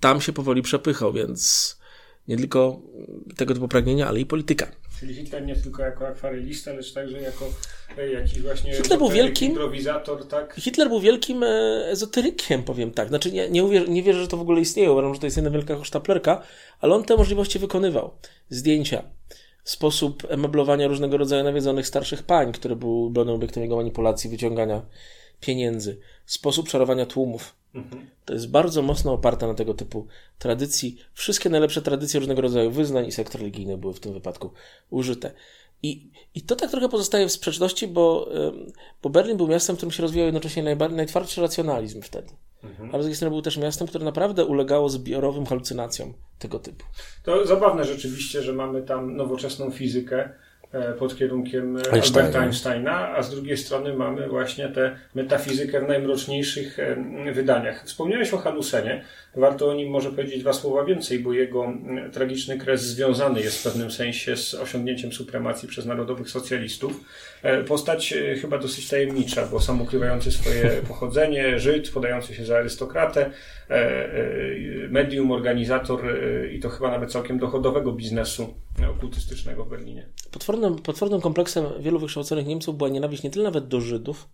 Tam 0.00 0.20
się 0.20 0.32
powoli 0.32 0.62
przepychał, 0.62 1.12
więc 1.12 1.76
nie 2.28 2.36
tylko 2.36 2.82
tego 3.36 3.54
typu 3.54 3.68
pragnienia, 3.68 4.08
ale 4.08 4.20
i 4.20 4.26
polityka. 4.26 4.66
Czyli 5.00 5.14
Hitler 5.14 5.46
nie 5.46 5.56
tylko 5.56 5.82
jako 5.82 6.06
akwarelista, 6.06 6.72
lecz 6.72 6.92
także 6.92 7.20
jako 7.20 7.44
e, 7.98 8.10
jakiś 8.10 8.42
właśnie 8.42 8.74
Hitler 8.74 8.98
był 8.98 9.08
wielkim, 9.08 9.48
improwizator, 9.48 10.28
tak? 10.28 10.54
Hitler 10.54 10.88
był 10.88 11.00
wielkim 11.00 11.42
e, 11.42 11.46
ezoterykiem, 11.88 12.62
powiem 12.62 12.90
tak. 12.90 13.08
Znaczy 13.08 13.32
nie, 13.32 13.50
nie, 13.50 13.64
uwierzę, 13.64 13.88
nie 13.88 14.02
wierzę, 14.02 14.20
że 14.20 14.28
to 14.28 14.36
w 14.36 14.40
ogóle 14.40 14.60
istnieje, 14.60 14.92
uważam, 14.92 15.14
że 15.14 15.20
to 15.20 15.26
jest 15.26 15.36
jedna 15.36 15.50
wielka 15.50 15.84
sztaplerka, 15.84 16.42
ale 16.80 16.94
on 16.94 17.04
te 17.04 17.16
możliwości 17.16 17.58
wykonywał. 17.58 18.10
Zdjęcia, 18.50 19.02
sposób 19.64 20.26
emeblowania 20.28 20.88
różnego 20.88 21.16
rodzaju 21.16 21.44
nawiedzonych 21.44 21.86
starszych 21.86 22.22
pań, 22.22 22.52
które 22.52 22.76
były 22.76 23.32
obiektem 23.32 23.62
jego 23.62 23.76
manipulacji, 23.76 24.30
wyciągania 24.30 24.82
pieniędzy, 25.40 25.98
sposób 26.26 26.68
czarowania 26.68 27.06
tłumów. 27.06 27.54
Mhm. 27.76 28.06
To 28.24 28.32
jest 28.34 28.50
bardzo 28.50 28.82
mocno 28.82 29.12
oparte 29.12 29.46
na 29.46 29.54
tego 29.54 29.74
typu 29.74 30.06
tradycji. 30.38 30.96
Wszystkie 31.14 31.50
najlepsze 31.50 31.82
tradycje 31.82 32.20
różnego 32.20 32.42
rodzaju 32.42 32.70
wyznań 32.70 33.06
i 33.06 33.12
sekt 33.12 33.34
religijnych 33.34 33.76
były 33.76 33.94
w 33.94 34.00
tym 34.00 34.12
wypadku 34.12 34.52
użyte. 34.90 35.32
I, 35.82 36.10
I 36.34 36.42
to 36.42 36.56
tak 36.56 36.70
trochę 36.70 36.88
pozostaje 36.88 37.28
w 37.28 37.32
sprzeczności, 37.32 37.88
bo, 37.88 38.28
bo 39.02 39.10
Berlin 39.10 39.36
był 39.36 39.48
miastem, 39.48 39.76
w 39.76 39.78
którym 39.78 39.92
się 39.92 40.02
rozwijał 40.02 40.26
jednocześnie 40.26 40.62
najbardziej, 40.62 40.96
najtwardszy 40.96 41.40
racjonalizm 41.40 42.02
wtedy. 42.02 42.28
Mhm. 42.64 42.90
Ale 42.92 43.02
z 43.02 43.06
drugiej 43.06 43.16
strony 43.16 43.30
był 43.30 43.42
też 43.42 43.56
miastem, 43.56 43.88
które 43.88 44.04
naprawdę 44.04 44.44
ulegało 44.44 44.88
zbiorowym 44.88 45.46
halucynacjom 45.46 46.14
tego 46.38 46.58
typu. 46.58 46.84
To 47.24 47.46
zabawne 47.46 47.84
rzeczywiście, 47.84 48.42
że 48.42 48.52
mamy 48.52 48.82
tam 48.82 49.16
nowoczesną 49.16 49.70
fizykę, 49.70 50.32
pod 50.98 51.16
kierunkiem 51.16 51.76
Einsteina. 51.76 52.26
Alberta 52.26 52.40
Einsteina, 52.40 53.16
a 53.16 53.22
z 53.22 53.30
drugiej 53.30 53.56
strony 53.56 53.94
mamy 53.94 54.28
właśnie 54.28 54.68
tę 54.68 54.96
metafizykę 55.14 55.80
w 55.80 55.88
najmroczniejszych 55.88 56.78
wydaniach. 57.32 57.84
Wspomniałeś 57.84 58.34
o 58.34 58.38
Hanusenie. 58.38 59.04
Warto 59.36 59.68
o 59.68 59.74
nim 59.74 59.90
może 59.90 60.10
powiedzieć 60.10 60.40
dwa 60.40 60.52
słowa 60.52 60.84
więcej, 60.84 61.18
bo 61.18 61.32
jego 61.32 61.72
tragiczny 62.12 62.58
kres 62.58 62.82
związany 62.82 63.40
jest 63.40 63.58
w 63.58 63.62
pewnym 63.62 63.90
sensie 63.90 64.36
z 64.36 64.54
osiągnięciem 64.54 65.12
supremacji 65.12 65.68
przez 65.68 65.86
narodowych 65.86 66.30
socjalistów. 66.30 67.00
Postać 67.68 68.14
chyba 68.40 68.58
dosyć 68.58 68.88
tajemnicza, 68.88 69.46
bo 69.46 69.60
sam 69.60 69.82
ukrywający 69.82 70.32
swoje 70.32 70.70
pochodzenie, 70.88 71.58
Żyd, 71.58 71.90
podający 71.90 72.34
się 72.34 72.44
za 72.44 72.56
arystokratę, 72.56 73.30
medium, 74.90 75.30
organizator 75.30 76.00
i 76.52 76.60
to 76.60 76.68
chyba 76.68 76.90
nawet 76.90 77.12
całkiem 77.12 77.38
dochodowego 77.38 77.92
biznesu 77.92 78.54
okultystycznego 78.90 79.64
w 79.64 79.68
Berlinie. 79.68 80.06
Potwornym, 80.30 80.76
potwornym 80.76 81.20
kompleksem 81.20 81.64
wielu 81.80 81.98
wykształconych 81.98 82.46
Niemców 82.46 82.76
była 82.76 82.90
nienawiść 82.90 83.22
nie 83.22 83.30
tyle 83.30 83.44
nawet 83.44 83.68
do 83.68 83.80
Żydów, 83.80 84.28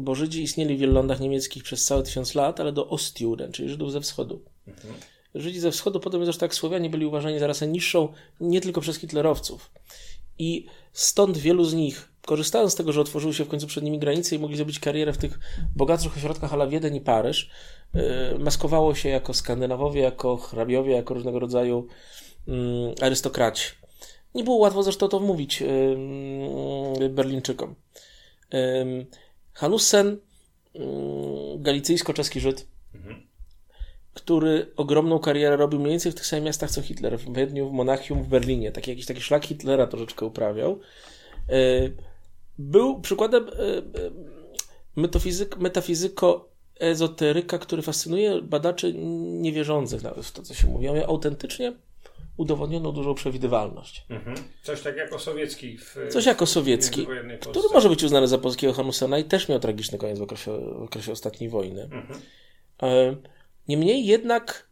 bo 0.00 0.14
Żydzi 0.14 0.42
istnieli 0.42 0.76
w 0.76 0.78
wielu 0.78 0.92
lądach 0.92 1.20
niemieckich 1.20 1.62
przez 1.62 1.84
całe 1.84 2.02
tysiąc 2.02 2.34
lat, 2.34 2.60
ale 2.60 2.72
do 2.72 2.88
Ostjuden, 2.88 3.52
czyli 3.52 3.68
Żydów 3.68 3.92
ze 3.92 4.00
wschodu. 4.00 4.42
Mhm. 4.68 4.94
Żydzi 5.34 5.60
ze 5.60 5.70
wschodu, 5.70 6.00
potem 6.00 6.24
zresztą 6.24 6.40
tak 6.40 6.54
Słowianie 6.54 6.90
byli 6.90 7.06
uważani 7.06 7.38
za 7.38 7.46
rasę 7.46 7.66
niższą 7.66 8.08
nie 8.40 8.60
tylko 8.60 8.80
przez 8.80 8.96
hitlerowców. 8.96 9.70
I 10.38 10.66
stąd 10.92 11.38
wielu 11.38 11.64
z 11.64 11.74
nich, 11.74 12.12
korzystając 12.26 12.72
z 12.72 12.76
tego, 12.76 12.92
że 12.92 13.00
otworzyły 13.00 13.34
się 13.34 13.44
w 13.44 13.48
końcu 13.48 13.66
przed 13.66 13.84
nimi 13.84 13.98
granice 13.98 14.36
i 14.36 14.38
mogli 14.38 14.56
zrobić 14.56 14.78
karierę 14.78 15.12
w 15.12 15.18
tych 15.18 15.38
bogatszych 15.76 16.16
ośrodkach 16.16 16.52
ala 16.52 16.66
Wiedeń 16.66 16.96
i 16.96 17.00
Paryż, 17.00 17.50
yy, 17.94 18.02
maskowało 18.38 18.94
się 18.94 19.08
jako 19.08 19.34
Skandynawowie, 19.34 20.00
jako 20.00 20.36
hrabiowie, 20.36 20.92
jako 20.92 21.14
różnego 21.14 21.38
rodzaju 21.38 21.86
yy, 22.46 22.54
arystokraci. 23.00 23.64
Nie 24.34 24.44
było 24.44 24.56
łatwo 24.56 24.82
zresztą 24.82 25.08
to 25.08 25.20
mówić 25.20 25.60
yy, 25.60 27.08
Berlińczykom. 27.08 27.74
Hanussen, 29.52 30.18
galicyjsko-czeski 31.58 32.40
Żyd, 32.40 32.66
mhm. 32.94 33.26
który 34.14 34.72
ogromną 34.76 35.18
karierę 35.18 35.56
robił 35.56 35.80
mniej 35.80 35.90
więcej 35.90 36.12
w 36.12 36.14
tych 36.14 36.26
samych 36.26 36.44
miastach 36.44 36.70
co 36.70 36.82
Hitler, 36.82 37.18
w 37.18 37.34
Wiedniu, 37.34 37.70
w 37.70 37.72
Monachium, 37.72 38.22
w 38.22 38.28
Berlinie. 38.28 38.72
Taki 38.72 38.90
jakiś 38.90 39.06
taki 39.06 39.20
szlak 39.20 39.46
Hitlera 39.46 39.86
troszeczkę 39.86 40.26
uprawiał. 40.26 40.80
Był 42.58 43.00
przykładem 43.00 43.46
metafizyk, 44.96 45.56
metafizyko-ezoteryka, 45.56 47.58
który 47.58 47.82
fascynuje 47.82 48.42
badaczy 48.42 48.94
niewierzących 48.94 50.02
nawet 50.02 50.26
w 50.26 50.32
to, 50.32 50.42
co 50.42 50.54
się 50.54 50.68
mówi. 50.68 50.88
On 50.88 50.96
autentycznie 51.06 51.72
udowodniono 52.40 52.92
dużą 52.92 53.14
przewidywalność. 53.14 54.06
Mhm. 54.10 54.36
Coś 54.62 54.80
tak 54.82 54.96
jako 54.96 55.18
sowiecki. 55.18 55.78
W, 55.78 55.96
Coś 56.10 56.26
jako 56.26 56.46
sowiecki, 56.46 57.06
który 57.40 57.68
może 57.74 57.88
być 57.88 58.02
uznany 58.04 58.28
za 58.28 58.38
polskiego 58.38 58.72
Hanussena 58.72 59.18
i 59.18 59.24
też 59.24 59.48
miał 59.48 59.58
tragiczny 59.58 59.98
koniec 59.98 60.18
w 60.18 60.22
okresie, 60.22 60.58
w 60.78 60.82
okresie 60.82 61.12
ostatniej 61.12 61.50
wojny. 61.50 61.82
Mhm. 61.82 62.20
Niemniej 63.68 64.06
jednak 64.06 64.70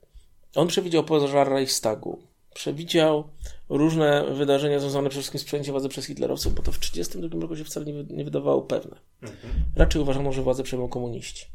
on 0.55 0.69
przewidział 0.69 1.05
pożar 1.05 1.49
Reichstagu. 1.49 2.23
Przewidział 2.55 3.31
różne 3.69 4.25
wydarzenia 4.35 4.81
związane 4.81 5.09
przede 5.09 5.23
wszystkim 5.23 5.41
z 5.41 5.45
przejęciem 5.45 5.73
władzy 5.73 5.89
przez 5.89 6.07
hitlerowców, 6.07 6.55
bo 6.55 6.63
to 6.63 6.73
w 6.73 6.79
1932 6.79 7.41
roku 7.41 7.57
się 7.57 7.65
wcale 7.65 7.87
nie, 7.87 8.05
nie 8.17 8.25
wydawało 8.25 8.63
pewne. 8.63 8.97
Mhm. 9.23 9.55
Raczej 9.77 10.03
uważano, 10.03 10.33
że 10.33 10.43
władzę 10.43 10.63
przejmą 10.63 10.89
komuniści. 10.89 11.47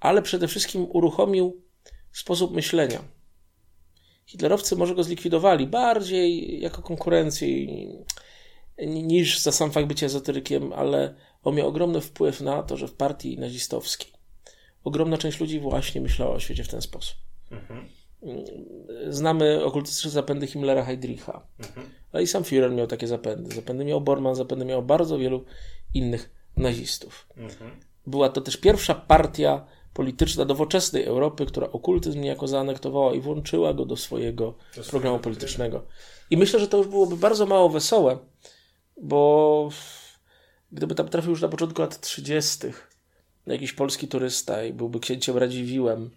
Ale 0.00 0.22
przede 0.22 0.48
wszystkim 0.48 0.86
uruchomił 0.90 1.62
sposób 2.12 2.54
myślenia 2.54 3.19
hitlerowcy 4.30 4.76
może 4.76 4.94
go 4.94 5.04
zlikwidowali 5.04 5.66
bardziej 5.66 6.60
jako 6.60 6.82
konkurencję 6.82 7.48
niż 8.86 9.38
za 9.38 9.52
sam 9.52 9.70
fakt 9.70 9.86
bycia 9.86 10.06
ezoterykiem, 10.06 10.72
ale 10.72 11.14
on 11.42 11.54
miał 11.54 11.68
ogromny 11.68 12.00
wpływ 12.00 12.40
na 12.40 12.62
to, 12.62 12.76
że 12.76 12.88
w 12.88 12.92
partii 12.92 13.38
nazistowskiej 13.38 14.12
ogromna 14.84 15.18
część 15.18 15.40
ludzi 15.40 15.60
właśnie 15.60 16.00
myślała 16.00 16.34
o 16.34 16.40
świecie 16.40 16.64
w 16.64 16.68
ten 16.68 16.82
sposób. 16.82 17.16
Mhm. 17.50 17.88
Znamy 19.08 19.64
okultystyczne 19.64 20.10
zapędy 20.10 20.46
Himmlera 20.46 20.84
Heydricha, 20.84 21.46
mhm. 21.58 21.90
ale 22.12 22.22
i 22.22 22.26
sam 22.26 22.42
Führer 22.42 22.74
miał 22.74 22.86
takie 22.86 23.06
zapędy. 23.06 23.54
Zapędy 23.54 23.84
miał 23.84 24.00
Bormann, 24.00 24.34
zapędy 24.34 24.64
miał 24.64 24.82
bardzo 24.82 25.18
wielu 25.18 25.44
innych 25.94 26.30
nazistów. 26.56 27.26
Mhm. 27.36 27.70
Była 28.06 28.28
to 28.28 28.40
też 28.40 28.56
pierwsza 28.56 28.94
partia 28.94 29.66
polityczna 29.94 30.44
nowoczesnej 30.44 31.04
Europy, 31.04 31.46
która 31.46 31.70
okultyzm 31.72 32.20
niejako 32.20 32.48
zaanektowała 32.48 33.14
i 33.14 33.20
włączyła 33.20 33.74
go 33.74 33.84
do 33.84 33.96
swojego 33.96 34.54
programu 34.90 35.18
politycznego. 35.18 35.86
I 36.30 36.36
myślę, 36.36 36.60
że 36.60 36.68
to 36.68 36.78
już 36.78 36.86
byłoby 36.86 37.16
bardzo 37.16 37.46
mało 37.46 37.68
wesołe, 37.68 38.18
bo 39.02 39.68
gdyby 40.72 40.94
tam 40.94 41.08
trafił 41.08 41.30
już 41.30 41.42
na 41.42 41.48
początku 41.48 41.82
lat 41.82 42.00
30. 42.00 42.58
jakiś 43.46 43.72
polski 43.72 44.08
turysta 44.08 44.64
i 44.64 44.72
byłby 44.72 45.00
księciem 45.00 45.38
Radziwiłem 45.38 46.10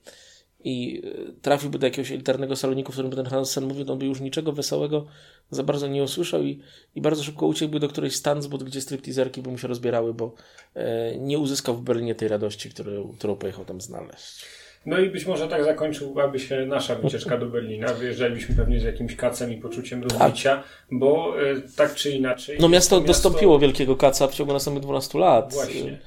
i 0.64 1.02
e, 1.06 1.42
trafiłby 1.42 1.80
do 1.80 1.88
jakiegoś 1.88 2.12
elitarnego 2.12 2.56
saloniku, 2.56 2.92
w 2.92 2.96
którym 2.96 3.12
ten 3.12 3.26
Hansen 3.26 3.64
mówił, 3.64 3.92
on 3.92 4.00
by 4.00 4.06
już 4.06 4.20
niczego 4.20 4.52
wesołego 4.52 5.06
za 5.52 5.64
bardzo 5.64 5.88
nie 5.88 6.04
usłyszał 6.04 6.44
i, 6.44 6.60
i 6.96 7.02
bardzo 7.02 7.24
szybko 7.24 7.46
uciekłby 7.46 7.80
do 7.80 7.90
którejś 7.90 8.16
Stansbud, 8.16 8.64
gdzie 8.64 8.82
stripteaserki 8.82 9.42
by 9.42 9.50
mu 9.50 9.58
się 9.58 9.68
rozbierały, 9.68 10.14
bo 10.14 10.34
e, 10.76 11.18
nie 11.18 11.40
uzyskał 11.40 11.76
w 11.76 11.82
Berlinie 11.82 12.16
tej 12.16 12.28
radości, 12.28 12.70
którą, 12.70 13.14
którą 13.18 13.36
pojechał 13.36 13.66
tam 13.66 13.82
znaleźć. 13.82 14.46
No 14.86 15.00
i 15.00 15.10
być 15.10 15.26
może 15.26 15.48
tak 15.48 15.64
zakończyłaby 15.64 16.40
się 16.40 16.66
nasza 16.66 16.96
wycieczka 16.96 17.38
do 17.38 17.46
Berlina. 17.46 17.94
Wyjeżdżalibyśmy 17.94 18.56
pewnie 18.56 18.80
z 18.80 18.84
jakimś 18.84 19.16
kacem 19.16 19.54
i 19.54 19.58
poczuciem 19.58 20.04
rozbicia, 20.04 20.56
tak. 20.56 20.66
bo 20.92 21.42
e, 21.42 21.62
tak 21.76 21.96
czy 21.96 22.12
inaczej. 22.12 22.58
No 22.60 22.70
miasto, 22.70 22.96
miasto 22.96 23.08
dostąpiło 23.08 23.60
wielkiego 23.60 23.96
kaca 23.96 24.28
w 24.28 24.36
ciągu 24.36 24.54
następnych 24.54 24.84
12 24.84 25.20
lat. 25.20 25.54
Właśnie. 25.54 26.00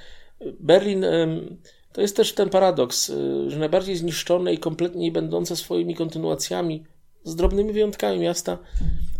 Berlin 0.60 1.04
to 1.96 2.02
jest 2.02 2.16
też 2.16 2.32
ten 2.32 2.48
paradoks, 2.48 3.10
y, 3.10 3.50
że 3.50 3.58
najbardziej 3.58 3.96
zniszczone 3.96 4.54
i 4.54 4.58
kompletnie 4.58 5.00
nie 5.00 5.12
będące 5.12 5.56
swoimi 5.56 5.94
kontynuacjami, 5.94 6.84
z 7.24 7.36
drobnymi 7.36 7.72
wyjątkami 7.72 8.18
miasta 8.18 8.58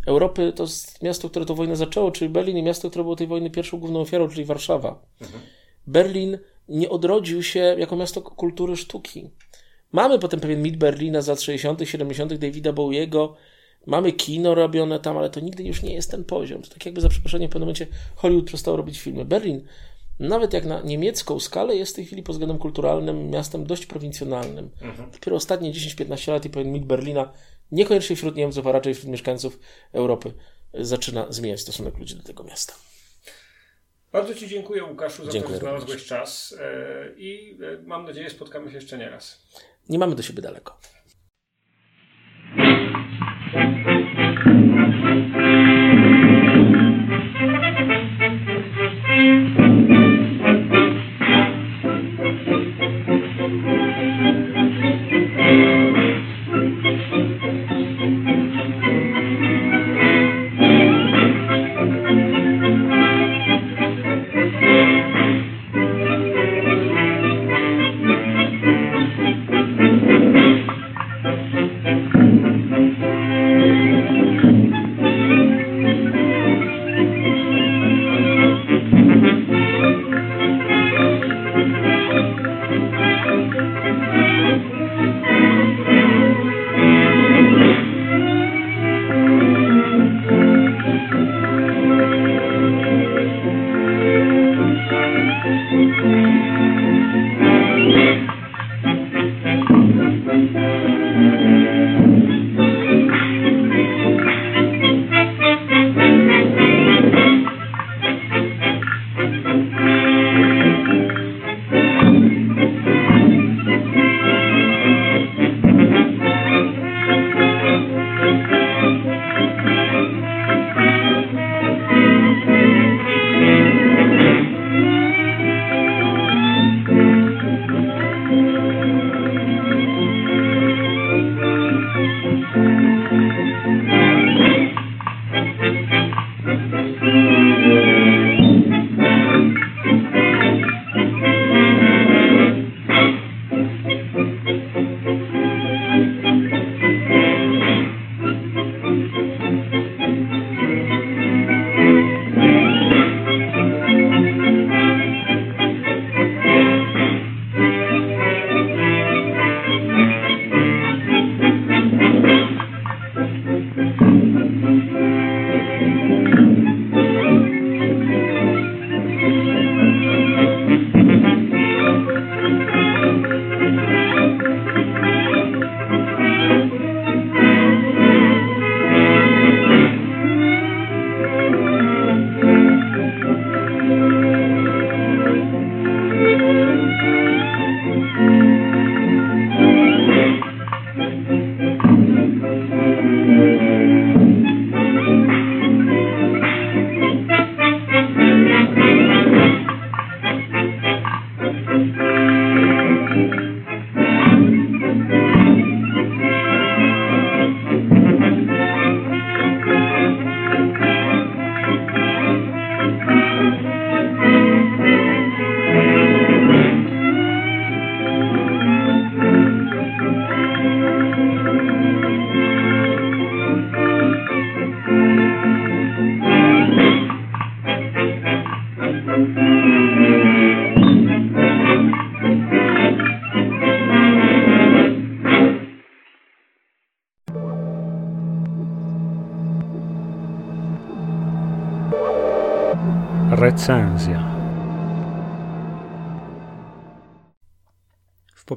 Europy, 0.06 0.52
to 0.56 0.62
jest 0.62 1.02
miasto, 1.02 1.30
które 1.30 1.46
tę 1.46 1.54
wojnę 1.54 1.76
zaczęło, 1.76 2.10
czyli 2.10 2.28
Berlin 2.28 2.56
i 2.56 2.62
miasto, 2.62 2.90
które 2.90 3.04
było 3.04 3.16
tej 3.16 3.26
wojny 3.26 3.50
pierwszą 3.50 3.78
główną 3.78 4.00
ofiarą, 4.00 4.28
czyli 4.28 4.44
Warszawa. 4.44 5.02
Mhm. 5.20 5.40
Berlin 5.86 6.38
nie 6.68 6.88
odrodził 6.88 7.42
się 7.42 7.60
jako 7.78 7.96
miasto 7.96 8.22
kultury 8.22 8.76
sztuki. 8.76 9.30
Mamy 9.92 10.18
potem 10.18 10.40
pewien 10.40 10.62
mit 10.62 10.76
Berlina 10.76 11.22
z 11.22 11.28
lat 11.28 11.40
60., 11.40 11.80
70., 11.84 12.34
Davida 12.34 12.72
Bowiego, 12.72 13.36
mamy 13.86 14.12
kino 14.12 14.54
robione 14.54 15.00
tam, 15.00 15.18
ale 15.18 15.30
to 15.30 15.40
nigdy 15.40 15.64
już 15.64 15.82
nie 15.82 15.94
jest 15.94 16.10
ten 16.10 16.24
poziom. 16.24 16.62
To 16.62 16.70
tak 16.70 16.86
jakby 16.86 17.00
za 17.00 17.08
przeproszeniem 17.08 17.48
w 17.48 17.52
pewnym 17.52 17.66
momencie 17.66 17.86
Hollywood 18.16 18.46
przestał 18.46 18.76
robić 18.76 19.00
filmy. 19.00 19.24
Berlin 19.24 19.62
nawet 20.18 20.52
jak 20.52 20.64
na 20.64 20.80
niemiecką 20.80 21.40
skalę, 21.40 21.76
jest 21.76 21.92
w 21.92 21.96
tej 21.96 22.06
chwili 22.06 22.22
pod 22.22 22.34
względem 22.34 22.58
kulturalnym 22.58 23.30
miastem 23.30 23.66
dość 23.66 23.86
prowincjonalnym. 23.86 24.70
Mhm. 24.82 25.10
Dopiero 25.10 25.36
ostatnie 25.36 25.72
10-15 25.72 26.32
lat 26.32 26.44
i 26.44 26.50
pewien 26.50 26.72
mit 26.72 26.84
Berlina, 26.84 27.32
niekoniecznie 27.72 28.16
wśród 28.16 28.36
Niemców, 28.36 28.66
a 28.66 28.72
raczej 28.72 28.94
wśród 28.94 29.10
mieszkańców 29.10 29.58
Europy, 29.92 30.32
zaczyna 30.74 31.26
zmieniać 31.32 31.60
stosunek 31.60 31.98
ludzi 31.98 32.16
do 32.16 32.22
tego 32.22 32.44
miasta. 32.44 32.74
Bardzo 34.12 34.34
Ci 34.34 34.48
dziękuję, 34.48 34.84
Łukaszu, 34.84 35.24
za 35.24 35.30
dziękuję 35.30 35.58
to, 35.58 35.64
że 35.64 35.70
znalazłeś 35.70 36.04
czas 36.04 36.54
e, 36.60 37.12
i 37.16 37.58
e, 37.62 37.82
mam 37.82 38.04
nadzieję, 38.04 38.30
spotkamy 38.30 38.70
się 38.70 38.76
jeszcze 38.76 38.98
nie 38.98 39.08
raz. 39.08 39.46
Nie 39.88 39.98
mamy 39.98 40.14
do 40.14 40.22
siebie 40.22 40.42
daleko. 40.42 40.78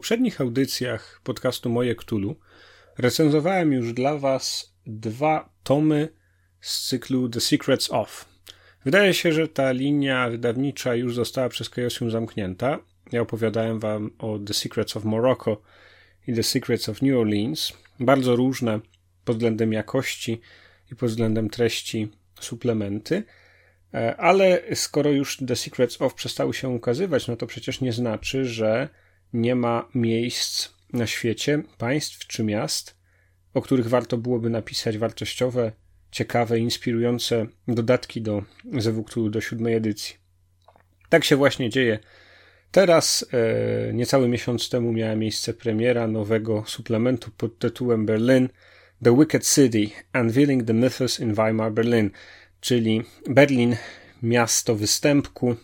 Poprzednich 0.10 0.42
audycjach 0.42 1.22
podcastu 1.24 1.70
Moje 1.70 1.96
Ktulu 1.96 2.36
recenzowałem 2.98 3.74
już 3.74 3.94
dla 3.94 4.18
Was 4.18 4.74
dwa 4.86 5.54
tomy 5.64 6.10
z 6.62 6.88
cyklu 6.88 7.30
The 7.30 7.42
Secrets 7.42 7.92
of. 7.92 8.26
Wydaje 8.86 9.14
się, 9.14 9.32
że 9.34 9.48
ta 9.48 9.72
linia 9.72 10.30
wydawnicza 10.30 10.96
już 10.96 11.16
została 11.16 11.50
przez 11.50 11.70
Chaosium 11.70 12.12
zamknięta. 12.12 12.80
Ja 13.12 13.22
opowiadałem 13.22 13.80
Wam 13.80 14.12
o 14.20 14.40
The 14.40 14.54
Secrets 14.54 14.98
of 14.98 15.04
Morocco 15.04 15.62
i 16.28 16.34
The 16.34 16.44
Secrets 16.44 16.90
of 16.90 17.02
New 17.02 17.18
Orleans. 17.18 17.74
Bardzo 18.00 18.36
różne 18.36 18.80
pod 19.26 19.36
względem 19.36 19.74
jakości 19.74 20.42
i 20.92 20.96
pod 20.96 21.10
względem 21.10 21.50
treści 21.50 22.08
suplementy. 22.40 23.24
E, 23.94 24.18
ale 24.18 24.62
skoro 24.76 25.10
już 25.10 25.38
The 25.48 25.56
Secrets 25.56 26.02
of 26.02 26.14
przestały 26.14 26.54
się 26.54 26.70
ukazywać, 26.70 27.28
no 27.28 27.36
to 27.36 27.48
przecież 27.48 27.82
nie 27.82 27.94
znaczy, 27.94 28.46
że 28.46 28.90
nie 29.34 29.56
ma 29.56 29.90
miejsc 29.96 30.70
na 30.94 31.08
świecie, 31.08 31.64
państw 31.78 32.28
czy 32.28 32.44
miast, 32.44 32.96
o 33.54 33.62
których 33.62 33.88
warto 33.88 34.18
byłoby 34.18 34.50
napisać 34.50 34.98
wartościowe, 34.98 35.72
ciekawe, 36.12 36.60
inspirujące 36.60 37.46
dodatki 37.68 38.22
do 38.22 38.44
ZWKTU 38.78 39.30
do 39.30 39.42
siódmej 39.42 39.74
edycji. 39.76 40.16
Tak 41.10 41.24
się 41.24 41.36
właśnie 41.36 41.70
dzieje. 41.70 42.00
Teraz, 42.72 43.26
e, 43.90 43.94
niecały 43.94 44.28
miesiąc 44.28 44.70
temu, 44.70 44.92
miała 44.92 45.16
miejsce 45.16 45.54
premiera 45.54 46.08
nowego 46.08 46.64
suplementu 46.68 47.32
pod 47.38 47.60
tytułem 47.60 48.06
Berlin 48.06 48.50
The 49.04 49.18
Wicked 49.18 49.48
City 49.48 49.90
Unveiling 50.14 50.64
the 50.64 50.74
Mythos 50.74 51.20
in 51.20 51.34
Weimar 51.34 51.72
Berlin, 51.72 52.12
czyli 52.60 53.04
Berlin, 53.30 53.76
miasto 54.24 54.76
występku, 54.76 55.56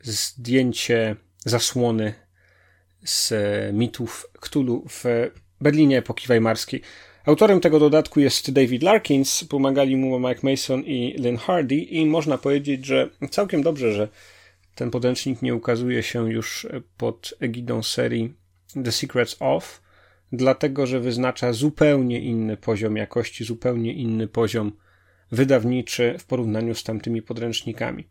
zdjęcie 0.00 1.16
zasłony 1.38 2.25
z 3.06 3.32
mitów 3.72 4.26
Cthulhu 4.40 4.84
w 4.88 5.04
Berlinie 5.60 5.98
epoki 5.98 6.28
weimarskiej. 6.28 6.82
Autorem 7.24 7.60
tego 7.60 7.78
dodatku 7.78 8.20
jest 8.20 8.50
David 8.50 8.82
Larkins, 8.82 9.44
pomagali 9.44 9.96
mu 9.96 10.18
Mike 10.18 10.40
Mason 10.42 10.84
i 10.84 11.14
Lynn 11.18 11.36
Hardy 11.36 11.74
i 11.74 12.06
można 12.06 12.38
powiedzieć, 12.38 12.86
że 12.86 13.10
całkiem 13.30 13.62
dobrze, 13.62 13.92
że 13.92 14.08
ten 14.74 14.90
podręcznik 14.90 15.42
nie 15.42 15.54
ukazuje 15.54 16.02
się 16.02 16.32
już 16.32 16.66
pod 16.96 17.34
egidą 17.40 17.82
serii 17.82 18.34
The 18.84 18.92
Secrets 18.92 19.36
of, 19.40 19.82
dlatego 20.32 20.86
że 20.86 21.00
wyznacza 21.00 21.52
zupełnie 21.52 22.20
inny 22.20 22.56
poziom 22.56 22.96
jakości, 22.96 23.44
zupełnie 23.44 23.92
inny 23.92 24.28
poziom 24.28 24.72
wydawniczy 25.32 26.16
w 26.18 26.24
porównaniu 26.24 26.74
z 26.74 26.84
tamtymi 26.84 27.22
podręcznikami. 27.22 28.08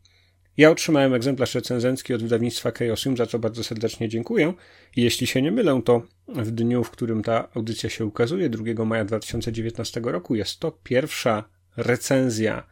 Ja 0.58 0.72
otrzymałem 0.72 1.14
egzemplarz 1.14 1.56
recenzencki 1.56 2.14
od 2.14 2.24
wydawnictwa 2.24 2.72
Chaosium, 2.72 3.18
za 3.18 3.26
co 3.26 3.40
bardzo 3.40 3.64
serdecznie 3.64 4.10
dziękuję. 4.10 4.54
Jeśli 4.96 5.28
się 5.28 5.42
nie 5.42 5.52
mylę, 5.52 5.82
to 5.86 6.02
w 6.28 6.52
dniu, 6.52 6.84
w 6.84 6.92
którym 6.92 7.24
ta 7.24 7.50
audycja 7.56 7.90
się 7.90 8.06
ukazuje, 8.06 8.50
2 8.50 8.86
maja 8.86 9.06
2019 9.06 10.02
roku, 10.04 10.36
jest 10.36 10.60
to 10.60 10.72
pierwsza 10.72 11.44
recenzja 11.78 12.68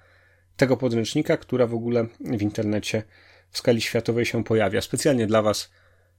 tego 0.58 0.78
podręcznika, 0.78 1.38
która 1.38 1.68
w 1.68 1.74
ogóle 1.74 2.08
w 2.20 2.42
internecie 2.42 3.04
w 3.50 3.58
skali 3.58 3.82
światowej 3.82 4.26
się 4.26 4.44
pojawia. 4.44 4.82
Specjalnie 4.82 5.28
dla 5.28 5.42
Was, 5.42 5.72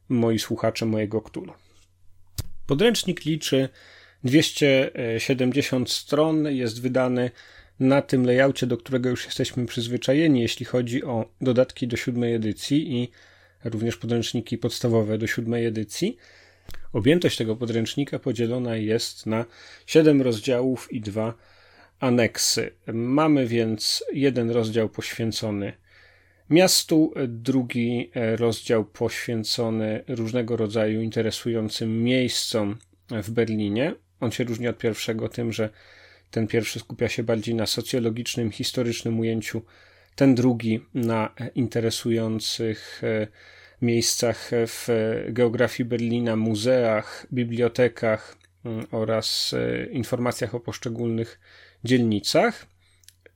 moi 0.08 0.38
słuchacze 0.38 0.86
mojego 0.86 1.20
Ktulu. 1.22 1.52
Podręcznik 2.66 3.24
liczy 3.24 3.68
270 4.24 5.90
stron, 5.90 6.46
jest 6.46 6.82
wydany 6.82 7.30
na 7.80 8.02
tym 8.02 8.26
layoutie, 8.26 8.66
do 8.66 8.76
którego 8.76 9.10
już 9.10 9.24
jesteśmy 9.24 9.66
przyzwyczajeni, 9.66 10.40
jeśli 10.40 10.66
chodzi 10.66 11.04
o 11.04 11.30
dodatki 11.40 11.88
do 11.88 11.96
siódmej 11.96 12.34
edycji 12.34 12.92
i 13.02 13.08
również 13.64 13.96
podręczniki 13.96 14.58
podstawowe 14.58 15.18
do 15.18 15.26
siódmej 15.26 15.66
edycji. 15.66 16.16
Objętość 16.92 17.36
tego 17.36 17.56
podręcznika 17.56 18.18
podzielona 18.18 18.76
jest 18.76 19.26
na 19.26 19.44
7 19.86 20.22
rozdziałów 20.22 20.92
i 20.92 21.00
dwa 21.00 21.34
aneksy. 22.00 22.70
Mamy 22.92 23.46
więc 23.46 24.04
jeden 24.12 24.50
rozdział 24.50 24.88
poświęcony 24.88 25.72
miastu, 26.50 27.14
drugi 27.28 28.10
rozdział 28.36 28.84
poświęcony 28.84 30.04
różnego 30.08 30.56
rodzaju 30.56 31.02
interesującym 31.02 32.04
miejscom 32.04 32.78
w 33.10 33.30
Berlinie. 33.30 33.94
On 34.20 34.30
się 34.30 34.44
różni 34.44 34.68
od 34.68 34.78
pierwszego 34.78 35.28
tym, 35.28 35.52
że 35.52 35.70
ten 36.34 36.46
pierwszy 36.46 36.80
skupia 36.80 37.08
się 37.08 37.22
bardziej 37.22 37.54
na 37.54 37.66
socjologicznym, 37.66 38.50
historycznym 38.50 39.20
ujęciu, 39.20 39.62
ten 40.16 40.34
drugi 40.34 40.80
na 40.94 41.34
interesujących 41.54 43.00
e, 43.04 43.26
miejscach 43.82 44.50
w 44.52 44.88
geografii 45.28 45.88
Berlina, 45.88 46.36
muzeach, 46.36 47.26
bibliotekach 47.32 48.36
mm, 48.64 48.86
oraz 48.90 49.54
e, 49.54 49.86
informacjach 49.86 50.54
o 50.54 50.60
poszczególnych 50.60 51.40
dzielnicach. 51.84 52.66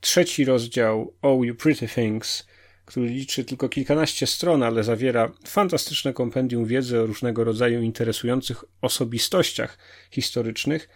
Trzeci 0.01 0.44
rozdział 0.44 1.14
Oh 1.22 1.46
You 1.46 1.55
Pretty 1.55 1.88
Things, 1.88 2.46
który 2.84 3.07
liczy 3.07 3.44
tylko 3.44 3.68
kilkanaście 3.68 4.26
stron, 4.26 4.62
ale 4.62 4.84
zawiera 4.84 5.32
fantastyczne 5.46 6.12
kompendium 6.12 6.66
wiedzy 6.66 7.01
o 7.01 7.07
różnego 7.07 7.44
rodzaju 7.44 7.82
interesujących 7.82 8.64
osobistościach 8.80 9.78
historycznych, 10.11 10.88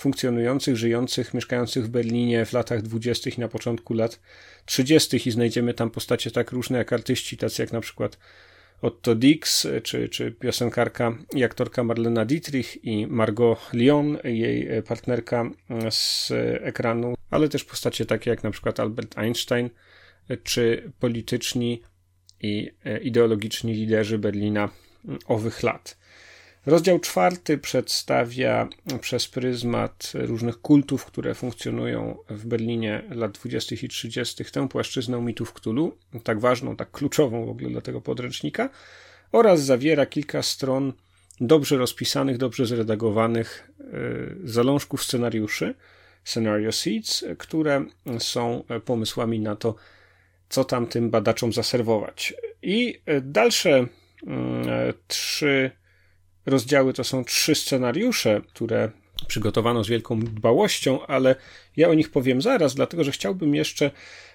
funkcjonujących, 0.00 0.76
żyjących, 0.76 1.34
mieszkających 1.34 1.84
w 1.84 1.88
Berlinie 1.88 2.44
w 2.44 2.52
latach 2.52 2.82
dwudziestych 2.82 3.38
i 3.38 3.40
na 3.40 3.48
początku 3.48 3.94
lat 3.94 4.20
trzydziestych 4.64 5.26
i 5.26 5.30
znajdziemy 5.30 5.74
tam 5.74 5.90
postacie 5.90 6.30
tak 6.30 6.52
różne 6.52 6.78
jak 6.78 6.92
artyści, 6.92 7.36
tacy 7.36 7.62
jak 7.62 7.72
na 7.72 7.80
przykład 7.80 8.18
Otto 8.82 9.14
Dix, 9.14 9.66
czy, 9.82 10.08
czy 10.08 10.32
piosenkarka 10.32 11.18
i 11.34 11.44
aktorka 11.44 11.84
Marlena 11.84 12.24
Dietrich 12.24 12.84
i 12.84 13.06
Margot 13.06 13.58
Lyon, 13.72 14.18
jej 14.24 14.82
partnerka 14.82 15.50
z 15.90 16.30
ekranu, 16.60 17.14
ale 17.30 17.48
też 17.48 17.64
postacie 17.64 18.06
takie 18.06 18.30
jak 18.30 18.42
na 18.42 18.50
przykład 18.50 18.80
Albert 18.80 19.18
Einstein, 19.18 19.70
czy 20.42 20.92
polityczni 21.00 21.82
i 22.42 22.70
ideologiczni 23.02 23.74
liderzy 23.74 24.18
Berlina 24.18 24.68
owych 25.26 25.62
lat. 25.62 25.99
Rozdział 26.66 26.98
czwarty 26.98 27.58
przedstawia 27.58 28.68
przez 29.00 29.28
pryzmat 29.28 30.12
różnych 30.14 30.60
kultów, 30.60 31.04
które 31.04 31.34
funkcjonują 31.34 32.18
w 32.30 32.46
Berlinie 32.46 33.02
lat 33.10 33.32
20. 33.32 33.76
i 33.82 33.88
30. 33.88 34.44
tę 34.44 34.68
płaszczyznę 34.68 35.20
mitów 35.20 35.52
Cthulhu, 35.52 35.92
tak 36.24 36.40
ważną, 36.40 36.76
tak 36.76 36.90
kluczową 36.90 37.46
w 37.46 37.50
ogóle 37.50 37.70
dla 37.70 37.80
tego 37.80 38.00
podręcznika, 38.00 38.70
oraz 39.32 39.62
zawiera 39.62 40.06
kilka 40.06 40.42
stron 40.42 40.92
dobrze 41.40 41.76
rozpisanych, 41.76 42.38
dobrze 42.38 42.66
zredagowanych 42.66 43.70
e, 43.80 43.84
zalążków 44.44 45.04
scenariuszy, 45.04 45.74
scenario 46.24 46.72
seeds, 46.72 47.24
które 47.38 47.84
są 48.18 48.64
pomysłami 48.84 49.40
na 49.40 49.56
to, 49.56 49.74
co 50.48 50.64
tam 50.64 50.86
tym 50.86 51.10
badaczom 51.10 51.52
zaserwować. 51.52 52.34
I 52.62 53.00
dalsze 53.22 53.86
mm, 54.26 54.66
trzy 55.08 55.79
rozdziały 56.46 56.92
to 56.92 57.04
są 57.04 57.24
trzy 57.24 57.54
scenariusze, 57.54 58.40
które 58.48 58.90
przygotowano 59.26 59.84
z 59.84 59.88
wielką 59.88 60.20
dbałością, 60.20 61.06
ale 61.06 61.36
ja 61.76 61.88
o 61.88 61.94
nich 61.94 62.10
powiem 62.10 62.42
zaraz, 62.42 62.74
dlatego 62.74 63.04
że 63.04 63.12
chciałbym 63.12 63.54
jeszcze 63.54 63.90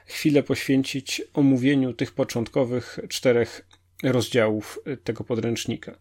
chwilę 0.05 0.43
poświęcić 0.43 1.21
omówieniu 1.33 1.93
tych 1.93 2.11
początkowych 2.11 2.99
czterech 3.09 3.67
rozdziałów 4.03 4.79
tego 5.03 5.23
podręcznika. 5.23 5.97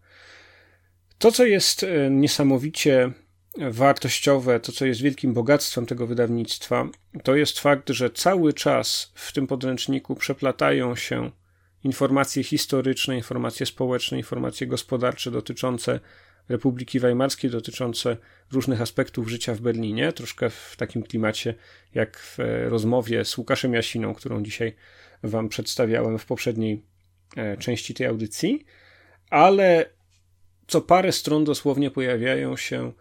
To, 1.19 1.33
co 1.33 1.45
jest 1.45 1.83
e, 1.83 2.11
niesamowicie 2.11 3.13
wartościowe, 3.59 4.61
to, 4.61 4.73
co 4.73 4.87
jest 4.87 5.03
wielkim 5.03 5.35
bogactwem 5.35 5.87
tego 5.87 6.07
wydawnictwa, 6.07 6.89
to 7.23 7.37
jest 7.37 7.61
fakt, 7.61 7.91
że 7.91 8.11
cały 8.11 8.53
czas 8.53 9.13
w 9.15 9.33
tym 9.33 9.47
podręczniku 9.47 10.15
przeplatają 10.15 10.97
się 10.97 11.31
informacje 11.85 12.45
historyczne, 12.45 13.17
informacje 13.17 13.67
społeczne, 13.67 14.19
informacje 14.19 14.67
gospodarcze 14.67 15.31
dotyczące 15.31 16.01
Republiki 16.49 17.01
Weimarskiej, 17.01 17.51
dotyczące 17.51 18.17
różnych 18.53 18.81
aspektów 18.81 19.29
życia 19.29 19.55
w 19.55 19.61
Berlinie, 19.61 20.13
troszkę 20.13 20.51
w 20.51 20.75
takim 20.77 21.03
klimacie 21.03 21.55
jak 21.95 22.19
w 22.19 22.41
e, 22.41 22.69
rozmowie 22.69 23.25
z 23.25 23.39
Łukaszem 23.39 23.75
Jasiną, 23.75 24.15
którą 24.15 24.43
dzisiaj 24.43 24.77
Wam 25.23 25.49
przedstawiałem 25.49 26.19
w 26.19 26.27
poprzedniej 26.27 26.83
e, 27.37 27.57
części 27.57 27.95
tej 27.95 28.07
audycji, 28.07 28.65
ale 29.31 29.91
co 30.67 30.81
parę 30.81 31.13
stron 31.13 31.45
dosłownie 31.45 31.91
pojawiają 31.91 32.57
się 32.57 32.93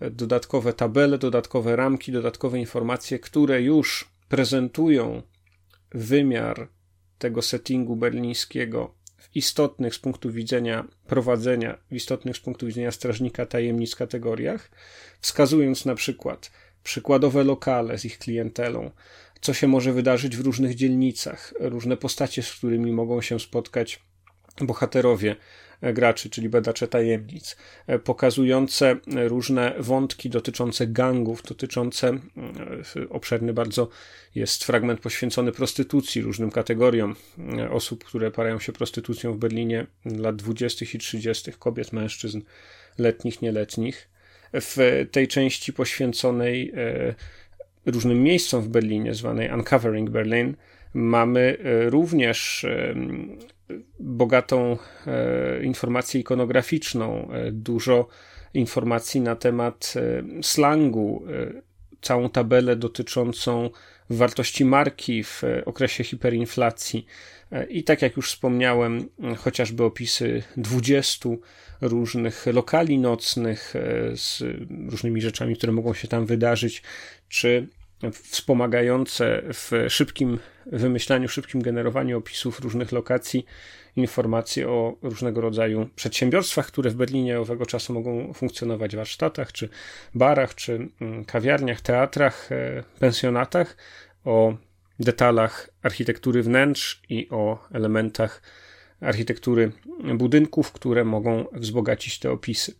e, 0.00 0.10
dodatkowe 0.10 0.72
tabele, 0.72 1.18
dodatkowe 1.18 1.76
ramki, 1.76 2.12
dodatkowe 2.12 2.58
informacje, 2.58 3.18
które 3.18 3.62
już 3.62 4.10
prezentują 4.28 5.22
wymiar 5.92 6.68
tego 7.20 7.42
settingu 7.42 7.96
berlińskiego 7.96 8.94
w 9.16 9.36
istotnych 9.36 9.94
z 9.94 9.98
punktu 9.98 10.32
widzenia 10.32 10.84
prowadzenia, 11.06 11.78
w 11.90 11.94
istotnych 11.94 12.36
z 12.36 12.40
punktu 12.40 12.66
widzenia 12.66 12.92
strażnika 12.92 13.46
tajemnic 13.46 13.96
kategoriach, 13.96 14.70
wskazując 15.20 15.84
na 15.84 15.94
przykład 15.94 16.50
przykładowe 16.82 17.44
lokale 17.44 17.98
z 17.98 18.04
ich 18.04 18.18
klientelą, 18.18 18.90
co 19.40 19.54
się 19.54 19.66
może 19.68 19.92
wydarzyć 19.92 20.36
w 20.36 20.40
różnych 20.40 20.74
dzielnicach, 20.74 21.54
różne 21.60 21.96
postacie, 21.96 22.42
z 22.42 22.52
którymi 22.52 22.92
mogą 22.92 23.20
się 23.20 23.40
spotkać 23.40 24.02
bohaterowie 24.60 25.36
graczy, 25.82 26.30
czyli 26.30 26.48
badacze 26.48 26.88
tajemnic, 26.88 27.56
pokazujące 28.04 28.96
różne 29.06 29.74
wątki 29.78 30.30
dotyczące 30.30 30.86
gangów, 30.86 31.42
dotyczące 31.42 32.18
obszerny 33.10 33.52
bardzo 33.52 33.88
jest 34.34 34.64
fragment 34.64 35.00
poświęcony 35.00 35.52
prostytucji, 35.52 36.22
różnym 36.22 36.50
kategoriom 36.50 37.16
osób, 37.70 38.04
które 38.04 38.30
parają 38.30 38.58
się 38.58 38.72
prostytucją 38.72 39.32
w 39.32 39.36
Berlinie 39.36 39.86
lat 40.04 40.36
20. 40.36 40.86
i 40.94 40.98
30., 40.98 41.52
kobiet, 41.52 41.92
mężczyzn, 41.92 42.40
letnich, 42.98 43.42
nieletnich. 43.42 44.08
W 44.52 45.06
tej 45.12 45.28
części 45.28 45.72
poświęconej 45.72 46.72
e, 46.76 47.14
różnym 47.86 48.22
miejscom 48.22 48.62
w 48.62 48.68
Berlinie, 48.68 49.14
zwanej 49.14 49.50
Uncovering 49.50 50.10
Berlin, 50.10 50.56
mamy 50.94 51.56
e, 51.58 51.90
również 51.90 52.64
e, 52.64 52.94
bogatą 53.98 54.76
informację 55.62 56.20
ikonograficzną, 56.20 57.28
dużo 57.52 58.08
informacji 58.54 59.20
na 59.20 59.36
temat 59.36 59.94
slangu, 60.42 61.24
całą 62.00 62.30
tabelę 62.30 62.76
dotyczącą 62.76 63.70
wartości 64.10 64.64
marki 64.64 65.24
w 65.24 65.42
okresie 65.64 66.04
hiperinflacji. 66.04 67.06
I 67.68 67.84
tak 67.84 68.02
jak 68.02 68.16
już 68.16 68.30
wspomniałem, 68.30 69.08
chociażby 69.38 69.84
opisy 69.84 70.42
20 70.56 71.28
różnych 71.80 72.46
lokali 72.46 72.98
nocnych 72.98 73.74
z 74.14 74.42
różnymi 74.90 75.20
rzeczami, 75.20 75.56
które 75.56 75.72
mogą 75.72 75.94
się 75.94 76.08
tam 76.08 76.26
wydarzyć, 76.26 76.82
czy 77.28 77.68
wspomagające 78.12 79.42
w 79.52 79.70
szybkim 79.88 80.38
wymyślaniu, 80.66 81.28
szybkim 81.28 81.62
generowaniu 81.62 82.18
opisów 82.18 82.60
różnych 82.60 82.92
lokacji 82.92 83.44
informacje 83.96 84.68
o 84.68 84.96
różnego 85.02 85.40
rodzaju 85.40 85.88
przedsiębiorstwach, 85.96 86.66
które 86.66 86.90
w 86.90 86.94
Berlinie 86.94 87.40
owego 87.40 87.66
czasu 87.66 87.92
mogą 87.92 88.32
funkcjonować 88.32 88.92
w 88.92 88.96
warsztatach, 88.96 89.52
czy 89.52 89.68
barach, 90.14 90.54
czy 90.54 90.88
mm, 91.00 91.24
kawiarniach, 91.24 91.80
teatrach, 91.80 92.52
e, 92.52 92.84
pensjonatach, 92.98 93.76
o 94.24 94.56
detalach 95.00 95.70
architektury 95.82 96.42
wnętrz 96.42 97.02
i 97.08 97.28
o 97.30 97.68
elementach 97.72 98.42
architektury 99.00 99.72
budynków, 100.14 100.72
które 100.72 101.04
mogą 101.04 101.44
wzbogacić 101.52 102.18
te 102.18 102.30
opisy. 102.30 102.74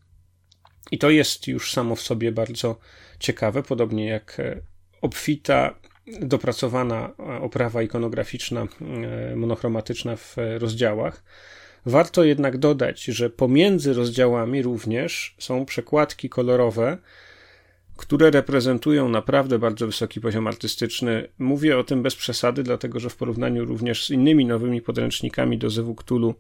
I 0.91 0.99
to 0.99 1.11
jest 1.11 1.49
już 1.49 1.73
samo 1.73 1.97
w 1.97 2.01
sobie 2.01 2.33
bardzo 2.33 2.79
ciekawe, 3.19 3.63
podobnie 3.63 4.09
jak 4.09 4.41
e, 4.41 4.61
obfita, 5.01 5.75
dopracowana 6.21 7.17
oprawa 7.41 7.83
ikonograficzna, 7.83 8.67
e, 9.33 9.37
monochromatyczna 9.37 10.17
w 10.17 10.37
rozdziałach. 10.59 11.23
Warto 11.87 12.25
jednak 12.25 12.59
dodać, 12.59 13.05
że 13.05 13.31
pomiędzy 13.31 13.95
rozdziałami 13.95 14.63
również 14.63 15.35
są 15.39 15.67
przekładki 15.67 16.29
kolorowe, 16.29 16.99
które 17.97 18.31
reprezentują 18.31 19.09
naprawdę 19.09 19.59
bardzo 19.59 19.87
wysoki 19.87 20.21
poziom 20.21 20.47
artystyczny. 20.47 21.29
Mówię 21.39 21.79
o 21.79 21.85
tym 21.85 22.03
bez 22.03 22.17
przesady, 22.17 22.63
dlatego 22.63 23.01
że 23.01 23.11
w 23.11 23.17
porównaniu 23.17 23.65
również 23.65 24.07
z 24.07 24.11
innymi 24.11 24.47
nowymi 24.47 24.83
podręcznikami 24.83 25.59
do 25.59 25.71
Zewu 25.71 25.95
Cthulhu 25.95 26.35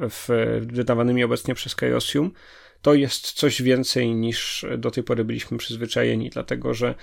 w, 0.00 0.28
wydawanymi 0.72 1.24
obecnie 1.24 1.54
przez 1.54 1.74
Chaosium, 1.74 2.30
to 2.82 2.94
jest 2.94 3.32
coś 3.32 3.62
więcej 3.62 4.14
niż 4.14 4.66
do 4.78 4.90
tej 4.90 5.04
pory 5.04 5.24
byliśmy 5.24 5.58
przyzwyczajeni, 5.58 6.30
dlatego 6.30 6.74
że 6.74 6.94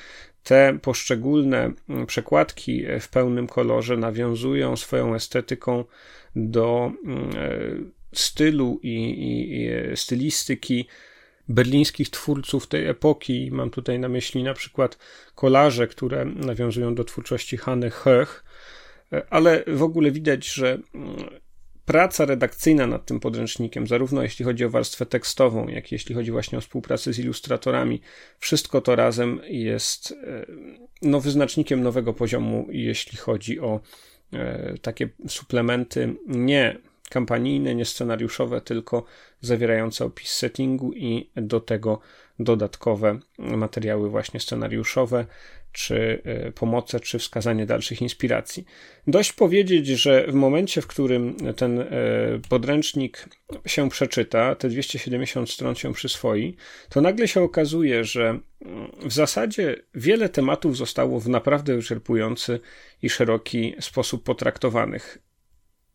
te 0.43 0.79
poszczególne 0.81 1.71
przekładki 2.07 2.85
w 2.99 3.09
pełnym 3.09 3.47
kolorze 3.47 3.97
nawiązują 3.97 4.77
swoją 4.77 5.15
estetyką 5.15 5.83
do 6.35 6.91
mm, 7.05 7.91
stylu 8.13 8.79
i, 8.83 8.89
i, 8.89 9.63
i 9.63 9.97
stylistyki 9.97 10.87
berlińskich 11.47 12.09
twórców 12.09 12.67
tej 12.67 12.87
epoki. 12.87 13.49
Mam 13.51 13.69
tutaj 13.69 13.99
na 13.99 14.09
myśli 14.09 14.43
na 14.43 14.53
przykład 14.53 14.97
kolarze, 15.35 15.87
które 15.87 16.25
nawiązują 16.25 16.95
do 16.95 17.03
twórczości 17.03 17.57
Hanny 17.57 17.89
Höch, 17.89 18.43
ale 19.29 19.63
w 19.67 19.83
ogóle 19.83 20.11
widać, 20.11 20.47
że 20.47 20.77
mm, 20.95 21.15
praca 21.89 22.25
redakcyjna 22.25 22.87
nad 22.87 23.05
tym 23.05 23.19
podręcznikiem, 23.19 23.87
zarówno 23.87 24.23
jeśli 24.23 24.45
chodzi 24.45 24.65
o 24.65 24.69
warstwę 24.69 25.05
tekstową, 25.05 25.67
jak 25.67 25.91
i 25.91 25.95
jeśli 25.95 26.15
chodzi 26.15 26.31
właśnie 26.31 26.57
o 26.57 26.61
współpracę 26.61 27.13
z 27.13 27.19
ilustratorami, 27.19 28.01
wszystko 28.39 28.81
to 28.81 28.95
razem 28.95 29.41
jest 29.47 30.11
e, 30.11 30.45
no, 31.01 31.21
wyznacznikiem 31.21 31.83
nowego 31.83 32.13
poziomu, 32.13 32.67
jeśli 32.71 33.17
chodzi 33.17 33.59
o 33.59 33.79
e, 34.33 34.77
takie 34.81 35.09
suplementy 35.27 36.15
nie 36.27 36.77
kampanijne, 37.09 37.75
nie 37.75 37.85
scenariuszowe, 37.85 38.61
tylko 38.61 39.03
zawierające 39.41 40.05
opis 40.05 40.31
settingu 40.31 40.93
i 40.93 41.29
do 41.35 41.59
tego 41.59 41.99
dodatkowe 42.39 43.19
materiały 43.37 44.09
właśnie 44.09 44.39
scenariuszowe, 44.39 45.25
czy 45.71 46.21
e, 46.23 46.51
pomoce, 46.51 46.99
czy 46.99 47.19
wskazanie 47.19 47.65
dalszych 47.65 48.01
inspiracji. 48.01 48.65
Dość 49.07 49.33
powiedzieć, 49.33 49.87
że 49.87 50.25
w 50.27 50.33
momencie, 50.33 50.81
w 50.81 50.87
którym 50.87 51.35
ten 51.55 51.79
e, 51.79 51.87
podręcznik 52.49 53.29
się 53.65 53.89
przeczyta, 53.89 54.55
te 54.55 54.69
270 54.69 55.49
stron 55.49 55.75
się 55.75 55.93
przyswoi, 55.93 56.55
to 56.89 57.01
nagle 57.01 57.27
się 57.27 57.41
okazuje, 57.41 58.03
że 58.03 58.29
mm, 58.29 58.91
w 59.05 59.13
zasadzie 59.13 59.75
wiele 59.95 60.29
tematów 60.29 60.77
zostało 60.77 61.19
w 61.19 61.29
naprawdę 61.29 61.75
wyczerpujący 61.75 62.59
i 63.01 63.09
szeroki 63.09 63.75
sposób 63.79 64.23
potraktowanych. 64.23 65.17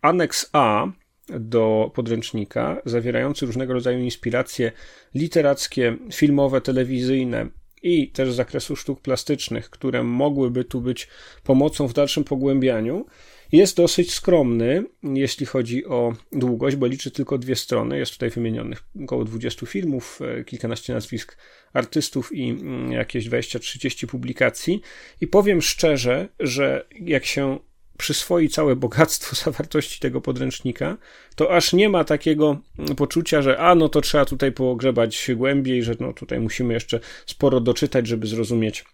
Aneks 0.03 0.51
A 0.53 0.87
do 1.29 1.91
podręcznika, 1.95 2.83
zawierający 2.85 3.47
różnego 3.47 3.73
rodzaju 3.73 3.99
inspiracje 3.99 4.73
literackie, 5.15 5.97
filmowe, 6.13 6.61
telewizyjne 6.61 7.47
i 7.85 8.09
też 8.09 8.33
z 8.33 8.37
zakresu 8.37 8.77
sztuk 8.77 9.01
plastycznych, 9.01 9.71
które 9.71 10.03
mogłyby 10.03 10.65
tu 10.65 10.81
być 10.81 11.09
pomocą 11.43 11.89
w 11.89 11.93
dalszym 11.93 12.25
pogłębianiu, 12.25 13.07
jest 13.53 13.77
dosyć 13.77 14.15
skromny, 14.15 14.85
jeśli 15.03 15.47
chodzi 15.47 15.87
o 15.87 16.13
długość, 16.33 16.77
bo 16.77 16.87
liczy 16.87 17.11
tylko 17.11 17.39
dwie 17.39 17.57
strony. 17.57 17.99
Jest 17.99 18.13
tutaj 18.13 18.31
wymienionych 18.31 18.85
około 19.05 19.25
20 19.25 19.67
filmów, 19.67 20.21
e, 20.23 20.45
kilkanaście 20.45 20.93
nazwisk 20.93 21.39
artystów 21.73 22.33
i 22.33 22.51
mm, 22.51 22.93
jakieś 22.93 23.29
20-30 23.29 24.07
publikacji. 24.07 24.81
I 25.21 25.27
powiem 25.27 25.63
szczerze, 25.63 26.29
że 26.41 26.87
jak 27.01 27.25
się 27.25 27.59
przyswoi 27.99 28.49
całe 28.49 28.77
bogactwo 28.77 29.37
zawartości 29.45 30.01
tego 30.01 30.21
podręcznika, 30.21 30.97
to 31.37 31.57
aż 31.57 31.73
nie 31.73 31.89
ma 31.89 32.05
takiego 32.05 32.61
poczucia, 32.97 33.43
że 33.43 33.59
a 33.59 33.75
no 33.75 33.89
to 33.89 34.01
trzeba 34.01 34.25
tutaj 34.25 34.53
pogrzebać 34.53 35.31
głębiej, 35.37 35.83
że 35.83 35.95
no 36.01 36.13
tutaj 36.13 36.41
musimy 36.41 36.75
jeszcze 36.75 37.01
sporo 37.27 37.61
doczytać, 37.61 38.07
żeby 38.07 38.27
zrozumieć 38.27 38.85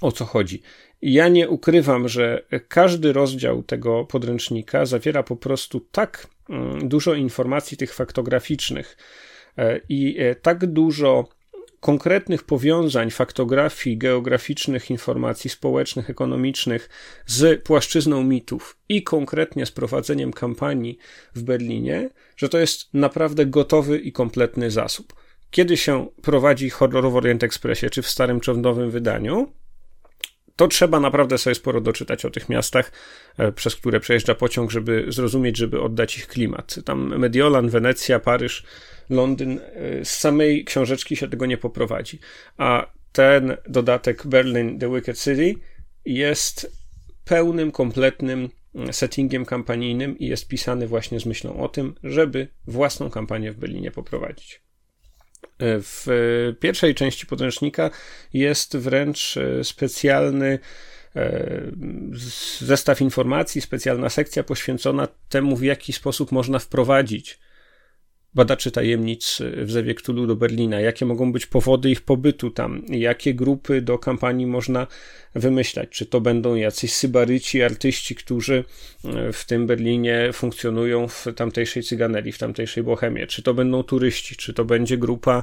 o 0.00 0.12
co 0.12 0.24
chodzi. 0.24 0.62
Ja 1.02 1.28
nie 1.28 1.48
ukrywam, 1.48 2.08
że 2.08 2.44
każdy 2.68 3.12
rozdział 3.12 3.62
tego 3.62 4.04
podręcznika 4.04 4.86
zawiera 4.86 5.22
po 5.22 5.36
prostu 5.36 5.80
tak 5.80 6.26
mm, 6.48 6.88
dużo 6.88 7.14
informacji 7.14 7.76
tych 7.76 7.94
faktograficznych 7.94 8.96
e, 9.58 9.80
i 9.88 10.16
e, 10.18 10.34
tak 10.34 10.66
dużo 10.66 11.28
konkretnych 11.80 12.44
powiązań 12.44 13.10
faktografii, 13.10 13.98
geograficznych, 13.98 14.90
informacji 14.90 15.50
społecznych, 15.50 16.10
ekonomicznych 16.10 16.88
z 17.26 17.62
płaszczyzną 17.62 18.24
mitów 18.24 18.78
i 18.88 19.02
konkretnie 19.02 19.66
z 19.66 19.70
prowadzeniem 19.70 20.32
kampanii 20.32 20.98
w 21.34 21.42
Berlinie, 21.42 22.10
że 22.36 22.48
to 22.48 22.58
jest 22.58 22.94
naprawdę 22.94 23.46
gotowy 23.46 23.98
i 23.98 24.12
kompletny 24.12 24.70
zasób. 24.70 25.14
Kiedy 25.50 25.76
się 25.76 26.06
prowadzi 26.22 26.70
horror 26.70 27.10
w 27.10 27.16
Orient 27.16 27.44
Expressie, 27.44 27.90
czy 27.90 28.02
w 28.02 28.08
starym 28.08 28.40
czy 28.40 28.52
w 28.52 28.58
nowym 28.58 28.90
wydaniu, 28.90 29.52
to 30.58 30.68
trzeba 30.68 31.00
naprawdę 31.00 31.38
sobie 31.38 31.54
sporo 31.54 31.80
doczytać 31.80 32.24
o 32.24 32.30
tych 32.30 32.48
miastach, 32.48 32.92
e, 33.38 33.52
przez 33.52 33.76
które 33.76 34.00
przejeżdża 34.00 34.34
pociąg, 34.34 34.70
żeby 34.70 35.04
zrozumieć, 35.08 35.56
żeby 35.56 35.80
oddać 35.80 36.18
ich 36.18 36.26
klimat. 36.26 36.78
Tam 36.84 37.18
Mediolan, 37.18 37.68
Wenecja, 37.68 38.18
Paryż, 38.20 38.64
Londyn, 39.10 39.60
e, 39.60 40.04
z 40.04 40.10
samej 40.10 40.64
książeczki 40.64 41.16
się 41.16 41.28
tego 41.28 41.46
nie 41.46 41.56
poprowadzi. 41.56 42.18
A 42.56 42.86
ten 43.12 43.56
dodatek 43.68 44.26
Berlin 44.26 44.78
The 44.78 44.94
Wicked 44.94 45.18
City 45.18 45.54
jest 46.04 46.72
pełnym, 47.24 47.72
kompletnym 47.72 48.48
mm, 48.74 48.92
settingiem 48.92 49.44
kampanijnym 49.44 50.18
i 50.18 50.26
jest 50.26 50.48
pisany 50.48 50.86
właśnie 50.86 51.20
z 51.20 51.26
myślą 51.26 51.60
o 51.60 51.68
tym, 51.68 51.94
żeby 52.04 52.48
własną 52.66 53.10
kampanię 53.10 53.52
w 53.52 53.56
Berlinie 53.56 53.90
poprowadzić. 53.90 54.67
E, 55.42 55.80
w 55.80 56.06
pierwszej 56.60 56.94
części 56.94 57.26
podręcznika 57.26 57.90
jest 58.32 58.76
wręcz 58.76 59.36
e, 59.36 59.64
specjalny 59.64 60.58
zestaw 62.60 63.00
informacji, 63.00 63.60
specjalna 63.60 64.08
sekcja 64.08 64.42
poświęcona 64.42 65.08
temu, 65.28 65.56
w 65.56 65.62
jaki 65.62 65.92
sposób 65.92 66.32
można 66.32 66.58
wprowadzić 66.58 67.38
badaczy 68.34 68.70
tajemnic 68.70 69.38
w 69.56 69.70
Zewie 69.70 69.94
Cthulhu 69.94 70.26
do 70.26 70.36
Berlina, 70.36 70.80
jakie 70.80 71.06
mogą 71.06 71.32
być 71.32 71.46
powody 71.46 71.90
ich 71.90 72.00
pobytu 72.00 72.50
tam, 72.50 72.82
jakie 72.88 73.34
grupy 73.34 73.82
do 73.82 73.98
kampanii 73.98 74.46
można 74.46 74.86
wymyślać, 75.34 75.88
czy 75.90 76.06
to 76.06 76.20
będą 76.20 76.54
jacyś 76.54 76.92
sybaryci, 76.92 77.62
artyści, 77.62 78.14
którzy 78.14 78.64
e, 79.04 79.32
w 79.32 79.44
tym 79.44 79.66
Berlinie 79.66 80.30
funkcjonują 80.32 81.08
w 81.08 81.26
tamtejszej 81.36 81.82
cyganerii, 81.82 82.32
w 82.32 82.38
tamtejszej 82.38 82.82
bohemie, 82.82 83.26
czy 83.26 83.42
to 83.42 83.54
będą 83.54 83.82
turyści, 83.82 84.36
czy 84.36 84.54
to 84.54 84.64
będzie 84.64 84.98
grupa 84.98 85.42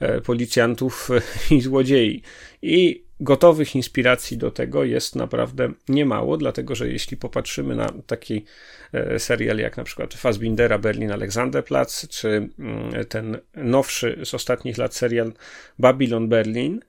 e, 0.00 0.20
policjantów 0.20 1.08
i 1.50 1.60
złodziei. 1.60 2.22
I 2.62 3.05
gotowych 3.20 3.74
inspiracji 3.74 4.38
do 4.38 4.50
tego 4.50 4.84
jest 4.84 5.16
naprawdę 5.16 5.72
niemało, 5.88 6.36
dlatego 6.36 6.74
że 6.74 6.88
jeśli 6.88 7.16
popatrzymy 7.16 7.76
na 7.76 7.92
taki 8.06 8.44
e, 8.92 9.18
serial 9.18 9.58
jak 9.58 9.76
na 9.76 9.84
przykład 9.84 10.14
Fassbindera 10.14 10.78
Berlin 10.78 11.12
Alexanderplatz, 11.12 12.08
czy 12.08 12.28
mm, 12.58 13.04
ten 13.08 13.38
nowszy 13.54 14.20
z 14.24 14.34
ostatnich 14.34 14.78
lat 14.78 14.94
serial 14.94 15.32
Babylon 15.78 16.28
Berlin, 16.28 16.80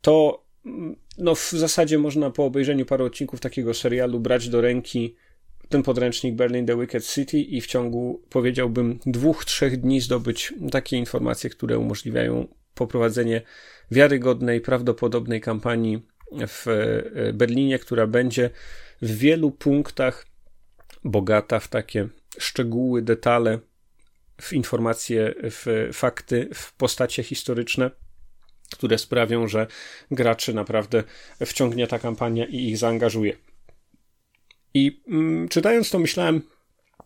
to 0.00 0.44
mm, 0.66 0.96
no 1.18 1.34
w 1.34 1.50
zasadzie 1.50 1.98
można 1.98 2.30
po 2.30 2.44
obejrzeniu 2.44 2.86
paru 2.86 3.04
odcinków 3.04 3.40
takiego 3.40 3.74
serialu 3.74 4.20
brać 4.20 4.48
do 4.48 4.60
ręki 4.60 5.16
ten 5.68 5.82
podręcznik 5.82 6.34
Berlin 6.34 6.66
The 6.66 6.80
Wicked 6.80 7.06
City 7.06 7.40
i 7.40 7.60
w 7.60 7.66
ciągu, 7.66 8.22
powiedziałbym, 8.30 8.98
dwóch, 9.06 9.44
trzech 9.44 9.80
dni 9.80 10.00
zdobyć 10.00 10.54
takie 10.70 10.96
informacje, 10.96 11.50
które 11.50 11.78
umożliwiają 11.78 12.48
poprowadzenie 12.74 13.42
wiarygodnej, 13.90 14.60
prawdopodobnej 14.60 15.40
kampanii 15.40 16.06
w 16.48 16.66
e, 16.68 17.32
Berlinie, 17.32 17.78
która 17.78 18.06
będzie 18.06 18.50
w 19.02 19.18
wielu 19.18 19.50
punktach 19.50 20.26
bogata 21.04 21.60
w 21.60 21.68
takie 21.68 22.08
szczegóły, 22.38 23.02
detale, 23.02 23.58
w 24.40 24.52
informacje, 24.52 25.34
w 25.42 25.90
fakty, 25.92 26.48
w 26.54 26.72
postacie 26.72 27.22
historyczne, 27.22 27.90
które 28.72 28.98
sprawią, 28.98 29.48
że 29.48 29.66
graczy 30.10 30.54
naprawdę 30.54 31.02
wciągnie 31.46 31.86
ta 31.86 31.98
kampania 31.98 32.46
i 32.46 32.56
ich 32.56 32.78
zaangażuje. 32.78 33.36
I 34.74 35.02
mm, 35.08 35.48
czytając 35.48 35.90
to, 35.90 35.98
myślałem 35.98 36.42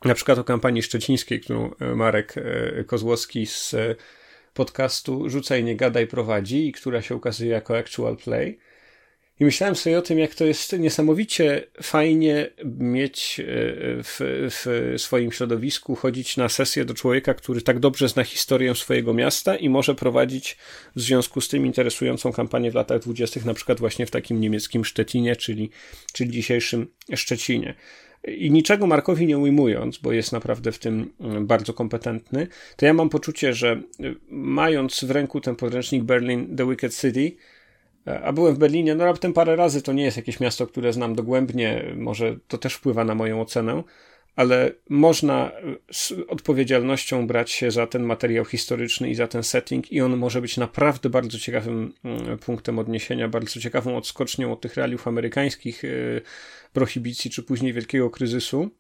na 0.05 0.15
przykład 0.15 0.39
o 0.39 0.45
kampanii 0.45 0.83
szczecińskiej, 0.83 1.41
którą 1.41 1.71
Marek 1.95 2.35
e, 2.39 2.85
Kozłowski 2.85 3.47
z 3.47 3.75
podcastu 4.57 5.31
Rzucaj, 5.31 5.65
nie 5.65 5.77
gadaj 5.77 6.07
prowadzi 6.07 6.69
i 6.69 6.73
która 6.73 7.03
się 7.03 7.17
ukazuje 7.17 7.51
jako 7.51 7.79
actual 7.79 8.17
play. 8.17 8.59
I 9.41 9.45
myślałem 9.45 9.77
sobie 9.77 9.99
o 9.99 10.03
tym, 10.03 10.19
jak 10.19 10.35
to 10.35 10.45
jest 10.45 10.79
niesamowicie 10.79 11.67
fajnie 11.83 12.51
mieć 12.65 13.41
e, 13.41 13.45
w, 14.03 14.19
w, 14.51 14.95
swoim 15.01 15.33
środowisku, 15.33 15.95
chodzić 15.95 16.37
na 16.37 16.49
sesję 16.49 16.85
do 16.85 16.95
człowieka, 16.95 17.35
który 17.35 17.63
tak 17.63 17.79
dobrze 17.79 18.09
zna 18.09 18.25
historię 18.25 18.75
swojego 18.75 19.15
miasta 19.15 19.57
i 19.57 19.69
może 19.69 19.95
prowadzić 19.95 20.57
w 20.97 21.01
związku 21.01 21.41
z 21.41 21.49
tym 21.49 21.67
interesującą 21.67 22.33
kampanię 22.33 22.71
w 22.71 22.75
latach 22.75 23.01
dwudziestych, 23.01 23.45
na 23.45 23.55
przykład 23.55 23.81
właśnie 23.81 24.07
w 24.07 24.11
takim 24.11 24.41
niemieckim 24.41 24.85
Szczecinie, 24.85 25.37
czyli, 25.37 25.71
czyli 26.13 26.31
dzisiejszym 26.31 26.87
Szczecinie. 27.15 27.75
I 28.27 28.51
niczego 28.51 28.87
Markowi 28.87 29.27
nie 29.27 29.39
ujmując, 29.39 29.99
bo 29.99 30.13
jest 30.13 30.33
naprawdę 30.33 30.73
w 30.73 30.79
tym 30.79 31.13
mm, 31.21 31.47
bardzo 31.47 31.75
kompetentny, 31.75 32.47
to 32.77 32.87
ja 32.87 32.95
mam 32.95 33.09
poczucie, 33.09 33.55
że 33.55 33.83
y, 34.01 34.15
mając 34.29 35.05
w 35.05 35.11
ręku 35.11 35.41
ten 35.41 35.57
podręcznik 35.57 36.03
Berlin 36.03 36.57
The 36.57 36.69
Wicked 36.69 36.97
City, 36.97 37.33
e, 38.07 38.21
a 38.21 38.33
byłem 38.33 38.55
w 38.55 38.59
Berlinie, 38.59 38.95
no 38.95 39.05
raptem 39.05 39.33
parę 39.33 39.57
razy, 39.57 39.83
to 39.83 39.93
nie 39.93 40.05
jest 40.05 40.17
jakieś 40.17 40.41
miasto, 40.41 40.67
które 40.67 40.93
znam 40.93 41.15
dogłębnie, 41.15 41.85
może 41.97 42.37
to 42.49 42.59
też 42.59 42.75
wpływa 42.75 43.05
na 43.05 43.15
moją 43.15 43.41
ocenę, 43.41 43.83
ale 44.37 44.73
można 44.89 45.53
z 45.93 46.13
odpowiedzialnością 46.29 47.27
brać 47.27 47.51
się 47.51 47.71
za 47.71 47.87
ten 47.87 48.03
materiał 48.03 48.45
historyczny 48.45 49.11
i 49.11 49.15
za 49.15 49.27
ten 49.27 49.43
setting, 49.43 49.93
i 49.93 50.01
on 50.01 50.17
może 50.17 50.41
być 50.41 50.57
naprawdę 50.57 51.11
bardzo 51.11 51.39
ciekawym 51.39 51.93
mm, 52.05 52.39
punktem 52.39 52.79
odniesienia, 52.79 53.29
bardzo 53.29 53.61
ciekawą 53.61 53.97
odskocznią 53.97 54.53
od 54.53 54.61
tych 54.61 54.75
realiów 54.75 55.09
amerykańskich 55.09 55.85
y, 55.85 56.23
prohibicji 56.73 57.31
czy 57.31 57.43
później 57.43 57.73
wielkiego 57.73 58.11
kryzysu. 58.11 58.71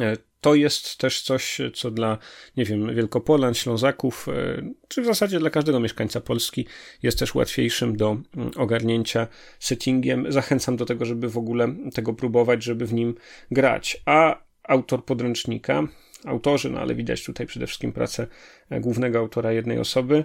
E, 0.00 0.16
to 0.40 0.54
jest 0.54 0.96
też 0.96 1.22
coś, 1.22 1.58
co 1.74 1.90
dla, 1.90 2.18
nie 2.56 2.64
wiem, 2.64 2.94
Wielkopolan, 2.94 3.54
Ślązaków, 3.54 4.28
e, 4.28 4.62
czy 4.88 5.02
w 5.02 5.06
zasadzie 5.06 5.38
dla 5.38 5.50
każdego 5.50 5.80
mieszkańca 5.80 6.20
Polski 6.20 6.66
jest 7.02 7.18
też 7.18 7.34
łatwiejszym 7.34 7.96
do 7.96 8.10
mm, 8.36 8.50
ogarnięcia 8.56 9.26
settingiem. 9.58 10.32
Zachęcam 10.32 10.76
do 10.76 10.86
tego, 10.86 11.04
żeby 11.04 11.28
w 11.28 11.38
ogóle 11.38 11.74
tego 11.94 12.14
próbować, 12.14 12.62
żeby 12.62 12.86
w 12.86 12.92
nim 12.92 13.14
grać. 13.50 14.02
A 14.04 14.42
autor 14.62 15.04
podręcznika, 15.04 15.82
autorzy, 16.24 16.70
no 16.70 16.80
ale 16.80 16.94
widać 16.94 17.24
tutaj 17.24 17.46
przede 17.46 17.66
wszystkim 17.66 17.92
pracę 17.92 18.26
e, 18.70 18.80
głównego 18.80 19.18
autora 19.18 19.52
jednej 19.52 19.78
osoby, 19.78 20.24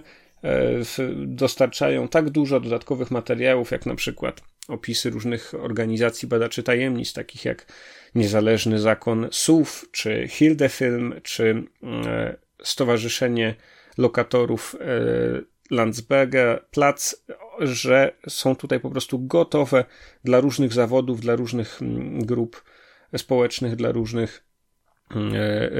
dostarczają 1.26 2.08
tak 2.08 2.30
dużo 2.30 2.60
dodatkowych 2.60 3.10
materiałów, 3.10 3.70
jak 3.70 3.86
na 3.86 3.94
przykład 3.94 4.42
opisy 4.68 5.10
różnych 5.10 5.54
organizacji 5.54 6.28
badaczy 6.28 6.62
tajemnic, 6.62 7.12
takich 7.12 7.44
jak 7.44 7.66
Niezależny 8.14 8.78
Zakon 8.78 9.28
SUF, 9.30 9.86
czy 9.92 10.28
Hildefilm, 10.28 11.14
czy 11.22 11.64
e, 11.82 12.36
Stowarzyszenie 12.62 13.54
Lokatorów 13.98 14.76
e, 14.80 15.74
Landsberga 15.74 16.58
Plac, 16.70 17.16
że 17.60 18.16
są 18.28 18.56
tutaj 18.56 18.80
po 18.80 18.90
prostu 18.90 19.18
gotowe 19.18 19.84
dla 20.24 20.40
różnych 20.40 20.72
zawodów, 20.72 21.20
dla 21.20 21.36
różnych 21.36 21.78
grup 22.18 22.64
społecznych, 23.16 23.76
dla 23.76 23.92
różnych 23.92 24.44
e, 25.10 25.70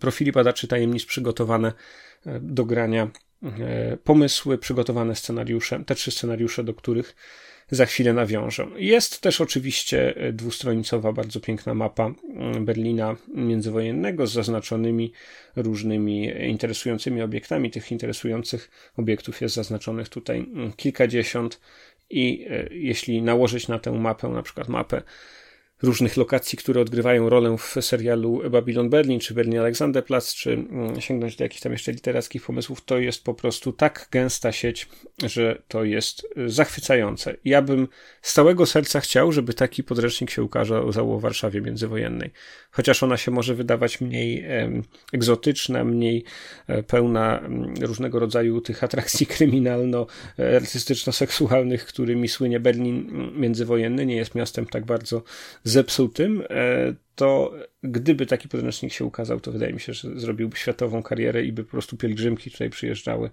profili 0.00 0.32
badaczy 0.32 0.68
tajemnic 0.68 1.04
przygotowane 1.04 1.72
do 2.40 2.64
grania 2.64 3.10
pomysły, 4.04 4.58
przygotowane 4.58 5.14
scenariusze, 5.14 5.84
te 5.84 5.94
trzy 5.94 6.10
scenariusze, 6.10 6.64
do 6.64 6.74
których 6.74 7.16
za 7.70 7.86
chwilę 7.86 8.12
nawiążę. 8.12 8.66
Jest 8.76 9.20
też 9.20 9.40
oczywiście 9.40 10.16
e, 10.16 10.32
dwustronicowa, 10.32 11.12
bardzo 11.12 11.40
piękna 11.40 11.74
mapa 11.74 12.12
mm, 12.36 12.64
Berlina 12.64 13.16
międzywojennego 13.34 14.26
z 14.26 14.32
zaznaczonymi 14.32 15.12
różnymi 15.56 16.30
interesującymi 16.48 17.22
obiektami. 17.22 17.70
Tych 17.70 17.92
interesujących 17.92 18.70
obiektów 18.96 19.40
jest 19.40 19.54
zaznaczonych 19.54 20.08
tutaj 20.08 20.38
mm, 20.38 20.72
kilkadziesiąt 20.72 21.60
i 22.10 22.46
e, 22.50 22.68
jeśli 22.70 23.22
nałożyć 23.22 23.68
na 23.68 23.78
tę 23.78 23.92
mapę, 23.92 24.28
na 24.28 24.42
przykład 24.42 24.68
mapę 24.68 25.02
różnych 25.82 26.16
lokacji, 26.16 26.58
które 26.58 26.80
odgrywają 26.80 27.28
rolę 27.28 27.56
w 27.58 27.76
serialu 27.80 28.50
Babylon 28.50 28.90
Berlin, 28.90 29.20
czy 29.20 29.34
Berlin 29.34 29.58
Alexanderplatz, 29.58 30.34
czy 30.34 30.52
mm, 30.52 31.00
sięgnąć 31.00 31.36
do 31.36 31.44
jakichś 31.44 31.62
tam 31.62 31.72
jeszcze 31.72 31.92
literackich 31.92 32.42
pomysłów, 32.42 32.84
to 32.84 32.98
jest 32.98 33.24
po 33.24 33.34
prostu 33.34 33.72
tak 33.72 34.08
gęsta 34.10 34.52
sieć, 34.52 34.88
że 35.24 35.62
to 35.68 35.84
jest 35.84 36.26
y, 36.38 36.50
zachwycające. 36.50 37.36
Ja 37.44 37.62
bym 37.62 37.88
z 38.22 38.32
całego 38.32 38.66
serca 38.66 39.00
chciał, 39.00 39.32
żeby 39.32 39.54
taki 39.54 39.84
podręcznik 39.84 40.30
się 40.30 40.42
ukazał 40.42 41.18
w 41.18 41.20
Warszawie 41.20 41.60
międzywojennej. 41.60 42.30
Chociaż 42.70 43.02
ona 43.02 43.16
się 43.16 43.30
może 43.30 43.54
wydawać 43.54 44.00
mniej 44.00 44.46
egzotyczna, 45.12 45.84
mniej 45.84 46.24
e, 46.66 46.82
pełna 46.82 47.38
mm, 47.38 47.74
różnego 47.80 48.18
rodzaju 48.18 48.60
tych 48.60 48.84
atrakcji 48.84 49.26
kryminalno-artystyczno-seksualnych, 49.36 51.86
którymi 51.86 52.28
słynie 52.28 52.60
Berlin 52.60 53.08
mm, 53.10 53.40
międzywojenny, 53.40 54.06
nie 54.06 54.16
jest 54.16 54.34
miastem 54.34 54.66
tak 54.66 54.84
bardzo 54.84 55.22
zepsutym, 55.68 56.42
e, 56.50 56.94
to 57.14 57.54
gdyby 57.82 58.26
taki 58.26 58.48
podręcznik 58.48 58.92
się 58.92 59.04
ukazał, 59.04 59.40
to 59.40 59.52
wydaje 59.52 59.72
mi 59.72 59.80
się, 59.80 59.92
że 59.92 60.20
zrobiłby 60.20 60.56
światową 60.56 61.02
karierę 61.02 61.44
i 61.44 61.52
by 61.52 61.64
po 61.64 61.70
prostu 61.70 61.96
pielgrzymki 61.96 62.50
tutaj 62.50 62.70
przyjeżdżały, 62.70 63.30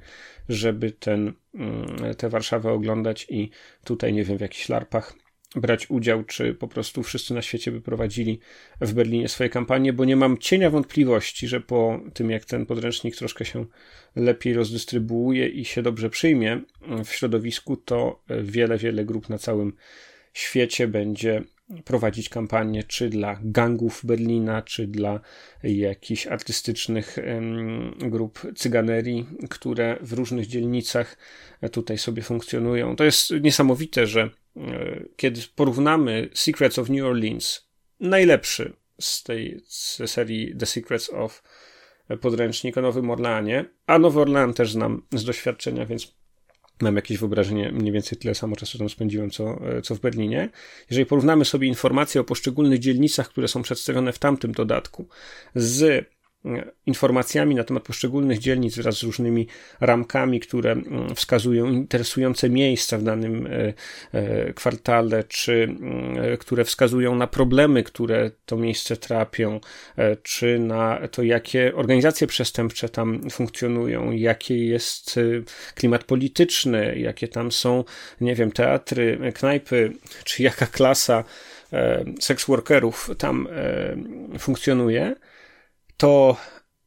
żeby 0.49 0.91
ten, 0.91 1.33
mm, 1.55 2.15
tę 2.17 2.29
Warszawę 2.29 2.71
oglądać 2.71 3.27
i 3.29 3.49
tutaj, 3.83 4.13
nie 4.13 4.23
wiem, 4.23 4.37
w 4.37 4.41
jakichś 4.41 4.69
larpach 4.69 5.13
brać 5.55 5.89
udział, 5.89 6.23
czy 6.23 6.53
po 6.53 6.67
prostu 6.67 7.03
wszyscy 7.03 7.33
na 7.33 7.41
świecie 7.41 7.71
by 7.71 7.81
prowadzili 7.81 8.39
w 8.81 8.93
Berlinie 8.93 9.27
swoje 9.29 9.49
kampanie, 9.49 9.93
bo 9.93 10.05
nie 10.05 10.15
mam 10.15 10.37
cienia 10.37 10.69
wątpliwości, 10.69 11.47
że 11.47 11.61
po 11.61 11.99
tym, 12.13 12.29
jak 12.29 12.45
ten 12.45 12.65
podręcznik 12.65 13.15
troszkę 13.15 13.45
się 13.45 13.65
lepiej 14.15 14.53
rozdystrybuuje 14.53 15.47
i 15.47 15.65
się 15.65 15.81
dobrze 15.81 16.09
przyjmie 16.09 16.61
w 17.05 17.09
środowisku, 17.09 17.77
to 17.77 18.23
wiele, 18.43 18.77
wiele 18.77 19.05
grup 19.05 19.29
na 19.29 19.37
całym 19.37 19.73
świecie 20.33 20.87
będzie 20.87 21.43
prowadzić 21.85 22.29
kampanię 22.29 22.83
czy 22.83 23.09
dla 23.09 23.39
gangów 23.43 24.01
Berlina, 24.03 24.61
czy 24.61 24.87
dla 24.87 25.19
jakichś 25.63 26.27
artystycznych 26.27 27.17
grup 27.97 28.41
cyganerii, 28.55 29.25
które 29.49 29.97
w 30.01 30.13
różnych 30.13 30.47
dzielnicach 30.47 31.17
tutaj 31.71 31.97
sobie 31.97 32.21
funkcjonują. 32.21 32.95
To 32.95 33.03
jest 33.03 33.31
niesamowite, 33.41 34.07
że 34.07 34.21
e, 34.21 34.29
kiedy 35.15 35.41
porównamy 35.55 36.29
Secrets 36.33 36.79
of 36.79 36.89
New 36.89 37.05
Orleans, 37.05 37.67
najlepszy 37.99 38.73
z 38.99 39.23
tej 39.23 39.61
z 39.67 40.01
serii 40.11 40.55
The 40.57 40.65
Secrets 40.65 41.09
of 41.09 41.43
podręcznik 42.21 42.77
o 42.77 42.81
Nowym 42.81 43.09
Orleanie, 43.09 43.65
a 43.87 43.99
Nowy 43.99 44.21
Orlean 44.21 44.53
też 44.53 44.71
znam 44.71 45.05
z 45.11 45.23
doświadczenia, 45.23 45.85
więc 45.85 46.15
mam 46.81 46.95
jakieś 46.95 47.17
wyobrażenie, 47.17 47.71
mniej 47.71 47.91
więcej 47.91 48.17
tyle 48.17 48.35
samo 48.35 48.55
czasu 48.55 48.77
tam 48.77 48.89
spędziłem, 48.89 49.29
co, 49.29 49.59
co 49.83 49.95
w 49.95 49.99
Berlinie. 49.99 50.49
Jeżeli 50.89 51.05
porównamy 51.05 51.45
sobie 51.45 51.67
informacje 51.67 52.21
o 52.21 52.23
poszczególnych 52.23 52.79
dzielnicach, 52.79 53.29
które 53.29 53.47
są 53.47 53.61
przedstawione 53.61 54.13
w 54.13 54.19
tamtym 54.19 54.51
dodatku, 54.51 55.07
z 55.55 56.05
informacjami 56.85 57.55
na 57.55 57.63
temat 57.63 57.83
poszczególnych 57.83 58.39
dzielnic 58.39 58.75
wraz 58.75 58.97
z 58.97 59.03
różnymi 59.03 59.47
ramkami, 59.79 60.39
które 60.39 60.71
mm, 60.71 61.15
wskazują 61.15 61.65
interesujące 61.67 62.49
miejsca 62.49 62.97
w 62.97 63.03
danym 63.03 63.47
e, 63.47 63.73
e, 64.11 64.53
kwartale, 64.53 65.23
czy 65.23 65.63
mm, 65.63 66.37
które 66.37 66.65
wskazują 66.65 67.15
na 67.15 67.27
problemy, 67.27 67.83
które 67.83 68.31
to 68.45 68.57
miejsce 68.57 68.97
trapią, 68.97 69.59
e, 69.97 70.15
czy 70.15 70.59
na 70.59 70.99
to, 71.11 71.23
jakie 71.23 71.75
organizacje 71.75 72.27
przestępcze 72.27 72.89
tam 72.89 73.29
funkcjonują, 73.29 74.11
jaki 74.11 74.67
jest 74.67 75.19
klimat 75.75 76.03
polityczny, 76.03 76.99
jakie 76.99 77.27
tam 77.27 77.51
są, 77.51 77.83
nie 78.21 78.35
wiem, 78.35 78.51
teatry, 78.51 79.31
knajpy, 79.35 79.91
czy 80.23 80.43
jaka 80.43 80.65
klasa 80.65 81.23
seks 82.19 82.45
workerów 82.45 83.09
tam 83.17 83.47
funkcjonuje 84.39 85.15
to 85.97 86.37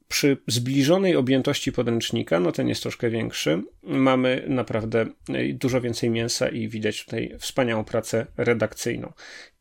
przy 0.08 0.36
zbliżonej 0.46 1.16
objętości 1.16 1.72
podręcznika, 1.72 2.40
no 2.40 2.52
ten 2.52 2.68
jest 2.68 2.82
troszkę 2.82 3.10
większy, 3.10 3.62
mamy 3.82 4.44
naprawdę 4.48 5.06
dużo 5.54 5.80
więcej 5.80 6.10
mięsa 6.10 6.48
i 6.48 6.68
widać 6.68 7.04
tutaj 7.04 7.34
wspaniałą 7.38 7.84
pracę 7.84 8.26
redakcyjną. 8.36 9.12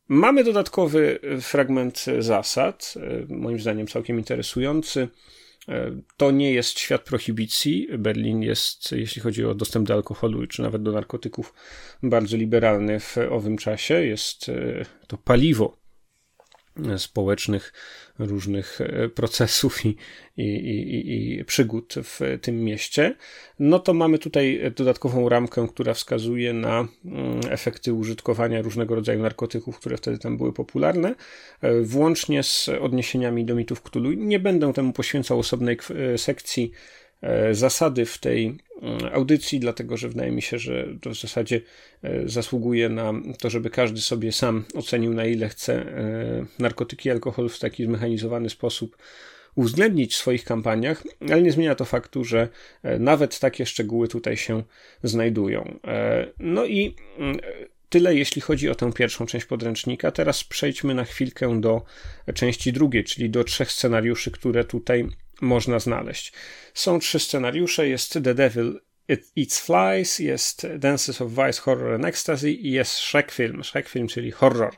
Mamy 0.07 0.43
dodatkowy 0.43 1.19
fragment 1.41 2.05
zasad, 2.19 2.93
moim 3.29 3.59
zdaniem 3.59 3.87
całkiem 3.87 4.17
interesujący. 4.17 5.07
To 6.17 6.31
nie 6.31 6.53
jest 6.53 6.79
świat 6.79 7.01
prohibicji. 7.01 7.87
Berlin 7.97 8.41
jest, 8.41 8.91
jeśli 8.91 9.21
chodzi 9.21 9.45
o 9.45 9.55
dostęp 9.55 9.87
do 9.87 9.93
alkoholu 9.93 10.47
czy 10.47 10.61
nawet 10.61 10.83
do 10.83 10.91
narkotyków, 10.91 11.53
bardzo 12.03 12.37
liberalny 12.37 12.99
w 12.99 13.17
owym 13.29 13.57
czasie. 13.57 14.05
Jest 14.05 14.51
to 15.07 15.17
paliwo 15.17 15.77
społecznych 16.97 17.73
różnych 18.19 18.81
e, 18.81 19.09
procesów 19.09 19.85
i, 19.85 19.97
i, 20.37 20.43
i, 20.43 21.39
i, 21.39 21.45
przygód 21.45 21.93
w 22.03 22.39
tym 22.41 22.63
mieście, 22.63 23.15
no 23.59 23.79
to 23.79 23.93
mamy 23.93 24.19
tutaj 24.19 24.71
dodatkową 24.75 25.29
ramkę, 25.29 25.67
która 25.73 25.93
wskazuje 25.93 26.53
na 26.53 26.87
mm, 27.05 27.39
efekty 27.49 27.93
użytkowania 27.93 28.61
różnego 28.61 28.95
rodzaju 28.95 29.21
narkotyków, 29.21 29.79
które 29.79 29.97
wtedy 29.97 30.17
tam 30.17 30.37
były 30.37 30.53
popularne, 30.53 31.15
e, 31.61 31.81
włącznie 31.81 32.43
z 32.43 32.69
odniesieniami 32.81 33.45
do 33.45 33.55
mitów 33.55 33.81
Cthulhu. 33.81 34.11
Nie 34.11 34.39
będę 34.39 34.73
temu 34.73 34.93
poświęcał 34.93 35.39
osobnej 35.39 35.77
e, 36.13 36.17
sekcji 36.17 36.71
zasady 37.51 38.05
w 38.05 38.17
tej 38.17 38.45
mm, 38.81 39.13
audycji, 39.13 39.59
dlatego 39.59 39.97
że 39.97 40.09
wydaje 40.09 40.31
mi 40.31 40.41
się, 40.41 40.59
że 40.59 40.87
to 41.01 41.09
w 41.09 41.15
zasadzie 41.15 41.61
e, 42.03 42.29
zasługuje 42.29 42.89
na 42.89 43.13
to, 43.39 43.49
żeby 43.49 43.69
każdy 43.69 44.01
sobie 44.01 44.31
sam 44.31 44.65
ocenił, 44.73 45.13
na 45.13 45.25
ile 45.25 45.49
chce 45.49 45.73
e, 45.73 46.45
narkotyki 46.59 47.09
i 47.09 47.11
alkohol 47.11 47.49
w 47.49 47.59
taki 47.59 47.85
zmechanizowany 47.85 48.49
sposób 48.49 48.97
uwzględnić 49.55 50.13
w 50.13 50.17
swoich 50.17 50.43
kampaniach, 50.43 51.03
ale 51.21 51.41
nie 51.41 51.51
zmienia 51.51 51.75
to 51.75 51.85
faktu, 51.85 52.23
że 52.23 52.47
nawet 52.99 53.39
takie 53.39 53.65
szczegóły 53.65 54.07
tutaj 54.07 54.37
się 54.37 54.63
znajdują. 55.03 55.79
No 56.39 56.65
i 56.65 56.95
mm, 57.17 57.37
tyle, 57.89 58.15
jeśli 58.15 58.41
chodzi 58.41 58.69
o 58.69 58.75
tę 58.75 58.93
pierwszą 58.93 59.25
część 59.25 59.45
podręcznika. 59.45 60.11
Teraz 60.11 60.43
przejdźmy 60.43 60.93
na 60.93 61.05
chwilkę 61.05 61.61
do 61.61 61.83
części 62.33 62.73
drugiej, 62.73 63.03
czyli 63.03 63.29
do 63.29 63.43
trzech 63.43 63.71
scenariuszy, 63.71 64.31
które 64.31 64.63
tutaj 64.63 65.09
można 65.41 65.79
znaleźć. 65.79 66.33
Są 66.73 66.99
trzy 66.99 67.19
scenariusze, 67.19 67.87
jest 67.87 68.13
The 68.23 68.33
Devil 68.33 68.79
It 69.07 69.31
Eats 69.37 69.59
Flies, 69.59 70.19
jest 70.19 70.67
Dances 70.77 71.21
of 71.21 71.31
Vice, 71.31 71.61
Horror 71.61 71.93
and 71.93 72.05
Ecstasy 72.05 72.51
i 72.51 72.71
jest 72.71 72.91
Shrek 72.91 73.31
Film, 73.31 73.63
Shrek 73.63 73.89
Film, 73.89 74.07
czyli 74.07 74.31
horror. 74.31 74.75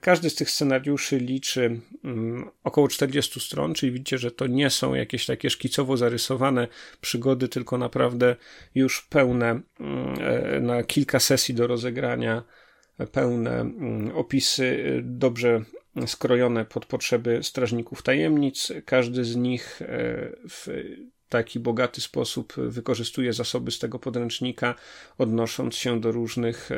Każdy 0.00 0.30
z 0.30 0.34
tych 0.34 0.50
scenariuszy 0.50 1.18
liczy 1.18 1.80
mm, 2.04 2.50
około 2.64 2.88
40 2.88 3.40
stron, 3.40 3.74
czyli 3.74 3.92
widzicie, 3.92 4.18
że 4.18 4.30
to 4.30 4.46
nie 4.46 4.70
są 4.70 4.94
jakieś 4.94 5.26
takie 5.26 5.50
szkicowo 5.50 5.96
zarysowane 5.96 6.68
przygody, 7.00 7.48
tylko 7.48 7.78
naprawdę 7.78 8.36
już 8.74 9.02
pełne 9.02 9.60
mm, 9.80 10.14
e, 10.20 10.60
na 10.60 10.82
kilka 10.82 11.20
sesji 11.20 11.54
do 11.54 11.66
rozegrania, 11.66 12.42
pełne 13.12 13.60
mm, 13.60 14.16
opisy, 14.16 15.00
dobrze 15.02 15.64
skrojone 16.06 16.64
pod 16.64 16.86
potrzeby 16.86 17.42
strażników 17.42 18.02
tajemnic. 18.02 18.72
Każdy 18.84 19.24
z 19.24 19.36
nich 19.36 19.82
e, 19.82 19.86
w 20.48 20.68
taki 21.28 21.60
bogaty 21.60 22.00
sposób 22.00 22.52
wykorzystuje 22.56 23.32
zasoby 23.32 23.70
z 23.70 23.78
tego 23.78 23.98
podręcznika, 23.98 24.74
odnosząc 25.18 25.76
się 25.76 26.00
do 26.00 26.12
różnych 26.12 26.70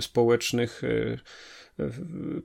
społecznych 0.00 0.82
e, 0.84 1.18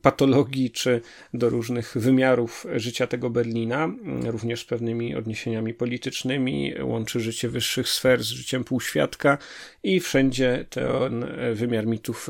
patologii 0.01 0.71
czy 0.71 1.01
do 1.33 1.49
różnych 1.49 1.93
wymiarów 1.95 2.65
życia 2.75 3.07
tego 3.07 3.29
Berlina, 3.29 3.89
również 4.25 4.61
z 4.61 4.65
pewnymi 4.65 5.15
odniesieniami 5.15 5.73
politycznymi, 5.73 6.73
łączy 6.81 7.19
życie 7.19 7.49
wyższych 7.49 7.89
sfer 7.89 8.23
z 8.23 8.27
życiem 8.27 8.63
półświadka 8.63 9.37
i 9.83 9.99
wszędzie 9.99 10.65
ten 10.69 11.25
wymiar 11.53 11.87
mitów 11.87 12.29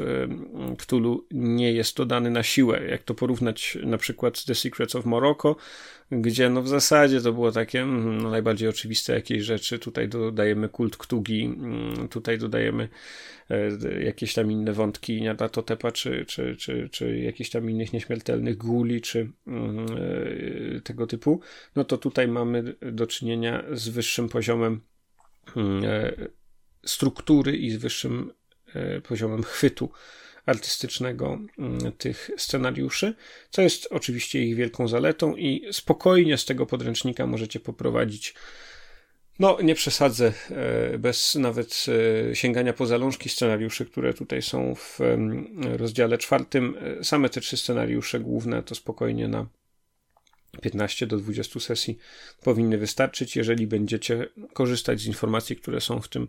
Cthulhu 0.77 1.25
nie 1.31 1.73
jest 1.73 1.97
dodany 1.97 2.29
na 2.29 2.43
siłę. 2.43 2.85
Jak 2.85 3.03
to 3.03 3.13
porównać 3.13 3.77
na 3.83 3.97
przykład 3.97 4.37
z 4.37 4.45
The 4.45 4.55
Secrets 4.55 4.95
of 4.95 5.05
Morocco, 5.05 5.55
gdzie 6.11 6.49
no 6.49 6.61
w 6.61 6.67
zasadzie 6.67 7.21
to 7.21 7.33
było 7.33 7.51
takie 7.51 7.81
mm, 7.81 8.21
no 8.21 8.29
najbardziej 8.29 8.69
oczywiste 8.69 9.13
jakieś 9.13 9.43
rzeczy. 9.43 9.79
Tutaj 9.79 10.09
dodajemy 10.09 10.69
kult 10.69 10.97
Ktugi, 10.97 11.45
mm, 11.45 12.07
tutaj 12.07 12.37
dodajemy 12.37 12.89
e, 13.49 14.03
jakieś 14.03 14.33
tam 14.33 14.51
inne 14.51 14.73
wątki 14.73 15.21
Niadatotepa, 15.21 15.91
czy, 15.91 16.25
czy, 16.25 16.55
czy, 16.55 16.89
czy 16.91 17.17
jakichś 17.19 17.49
tam 17.49 17.69
innych 17.69 17.93
nieśmiertelnych 17.93 18.57
guli, 18.57 19.01
czy 19.01 19.31
mm, 19.47 19.85
e, 20.77 20.81
tego 20.81 21.07
typu. 21.07 21.41
No 21.75 21.83
to 21.83 21.97
tutaj 21.97 22.27
mamy 22.27 22.75
do 22.81 23.07
czynienia 23.07 23.63
z 23.71 23.89
wyższym 23.89 24.29
poziomem 24.29 24.81
e, 25.83 26.13
struktury 26.85 27.57
i 27.57 27.71
z 27.71 27.75
wyższym 27.75 28.31
poziomem 29.03 29.43
chwytu 29.43 29.91
artystycznego 30.51 31.39
mm, 31.59 31.91
tych 31.91 32.31
scenariuszy, 32.37 33.13
co 33.49 33.61
jest 33.61 33.87
oczywiście 33.91 34.43
ich 34.43 34.55
wielką 34.55 34.87
zaletą 34.87 35.35
i 35.35 35.67
spokojnie 35.71 36.37
z 36.37 36.45
tego 36.45 36.65
podręcznika 36.65 37.27
możecie 37.27 37.59
poprowadzić 37.59 38.33
no, 39.39 39.57
nie 39.63 39.75
przesadzę, 39.75 40.33
e, 40.51 40.97
bez 40.97 41.35
nawet 41.35 41.85
e, 42.31 42.35
sięgania 42.35 42.73
po 42.73 42.85
zalążki 42.85 43.29
scenariuszy, 43.29 43.85
które 43.85 44.13
tutaj 44.13 44.41
są 44.41 44.75
w 44.75 44.99
rozdziale 45.77 46.17
czwartym. 46.17 46.77
E, 46.99 47.03
same 47.03 47.29
te 47.29 47.41
trzy 47.41 47.57
scenariusze 47.57 48.19
główne 48.19 48.63
to 48.63 48.75
spokojnie 48.75 49.27
na 49.27 49.47
15 50.61 51.07
do 51.07 51.17
20 51.17 51.59
sesji 51.59 51.97
powinny 52.43 52.77
wystarczyć, 52.77 53.35
jeżeli 53.35 53.67
będziecie 53.67 54.27
korzystać 54.53 55.01
z 55.01 55.05
informacji, 55.05 55.55
które 55.55 55.81
są 55.81 56.01
w 56.01 56.07
tym 56.07 56.27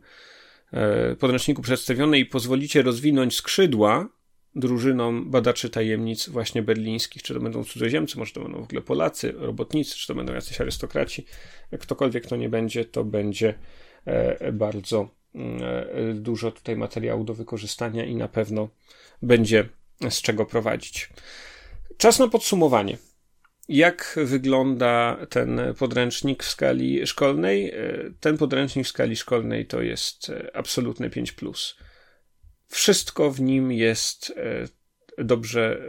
podręczniku 1.18 1.62
przedstawione 1.62 2.18
i 2.18 2.26
pozwolicie 2.26 2.82
rozwinąć 2.82 3.36
skrzydła 3.36 4.08
drużynom 4.54 5.30
badaczy 5.30 5.70
tajemnic 5.70 6.28
właśnie 6.28 6.62
berlińskich, 6.62 7.22
czy 7.22 7.34
to 7.34 7.40
będą 7.40 7.64
cudzoziemcy, 7.64 8.18
może 8.18 8.32
to 8.32 8.40
będą 8.40 8.60
w 8.60 8.64
ogóle 8.64 8.80
Polacy, 8.80 9.32
robotnicy, 9.32 9.96
czy 9.96 10.06
to 10.06 10.14
będą 10.14 10.32
jacyś 10.34 10.60
arystokraci, 10.60 11.26
ktokolwiek 11.80 12.26
to 12.26 12.36
nie 12.36 12.48
będzie, 12.48 12.84
to 12.84 13.04
będzie 13.04 13.54
e, 14.04 14.52
bardzo 14.52 15.08
mm, 15.34 15.62
e, 15.62 16.14
dużo 16.14 16.50
tutaj 16.50 16.76
materiału 16.76 17.24
do 17.24 17.34
wykorzystania 17.34 18.04
i 18.04 18.14
na 18.14 18.28
pewno 18.28 18.68
będzie 19.22 19.68
z 20.10 20.22
czego 20.22 20.46
prowadzić. 20.46 21.10
Czas 21.96 22.18
na 22.18 22.28
podsumowanie. 22.28 22.98
Jak 23.68 24.18
wygląda 24.24 25.26
ten 25.30 25.60
podręcznik 25.78 26.42
w 26.42 26.48
skali 26.48 27.06
szkolnej? 27.06 27.70
E, 27.70 28.10
ten 28.20 28.38
podręcznik 28.38 28.86
w 28.86 28.88
skali 28.88 29.16
szkolnej 29.16 29.66
to 29.66 29.82
jest 29.82 30.30
e, 30.30 30.56
absolutny 30.56 31.10
5. 31.10 31.34
Wszystko 32.68 33.30
w 33.30 33.40
nim 33.40 33.72
jest 33.72 34.32
e, 34.36 34.68
dobrze 35.18 35.80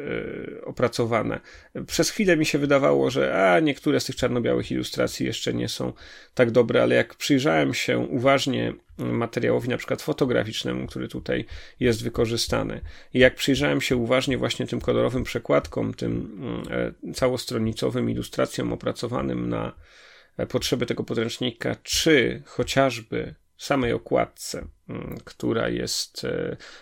e, 0.59 0.65
opracowane. 0.65 1.39
Przez 1.88 2.09
chwilę 2.09 2.38
mi 2.38 2.45
się 2.45 2.57
wydawało, 2.57 3.09
że 3.09 3.53
a 3.53 3.59
niektóre 3.59 3.99
z 3.99 4.05
tych 4.05 4.15
czarno-białych 4.15 4.71
ilustracji 4.71 5.26
jeszcze 5.26 5.53
nie 5.53 5.69
są 5.69 5.93
tak 6.34 6.51
dobre, 6.51 6.84
ale 6.84 6.95
jak 6.95 7.15
przyjrzałem 7.15 7.74
się 7.74 7.97
uważnie 7.97 8.74
materiałowi 8.97 9.69
na 9.69 9.78
przykład 9.78 10.01
fotograficznemu, 10.01 10.88
który 10.88 11.07
tutaj 11.07 11.45
jest 11.80 12.03
wykorzystany 12.03 12.82
i 13.13 13.19
jak 13.19 13.36
przyjrzałem 13.36 13.82
się 13.82 13.97
uważnie 13.97 14.38
właśnie 14.38 14.67
tym 14.67 14.82
kolorowym 14.82 15.24
przekładkom, 15.24 15.93
tym 15.93 16.38
e, 16.71 17.13
całostronicowym 17.13 18.09
ilustracjom 18.09 18.74
opracowanym 18.74 19.49
na 19.49 19.74
e, 20.38 20.45
potrzeby 20.45 20.86
tego 20.86 21.03
podręcznika, 21.03 21.76
czy 21.84 22.43
chociażby 22.45 23.36
samej 23.57 23.93
okładce, 23.93 24.67
która 25.24 25.69
jest 25.69 26.28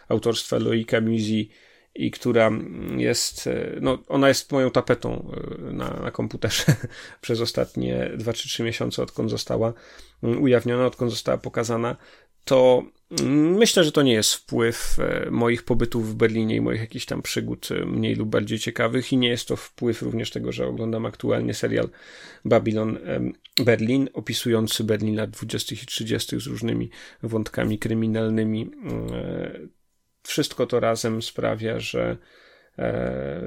autorstwa 0.09 0.57
Loika 0.57 1.01
Musi 1.01 1.49
i 1.95 2.11
która 2.11 2.51
jest, 2.97 3.47
e, 3.47 3.77
no 3.81 3.97
ona 4.07 4.27
jest 4.27 4.51
moją 4.51 4.71
tapetą 4.71 5.31
e, 5.69 5.71
na, 5.71 5.89
na 5.89 6.11
komputerze 6.11 6.63
przez 7.21 7.41
ostatnie 7.41 8.11
2 8.17 8.33
czy 8.33 8.49
3 8.49 8.63
miesiące, 8.63 9.03
odkąd 9.03 9.29
została 9.29 9.73
mm, 10.23 10.41
ujawniona, 10.41 10.85
odkąd 10.85 11.11
została 11.11 11.37
pokazana, 11.37 11.95
to 12.45 12.83
Myślę, 13.57 13.83
że 13.83 13.91
to 13.91 14.01
nie 14.01 14.13
jest 14.13 14.33
wpływ 14.33 14.97
e, 14.99 15.31
moich 15.31 15.63
pobytów 15.63 16.09
w 16.09 16.15
Berlinie 16.15 16.55
i 16.55 16.61
moich 16.61 16.81
jakichś 16.81 17.05
tam 17.05 17.21
przygód 17.21 17.69
mniej 17.85 18.15
lub 18.15 18.29
bardziej 18.29 18.59
ciekawych 18.59 19.13
i 19.13 19.17
nie 19.17 19.29
jest 19.29 19.47
to 19.47 19.55
wpływ 19.55 20.01
również 20.01 20.31
tego, 20.31 20.51
że 20.51 20.67
oglądam 20.67 21.05
aktualnie 21.05 21.53
serial 21.53 21.89
Babylon 22.45 22.97
Berlin, 23.65 24.09
opisujący 24.13 24.83
Berlin 24.83 25.15
lat 25.15 25.29
20. 25.29 25.75
i 25.75 25.85
30. 25.85 26.39
z 26.39 26.47
różnymi 26.47 26.89
wątkami 27.23 27.79
kryminalnymi. 27.79 28.71
E, 30.23 30.27
wszystko 30.27 30.65
to 30.65 30.79
razem 30.79 31.21
sprawia, 31.21 31.79
że 31.79 32.17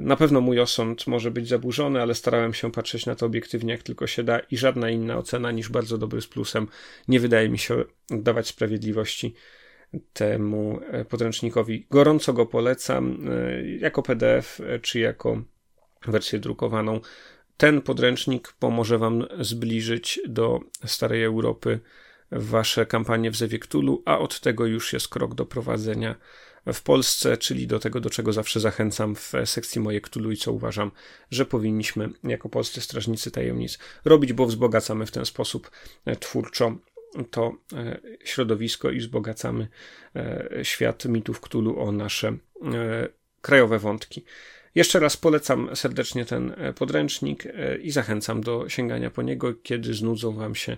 na 0.01 0.15
pewno 0.15 0.41
mój 0.41 0.59
osąd 0.59 1.07
może 1.07 1.31
być 1.31 1.47
zaburzony, 1.47 2.01
ale 2.01 2.15
starałem 2.15 2.53
się 2.53 2.71
patrzeć 2.71 3.05
na 3.05 3.15
to 3.15 3.25
obiektywnie 3.25 3.71
jak 3.71 3.83
tylko 3.83 4.07
się 4.07 4.23
da 4.23 4.39
i 4.39 4.57
żadna 4.57 4.89
inna 4.89 5.17
ocena 5.17 5.51
niż 5.51 5.69
bardzo 5.69 5.97
dobry 5.97 6.21
z 6.21 6.27
plusem 6.27 6.67
nie 7.07 7.19
wydaje 7.19 7.49
mi 7.49 7.59
się 7.59 7.83
dawać 8.09 8.47
sprawiedliwości 8.47 9.35
temu 10.13 10.79
e, 10.91 11.05
podręcznikowi. 11.05 11.87
Gorąco 11.91 12.33
go 12.33 12.45
polecam 12.45 13.27
e, 13.29 13.65
jako 13.65 14.03
PDF 14.03 14.61
e, 14.61 14.79
czy 14.79 14.99
jako 14.99 15.41
wersję 16.07 16.39
drukowaną. 16.39 16.99
Ten 17.57 17.81
podręcznik 17.81 18.53
pomoże 18.59 18.97
Wam 18.97 19.27
zbliżyć 19.39 20.19
do 20.27 20.59
starej 20.85 21.23
Europy 21.23 21.79
Wasze 22.31 22.85
kampanie 22.85 23.31
w 23.31 23.35
Zewie 23.35 23.59
Ktulu, 23.59 24.03
a 24.05 24.19
od 24.19 24.39
tego 24.39 24.65
już 24.65 24.93
jest 24.93 25.07
krok 25.07 25.35
do 25.35 25.45
prowadzenia 25.45 26.15
w 26.73 26.81
Polsce, 26.81 27.37
czyli 27.37 27.67
do 27.67 27.79
tego, 27.79 28.01
do 28.01 28.09
czego 28.09 28.33
zawsze 28.33 28.59
zachęcam 28.59 29.15
w 29.15 29.33
sekcji 29.45 29.81
Moje 29.81 30.01
Ktulu 30.01 30.31
i 30.31 30.37
co 30.37 30.51
uważam, 30.51 30.91
że 31.31 31.45
powinniśmy 31.45 32.09
jako 32.23 32.49
polscy 32.49 32.81
strażnicy 32.81 33.31
tajemnic 33.31 33.79
robić, 34.05 34.33
bo 34.33 34.45
wzbogacamy 34.45 35.05
w 35.05 35.11
ten 35.11 35.25
sposób 35.25 35.71
twórczo 36.19 36.75
to 37.31 37.57
e, 37.73 37.99
środowisko 38.23 38.91
i 38.91 38.99
wzbogacamy 38.99 39.67
e, 40.15 40.49
świat 40.63 41.05
mitów 41.05 41.41
Ktulu 41.41 41.79
o 41.79 41.91
nasze 41.91 42.27
e, 42.27 42.37
krajowe 43.41 43.79
wątki. 43.79 44.25
Jeszcze 44.75 44.99
raz 44.99 45.17
polecam 45.17 45.75
serdecznie 45.75 46.25
ten 46.25 46.55
podręcznik 46.75 47.43
i 47.81 47.91
zachęcam 47.91 48.41
do 48.41 48.69
sięgania 48.69 49.11
po 49.11 49.21
niego, 49.21 49.53
kiedy 49.63 49.93
znudzą 49.93 50.31
Wam 50.31 50.55
się 50.55 50.77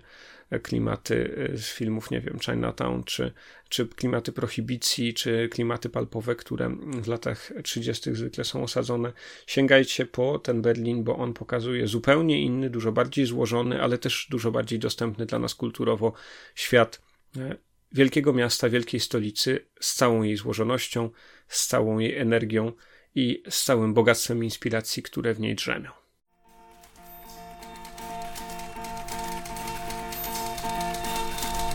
klimaty 0.63 1.49
z 1.53 1.65
filmów, 1.65 2.11
nie 2.11 2.21
wiem, 2.21 2.39
Chinatown, 2.39 3.03
czy, 3.03 3.33
czy 3.69 3.87
klimaty 3.87 4.31
prohibicji, 4.31 5.13
czy 5.13 5.49
klimaty 5.51 5.89
palpowe, 5.89 6.35
które 6.35 6.77
w 7.01 7.07
latach 7.07 7.51
30. 7.63 8.15
zwykle 8.15 8.43
są 8.43 8.63
osadzone. 8.63 9.13
Sięgajcie 9.47 10.05
po 10.05 10.39
ten 10.39 10.61
Berlin, 10.61 11.03
bo 11.03 11.17
on 11.17 11.33
pokazuje 11.33 11.87
zupełnie 11.87 12.41
inny, 12.41 12.69
dużo 12.69 12.91
bardziej 12.91 13.25
złożony, 13.25 13.81
ale 13.81 13.97
też 13.97 14.27
dużo 14.29 14.51
bardziej 14.51 14.79
dostępny 14.79 15.25
dla 15.25 15.39
nas 15.39 15.55
kulturowo 15.55 16.13
świat 16.55 17.01
e, 17.37 17.55
wielkiego 17.91 18.33
miasta, 18.33 18.69
wielkiej 18.69 18.99
stolicy, 18.99 19.65
z 19.79 19.95
całą 19.95 20.23
jej 20.23 20.37
złożonością, 20.37 21.09
z 21.47 21.67
całą 21.67 21.99
jej 21.99 22.17
energią 22.17 22.71
i 23.15 23.43
z 23.49 23.63
całym 23.63 23.93
bogactwem 23.93 24.43
inspiracji, 24.43 25.03
które 25.03 25.33
w 25.33 25.39
niej 25.39 25.55
drzemią. 25.55 25.89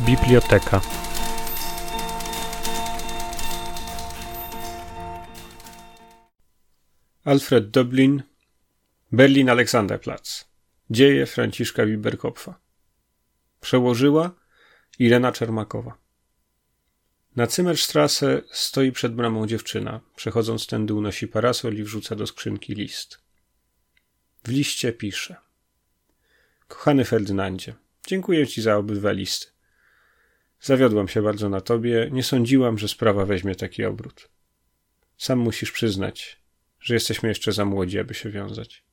Biblioteka. 0.06 0.80
Alfred 7.24 7.70
Dublin, 7.70 8.22
Berlin 9.12 9.50
Alexanderplatz. 9.50 10.48
Dzieje 10.90 11.26
Franciszka 11.26 11.86
Wiberkopfa. 11.86 12.58
Przełożyła 13.60 14.30
Irena 14.98 15.32
Czermakowa. 15.32 15.98
Na 17.36 17.46
Zimmerstrasse 17.46 18.42
stoi 18.52 18.92
przed 18.92 19.14
bramą 19.14 19.46
dziewczyna. 19.46 20.00
Przechodząc 20.16 20.66
tędy 20.66 20.94
unosi 20.94 21.28
parasol 21.28 21.74
i 21.74 21.82
wrzuca 21.82 22.16
do 22.16 22.26
skrzynki 22.26 22.74
list. 22.74 23.18
W 24.44 24.48
liście 24.48 24.92
pisze. 24.92 25.36
Kochany 26.68 27.04
Ferdynandzie, 27.04 27.74
dziękuję 28.06 28.46
ci 28.46 28.62
za 28.62 28.76
obydwa 28.76 29.12
listy. 29.12 29.46
Zawiodłam 30.60 31.08
się 31.08 31.22
bardzo 31.22 31.48
na 31.48 31.60
tobie, 31.60 32.08
nie 32.12 32.22
sądziłam, 32.22 32.78
że 32.78 32.88
sprawa 32.88 33.26
weźmie 33.26 33.54
taki 33.54 33.84
obrót. 33.84 34.28
Sam 35.16 35.38
musisz 35.38 35.72
przyznać, 35.72 36.41
że 36.82 36.94
jesteśmy 36.94 37.28
jeszcze 37.28 37.52
za 37.52 37.64
młodzi, 37.64 37.98
aby 37.98 38.14
się 38.14 38.30
wiązać. 38.30 38.84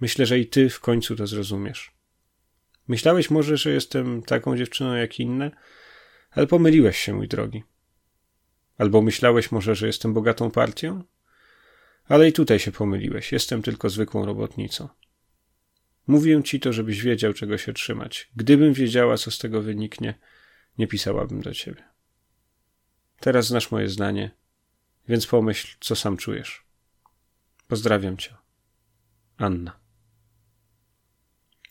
Myślę, 0.00 0.26
że 0.26 0.38
i 0.38 0.46
ty 0.46 0.70
w 0.70 0.80
końcu 0.80 1.16
to 1.16 1.26
zrozumiesz. 1.26 1.92
Myślałeś 2.88 3.30
może, 3.30 3.56
że 3.56 3.72
jestem 3.72 4.22
taką 4.22 4.56
dziewczyną 4.56 4.94
jak 4.94 5.20
inne, 5.20 5.50
ale 6.30 6.46
pomyliłeś 6.46 6.98
się, 6.98 7.14
mój 7.14 7.28
drogi. 7.28 7.62
Albo 8.78 9.02
myślałeś 9.02 9.52
może, 9.52 9.74
że 9.74 9.86
jestem 9.86 10.14
bogatą 10.14 10.50
partią? 10.50 11.04
Ale 12.04 12.28
i 12.28 12.32
tutaj 12.32 12.58
się 12.58 12.72
pomyliłeś. 12.72 13.32
Jestem 13.32 13.62
tylko 13.62 13.90
zwykłą 13.90 14.26
robotnicą. 14.26 14.88
Mówię 16.06 16.42
ci 16.42 16.60
to, 16.60 16.72
żebyś 16.72 17.02
wiedział, 17.02 17.32
czego 17.32 17.58
się 17.58 17.72
trzymać. 17.72 18.30
Gdybym 18.36 18.72
wiedziała, 18.72 19.16
co 19.16 19.30
z 19.30 19.38
tego 19.38 19.62
wyniknie, 19.62 20.14
nie 20.78 20.86
pisałabym 20.86 21.40
do 21.40 21.54
ciebie. 21.54 21.84
Teraz 23.20 23.46
znasz 23.46 23.70
moje 23.70 23.88
zdanie, 23.88 24.30
więc 25.08 25.26
pomyśl, 25.26 25.76
co 25.80 25.96
sam 25.96 26.16
czujesz. 26.16 26.65
Pozdrawiam 27.68 28.16
cię. 28.16 28.34
Anna. 29.36 29.78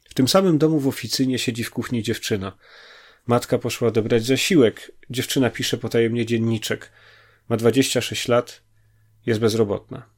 W 0.10 0.14
tym 0.14 0.28
samym 0.28 0.58
domu 0.58 0.80
w 0.80 0.88
oficynie 0.88 1.40
siedzi 1.40 1.64
w 1.64 1.72
kuchni 1.72 2.04
dziewczyna. 2.04 2.58
Matka 3.28 3.58
poszła 3.58 3.88
odebrać 3.88 4.26
zasiłek. 4.26 4.92
Dziewczyna 5.10 5.50
pisze 5.50 5.78
potajemnie 5.78 6.26
dzienniczek. 6.26 6.92
Ma 7.50 7.58
26 7.58 8.28
lat, 8.28 8.64
jest 9.26 9.40
bezrobotna. 9.40 10.10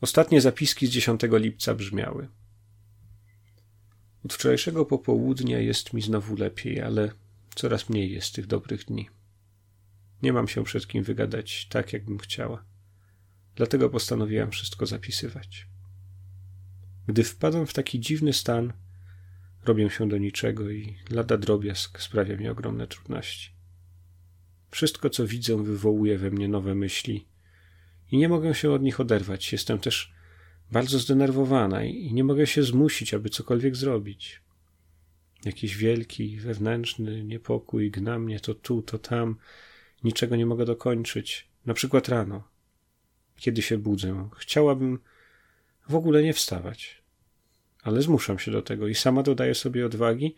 Ostatnie 0.00 0.40
zapiski 0.40 0.86
z 0.86 0.90
10 0.90 1.20
lipca 1.32 1.74
brzmiały. 1.74 2.28
Od 4.24 4.34
wczorajszego 4.34 4.86
popołudnia 4.86 5.58
jest 5.58 5.92
mi 5.92 6.02
znowu 6.02 6.36
lepiej, 6.36 6.82
ale 6.82 7.10
Coraz 7.56 7.88
mniej 7.88 8.12
jest 8.12 8.34
tych 8.34 8.46
dobrych 8.46 8.84
dni. 8.84 9.08
Nie 10.22 10.32
mam 10.32 10.48
się 10.48 10.64
przed 10.64 10.86
kim 10.86 11.04
wygadać 11.04 11.66
tak, 11.68 11.92
jakbym 11.92 12.18
chciała. 12.18 12.64
Dlatego 13.56 13.90
postanowiłam 13.90 14.50
wszystko 14.50 14.86
zapisywać. 14.86 15.66
Gdy 17.06 17.24
wpadam 17.24 17.66
w 17.66 17.72
taki 17.72 18.00
dziwny 18.00 18.32
stan, 18.32 18.72
robię 19.64 19.90
się 19.90 20.08
do 20.08 20.18
niczego 20.18 20.70
i 20.70 20.96
lada 21.10 21.36
drobiazg 21.36 22.00
sprawia 22.00 22.36
mi 22.36 22.48
ogromne 22.48 22.86
trudności. 22.86 23.50
Wszystko, 24.70 25.10
co 25.10 25.26
widzę, 25.26 25.64
wywołuje 25.64 26.18
we 26.18 26.30
mnie 26.30 26.48
nowe 26.48 26.74
myśli 26.74 27.26
i 28.12 28.18
nie 28.18 28.28
mogę 28.28 28.54
się 28.54 28.70
od 28.70 28.82
nich 28.82 29.00
oderwać. 29.00 29.52
Jestem 29.52 29.78
też 29.78 30.12
bardzo 30.72 30.98
zdenerwowana 30.98 31.84
i 31.84 32.12
nie 32.12 32.24
mogę 32.24 32.46
się 32.46 32.62
zmusić, 32.62 33.14
aby 33.14 33.30
cokolwiek 33.30 33.76
zrobić. 33.76 34.40
Jakiś 35.44 35.76
wielki, 35.76 36.36
wewnętrzny 36.40 37.24
niepokój 37.24 37.90
gna 37.90 38.18
mnie 38.18 38.40
to 38.40 38.54
tu, 38.54 38.82
to 38.82 38.98
tam. 38.98 39.36
Niczego 40.04 40.36
nie 40.36 40.46
mogę 40.46 40.64
dokończyć. 40.64 41.48
Na 41.66 41.74
przykład 41.74 42.08
rano, 42.08 42.48
kiedy 43.36 43.62
się 43.62 43.78
budzę. 43.78 44.28
Chciałabym 44.38 44.98
w 45.88 45.94
ogóle 45.94 46.22
nie 46.22 46.32
wstawać. 46.32 47.02
Ale 47.82 48.02
zmuszam 48.02 48.38
się 48.38 48.50
do 48.50 48.62
tego 48.62 48.88
i 48.88 48.94
sama 48.94 49.22
dodaję 49.22 49.54
sobie 49.54 49.86
odwagi, 49.86 50.34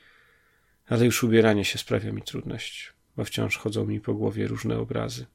ale 0.86 1.04
już 1.04 1.24
ubieranie 1.24 1.64
się 1.64 1.78
sprawia 1.78 2.12
mi 2.12 2.22
trudność, 2.22 2.92
bo 3.16 3.24
wciąż 3.24 3.56
chodzą 3.56 3.86
mi 3.86 4.00
po 4.00 4.14
głowie 4.14 4.48
różne 4.48 4.78
obrazy. 4.78 5.26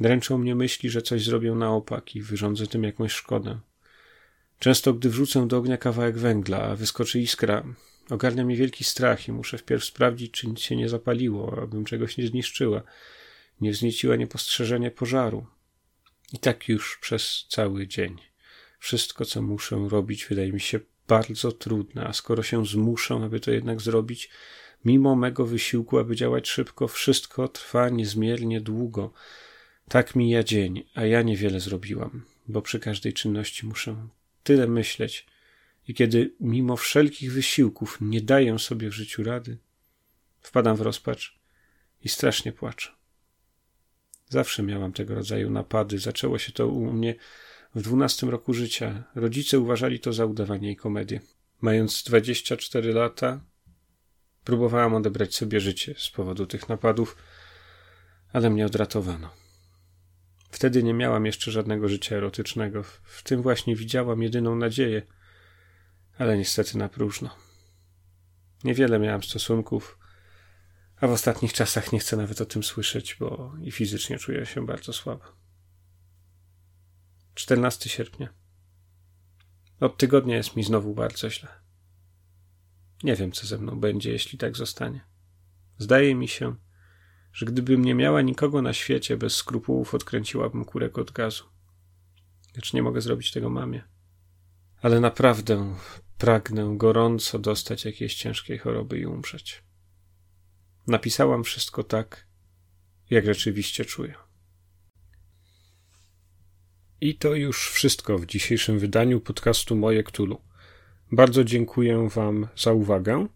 Dręczą 0.00 0.38
mnie 0.38 0.54
myśli, 0.54 0.90
że 0.90 1.02
coś 1.02 1.24
zrobię 1.24 1.52
na 1.52 1.70
opak 1.70 2.16
i 2.16 2.22
wyrządzę 2.22 2.66
tym 2.66 2.84
jakąś 2.84 3.12
szkodę. 3.12 3.58
Często, 4.58 4.94
gdy 4.94 5.10
wrzucę 5.10 5.48
do 5.48 5.58
ognia 5.58 5.76
kawałek 5.76 6.18
węgla, 6.18 6.62
a 6.62 6.76
wyskoczy 6.76 7.20
iskra, 7.20 7.64
Ogarnia 8.10 8.44
mnie 8.44 8.56
wielki 8.56 8.84
strach 8.84 9.28
i 9.28 9.32
muszę 9.32 9.58
wpierw 9.58 9.84
sprawdzić, 9.84 10.32
czy 10.32 10.46
nic 10.46 10.60
się 10.60 10.76
nie 10.76 10.88
zapaliło, 10.88 11.62
abym 11.62 11.84
czegoś 11.84 12.16
nie 12.16 12.26
zniszczyła, 12.26 12.82
nie 13.60 13.70
wznieciła 13.72 14.16
niepostrzeżenie 14.16 14.90
pożaru. 14.90 15.46
I 16.32 16.38
tak 16.38 16.68
już 16.68 16.98
przez 17.00 17.46
cały 17.48 17.86
dzień. 17.86 18.16
Wszystko, 18.78 19.24
co 19.24 19.42
muszę 19.42 19.86
robić, 19.88 20.26
wydaje 20.26 20.52
mi 20.52 20.60
się 20.60 20.80
bardzo 21.08 21.52
trudne, 21.52 22.06
a 22.06 22.12
skoro 22.12 22.42
się 22.42 22.66
zmuszę, 22.66 23.14
aby 23.14 23.40
to 23.40 23.50
jednak 23.50 23.80
zrobić, 23.80 24.30
mimo 24.84 25.16
mego 25.16 25.46
wysiłku, 25.46 25.98
aby 25.98 26.16
działać 26.16 26.48
szybko, 26.48 26.88
wszystko 26.88 27.48
trwa 27.48 27.88
niezmiernie 27.88 28.60
długo. 28.60 29.12
Tak 29.88 30.16
mija 30.16 30.42
dzień, 30.42 30.84
a 30.94 31.04
ja 31.04 31.22
niewiele 31.22 31.60
zrobiłam, 31.60 32.24
bo 32.48 32.62
przy 32.62 32.80
każdej 32.80 33.12
czynności 33.12 33.66
muszę 33.66 34.08
tyle 34.42 34.66
myśleć, 34.66 35.26
i 35.88 35.94
kiedy 35.94 36.34
mimo 36.40 36.76
wszelkich 36.76 37.32
wysiłków 37.32 37.98
nie 38.00 38.20
daję 38.20 38.58
sobie 38.58 38.90
w 38.90 38.94
życiu 38.94 39.22
rady, 39.22 39.58
wpadam 40.40 40.76
w 40.76 40.80
rozpacz 40.80 41.38
i 42.04 42.08
strasznie 42.08 42.52
płaczę. 42.52 42.97
Zawsze 44.28 44.62
miałam 44.62 44.92
tego 44.92 45.14
rodzaju 45.14 45.50
napady. 45.50 45.98
Zaczęło 45.98 46.38
się 46.38 46.52
to 46.52 46.68
u 46.68 46.92
mnie 46.92 47.14
w 47.74 47.82
dwunastym 47.82 48.28
roku 48.28 48.54
życia. 48.54 49.04
Rodzice 49.14 49.58
uważali 49.58 50.00
to 50.00 50.12
za 50.12 50.24
udawanie 50.26 50.72
i 50.72 50.76
komedię. 50.76 51.20
Mając 51.60 52.02
24 52.02 52.92
lata, 52.92 53.40
próbowałam 54.44 54.94
odebrać 54.94 55.36
sobie 55.36 55.60
życie 55.60 55.94
z 55.98 56.10
powodu 56.10 56.46
tych 56.46 56.68
napadów, 56.68 57.16
ale 58.32 58.50
mnie 58.50 58.66
odratowano. 58.66 59.30
Wtedy 60.50 60.82
nie 60.82 60.94
miałam 60.94 61.26
jeszcze 61.26 61.50
żadnego 61.50 61.88
życia 61.88 62.16
erotycznego. 62.16 62.82
W 63.02 63.22
tym 63.22 63.42
właśnie 63.42 63.76
widziałam 63.76 64.22
jedyną 64.22 64.56
nadzieję, 64.56 65.02
ale 66.18 66.38
niestety 66.38 66.78
na 66.78 66.88
próżno. 66.88 67.30
Niewiele 68.64 68.98
miałam 68.98 69.22
stosunków, 69.22 69.97
a 71.00 71.06
w 71.06 71.10
ostatnich 71.10 71.52
czasach 71.52 71.92
nie 71.92 71.98
chcę 71.98 72.16
nawet 72.16 72.40
o 72.40 72.46
tym 72.46 72.62
słyszeć, 72.62 73.16
bo 73.20 73.52
i 73.62 73.70
fizycznie 73.72 74.18
czuję 74.18 74.46
się 74.46 74.66
bardzo 74.66 74.92
słabo. 74.92 75.24
14 77.34 77.90
sierpnia. 77.90 78.28
Od 79.80 79.96
tygodnia 79.96 80.36
jest 80.36 80.56
mi 80.56 80.64
znowu 80.64 80.94
bardzo 80.94 81.30
źle. 81.30 81.48
Nie 83.02 83.16
wiem, 83.16 83.32
co 83.32 83.46
ze 83.46 83.58
mną 83.58 83.80
będzie, 83.80 84.12
jeśli 84.12 84.38
tak 84.38 84.56
zostanie. 84.56 85.00
Zdaje 85.78 86.14
mi 86.14 86.28
się, 86.28 86.56
że 87.32 87.46
gdybym 87.46 87.84
nie 87.84 87.94
miała 87.94 88.22
nikogo 88.22 88.62
na 88.62 88.72
świecie, 88.72 89.16
bez 89.16 89.36
skrupułów 89.36 89.94
odkręciłabym 89.94 90.64
kurek 90.64 90.98
od 90.98 91.10
gazu. 91.10 91.44
Lecz 92.56 92.72
nie 92.72 92.82
mogę 92.82 93.00
zrobić 93.00 93.32
tego 93.32 93.50
mamie. 93.50 93.82
Ale 94.82 95.00
naprawdę 95.00 95.76
pragnę 96.18 96.74
gorąco 96.76 97.38
dostać 97.38 97.84
jakiejś 97.84 98.14
ciężkiej 98.14 98.58
choroby 98.58 98.98
i 98.98 99.06
umrzeć. 99.06 99.67
Napisałam 100.88 101.44
wszystko 101.44 101.84
tak, 101.84 102.26
jak 103.10 103.24
rzeczywiście 103.24 103.84
czuję. 103.84 104.14
I 107.00 107.14
to 107.14 107.34
już 107.34 107.70
wszystko 107.70 108.18
w 108.18 108.26
dzisiejszym 108.26 108.78
wydaniu 108.78 109.20
podcastu 109.20 109.76
Moje 109.76 110.02
Ktulu. 110.02 110.40
Bardzo 111.12 111.44
dziękuję 111.44 112.08
Wam 112.08 112.48
za 112.56 112.72
uwagę. 112.72 113.26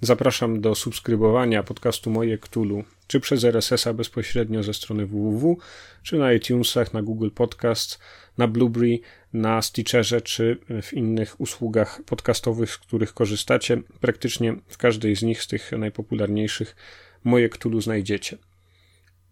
Zapraszam 0.00 0.60
do 0.60 0.74
subskrybowania 0.74 1.62
podcastu 1.62 2.10
Moje 2.10 2.38
Ktulu, 2.38 2.84
czy 3.06 3.20
przez 3.20 3.44
RSS-a 3.44 3.92
bezpośrednio 3.92 4.62
ze 4.62 4.74
strony 4.74 5.06
www, 5.06 5.56
czy 6.02 6.18
na 6.18 6.32
iTunesach, 6.32 6.94
na 6.94 7.02
Google 7.02 7.30
Podcast, 7.34 7.98
na 8.38 8.48
Blueberry, 8.48 9.00
na 9.32 9.62
Stitcherze, 9.62 10.20
czy 10.20 10.58
w 10.82 10.92
innych 10.92 11.40
usługach 11.40 12.00
podcastowych, 12.06 12.70
z 12.70 12.78
których 12.78 13.14
korzystacie. 13.14 13.82
Praktycznie 14.00 14.56
w 14.68 14.78
każdej 14.78 15.16
z 15.16 15.22
nich, 15.22 15.42
z 15.42 15.46
tych 15.46 15.72
najpopularniejszych, 15.72 16.76
Moje 17.24 17.48
Ktulu 17.48 17.80
znajdziecie. 17.80 18.38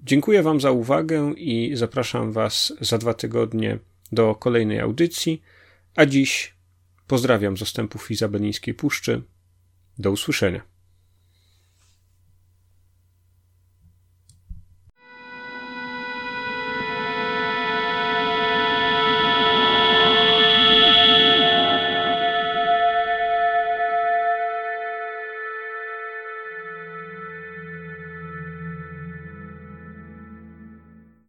Dziękuję 0.01 0.43
Wam 0.43 0.61
za 0.61 0.71
uwagę 0.71 1.33
i 1.37 1.73
zapraszam 1.75 2.33
Was 2.33 2.73
za 2.81 2.99
dwa 2.99 3.15
tygodnie 3.15 3.79
do 4.13 4.35
kolejnej 4.35 4.81
audycji, 4.81 5.43
a 5.97 6.07
dziś 6.07 6.55
pozdrawiam 7.07 7.57
z 7.57 7.63
ostępów 7.63 8.11
Izabelińskiej 8.11 8.75
Puszczy. 8.75 9.23
Do 9.99 10.11
usłyszenia. 10.11 10.72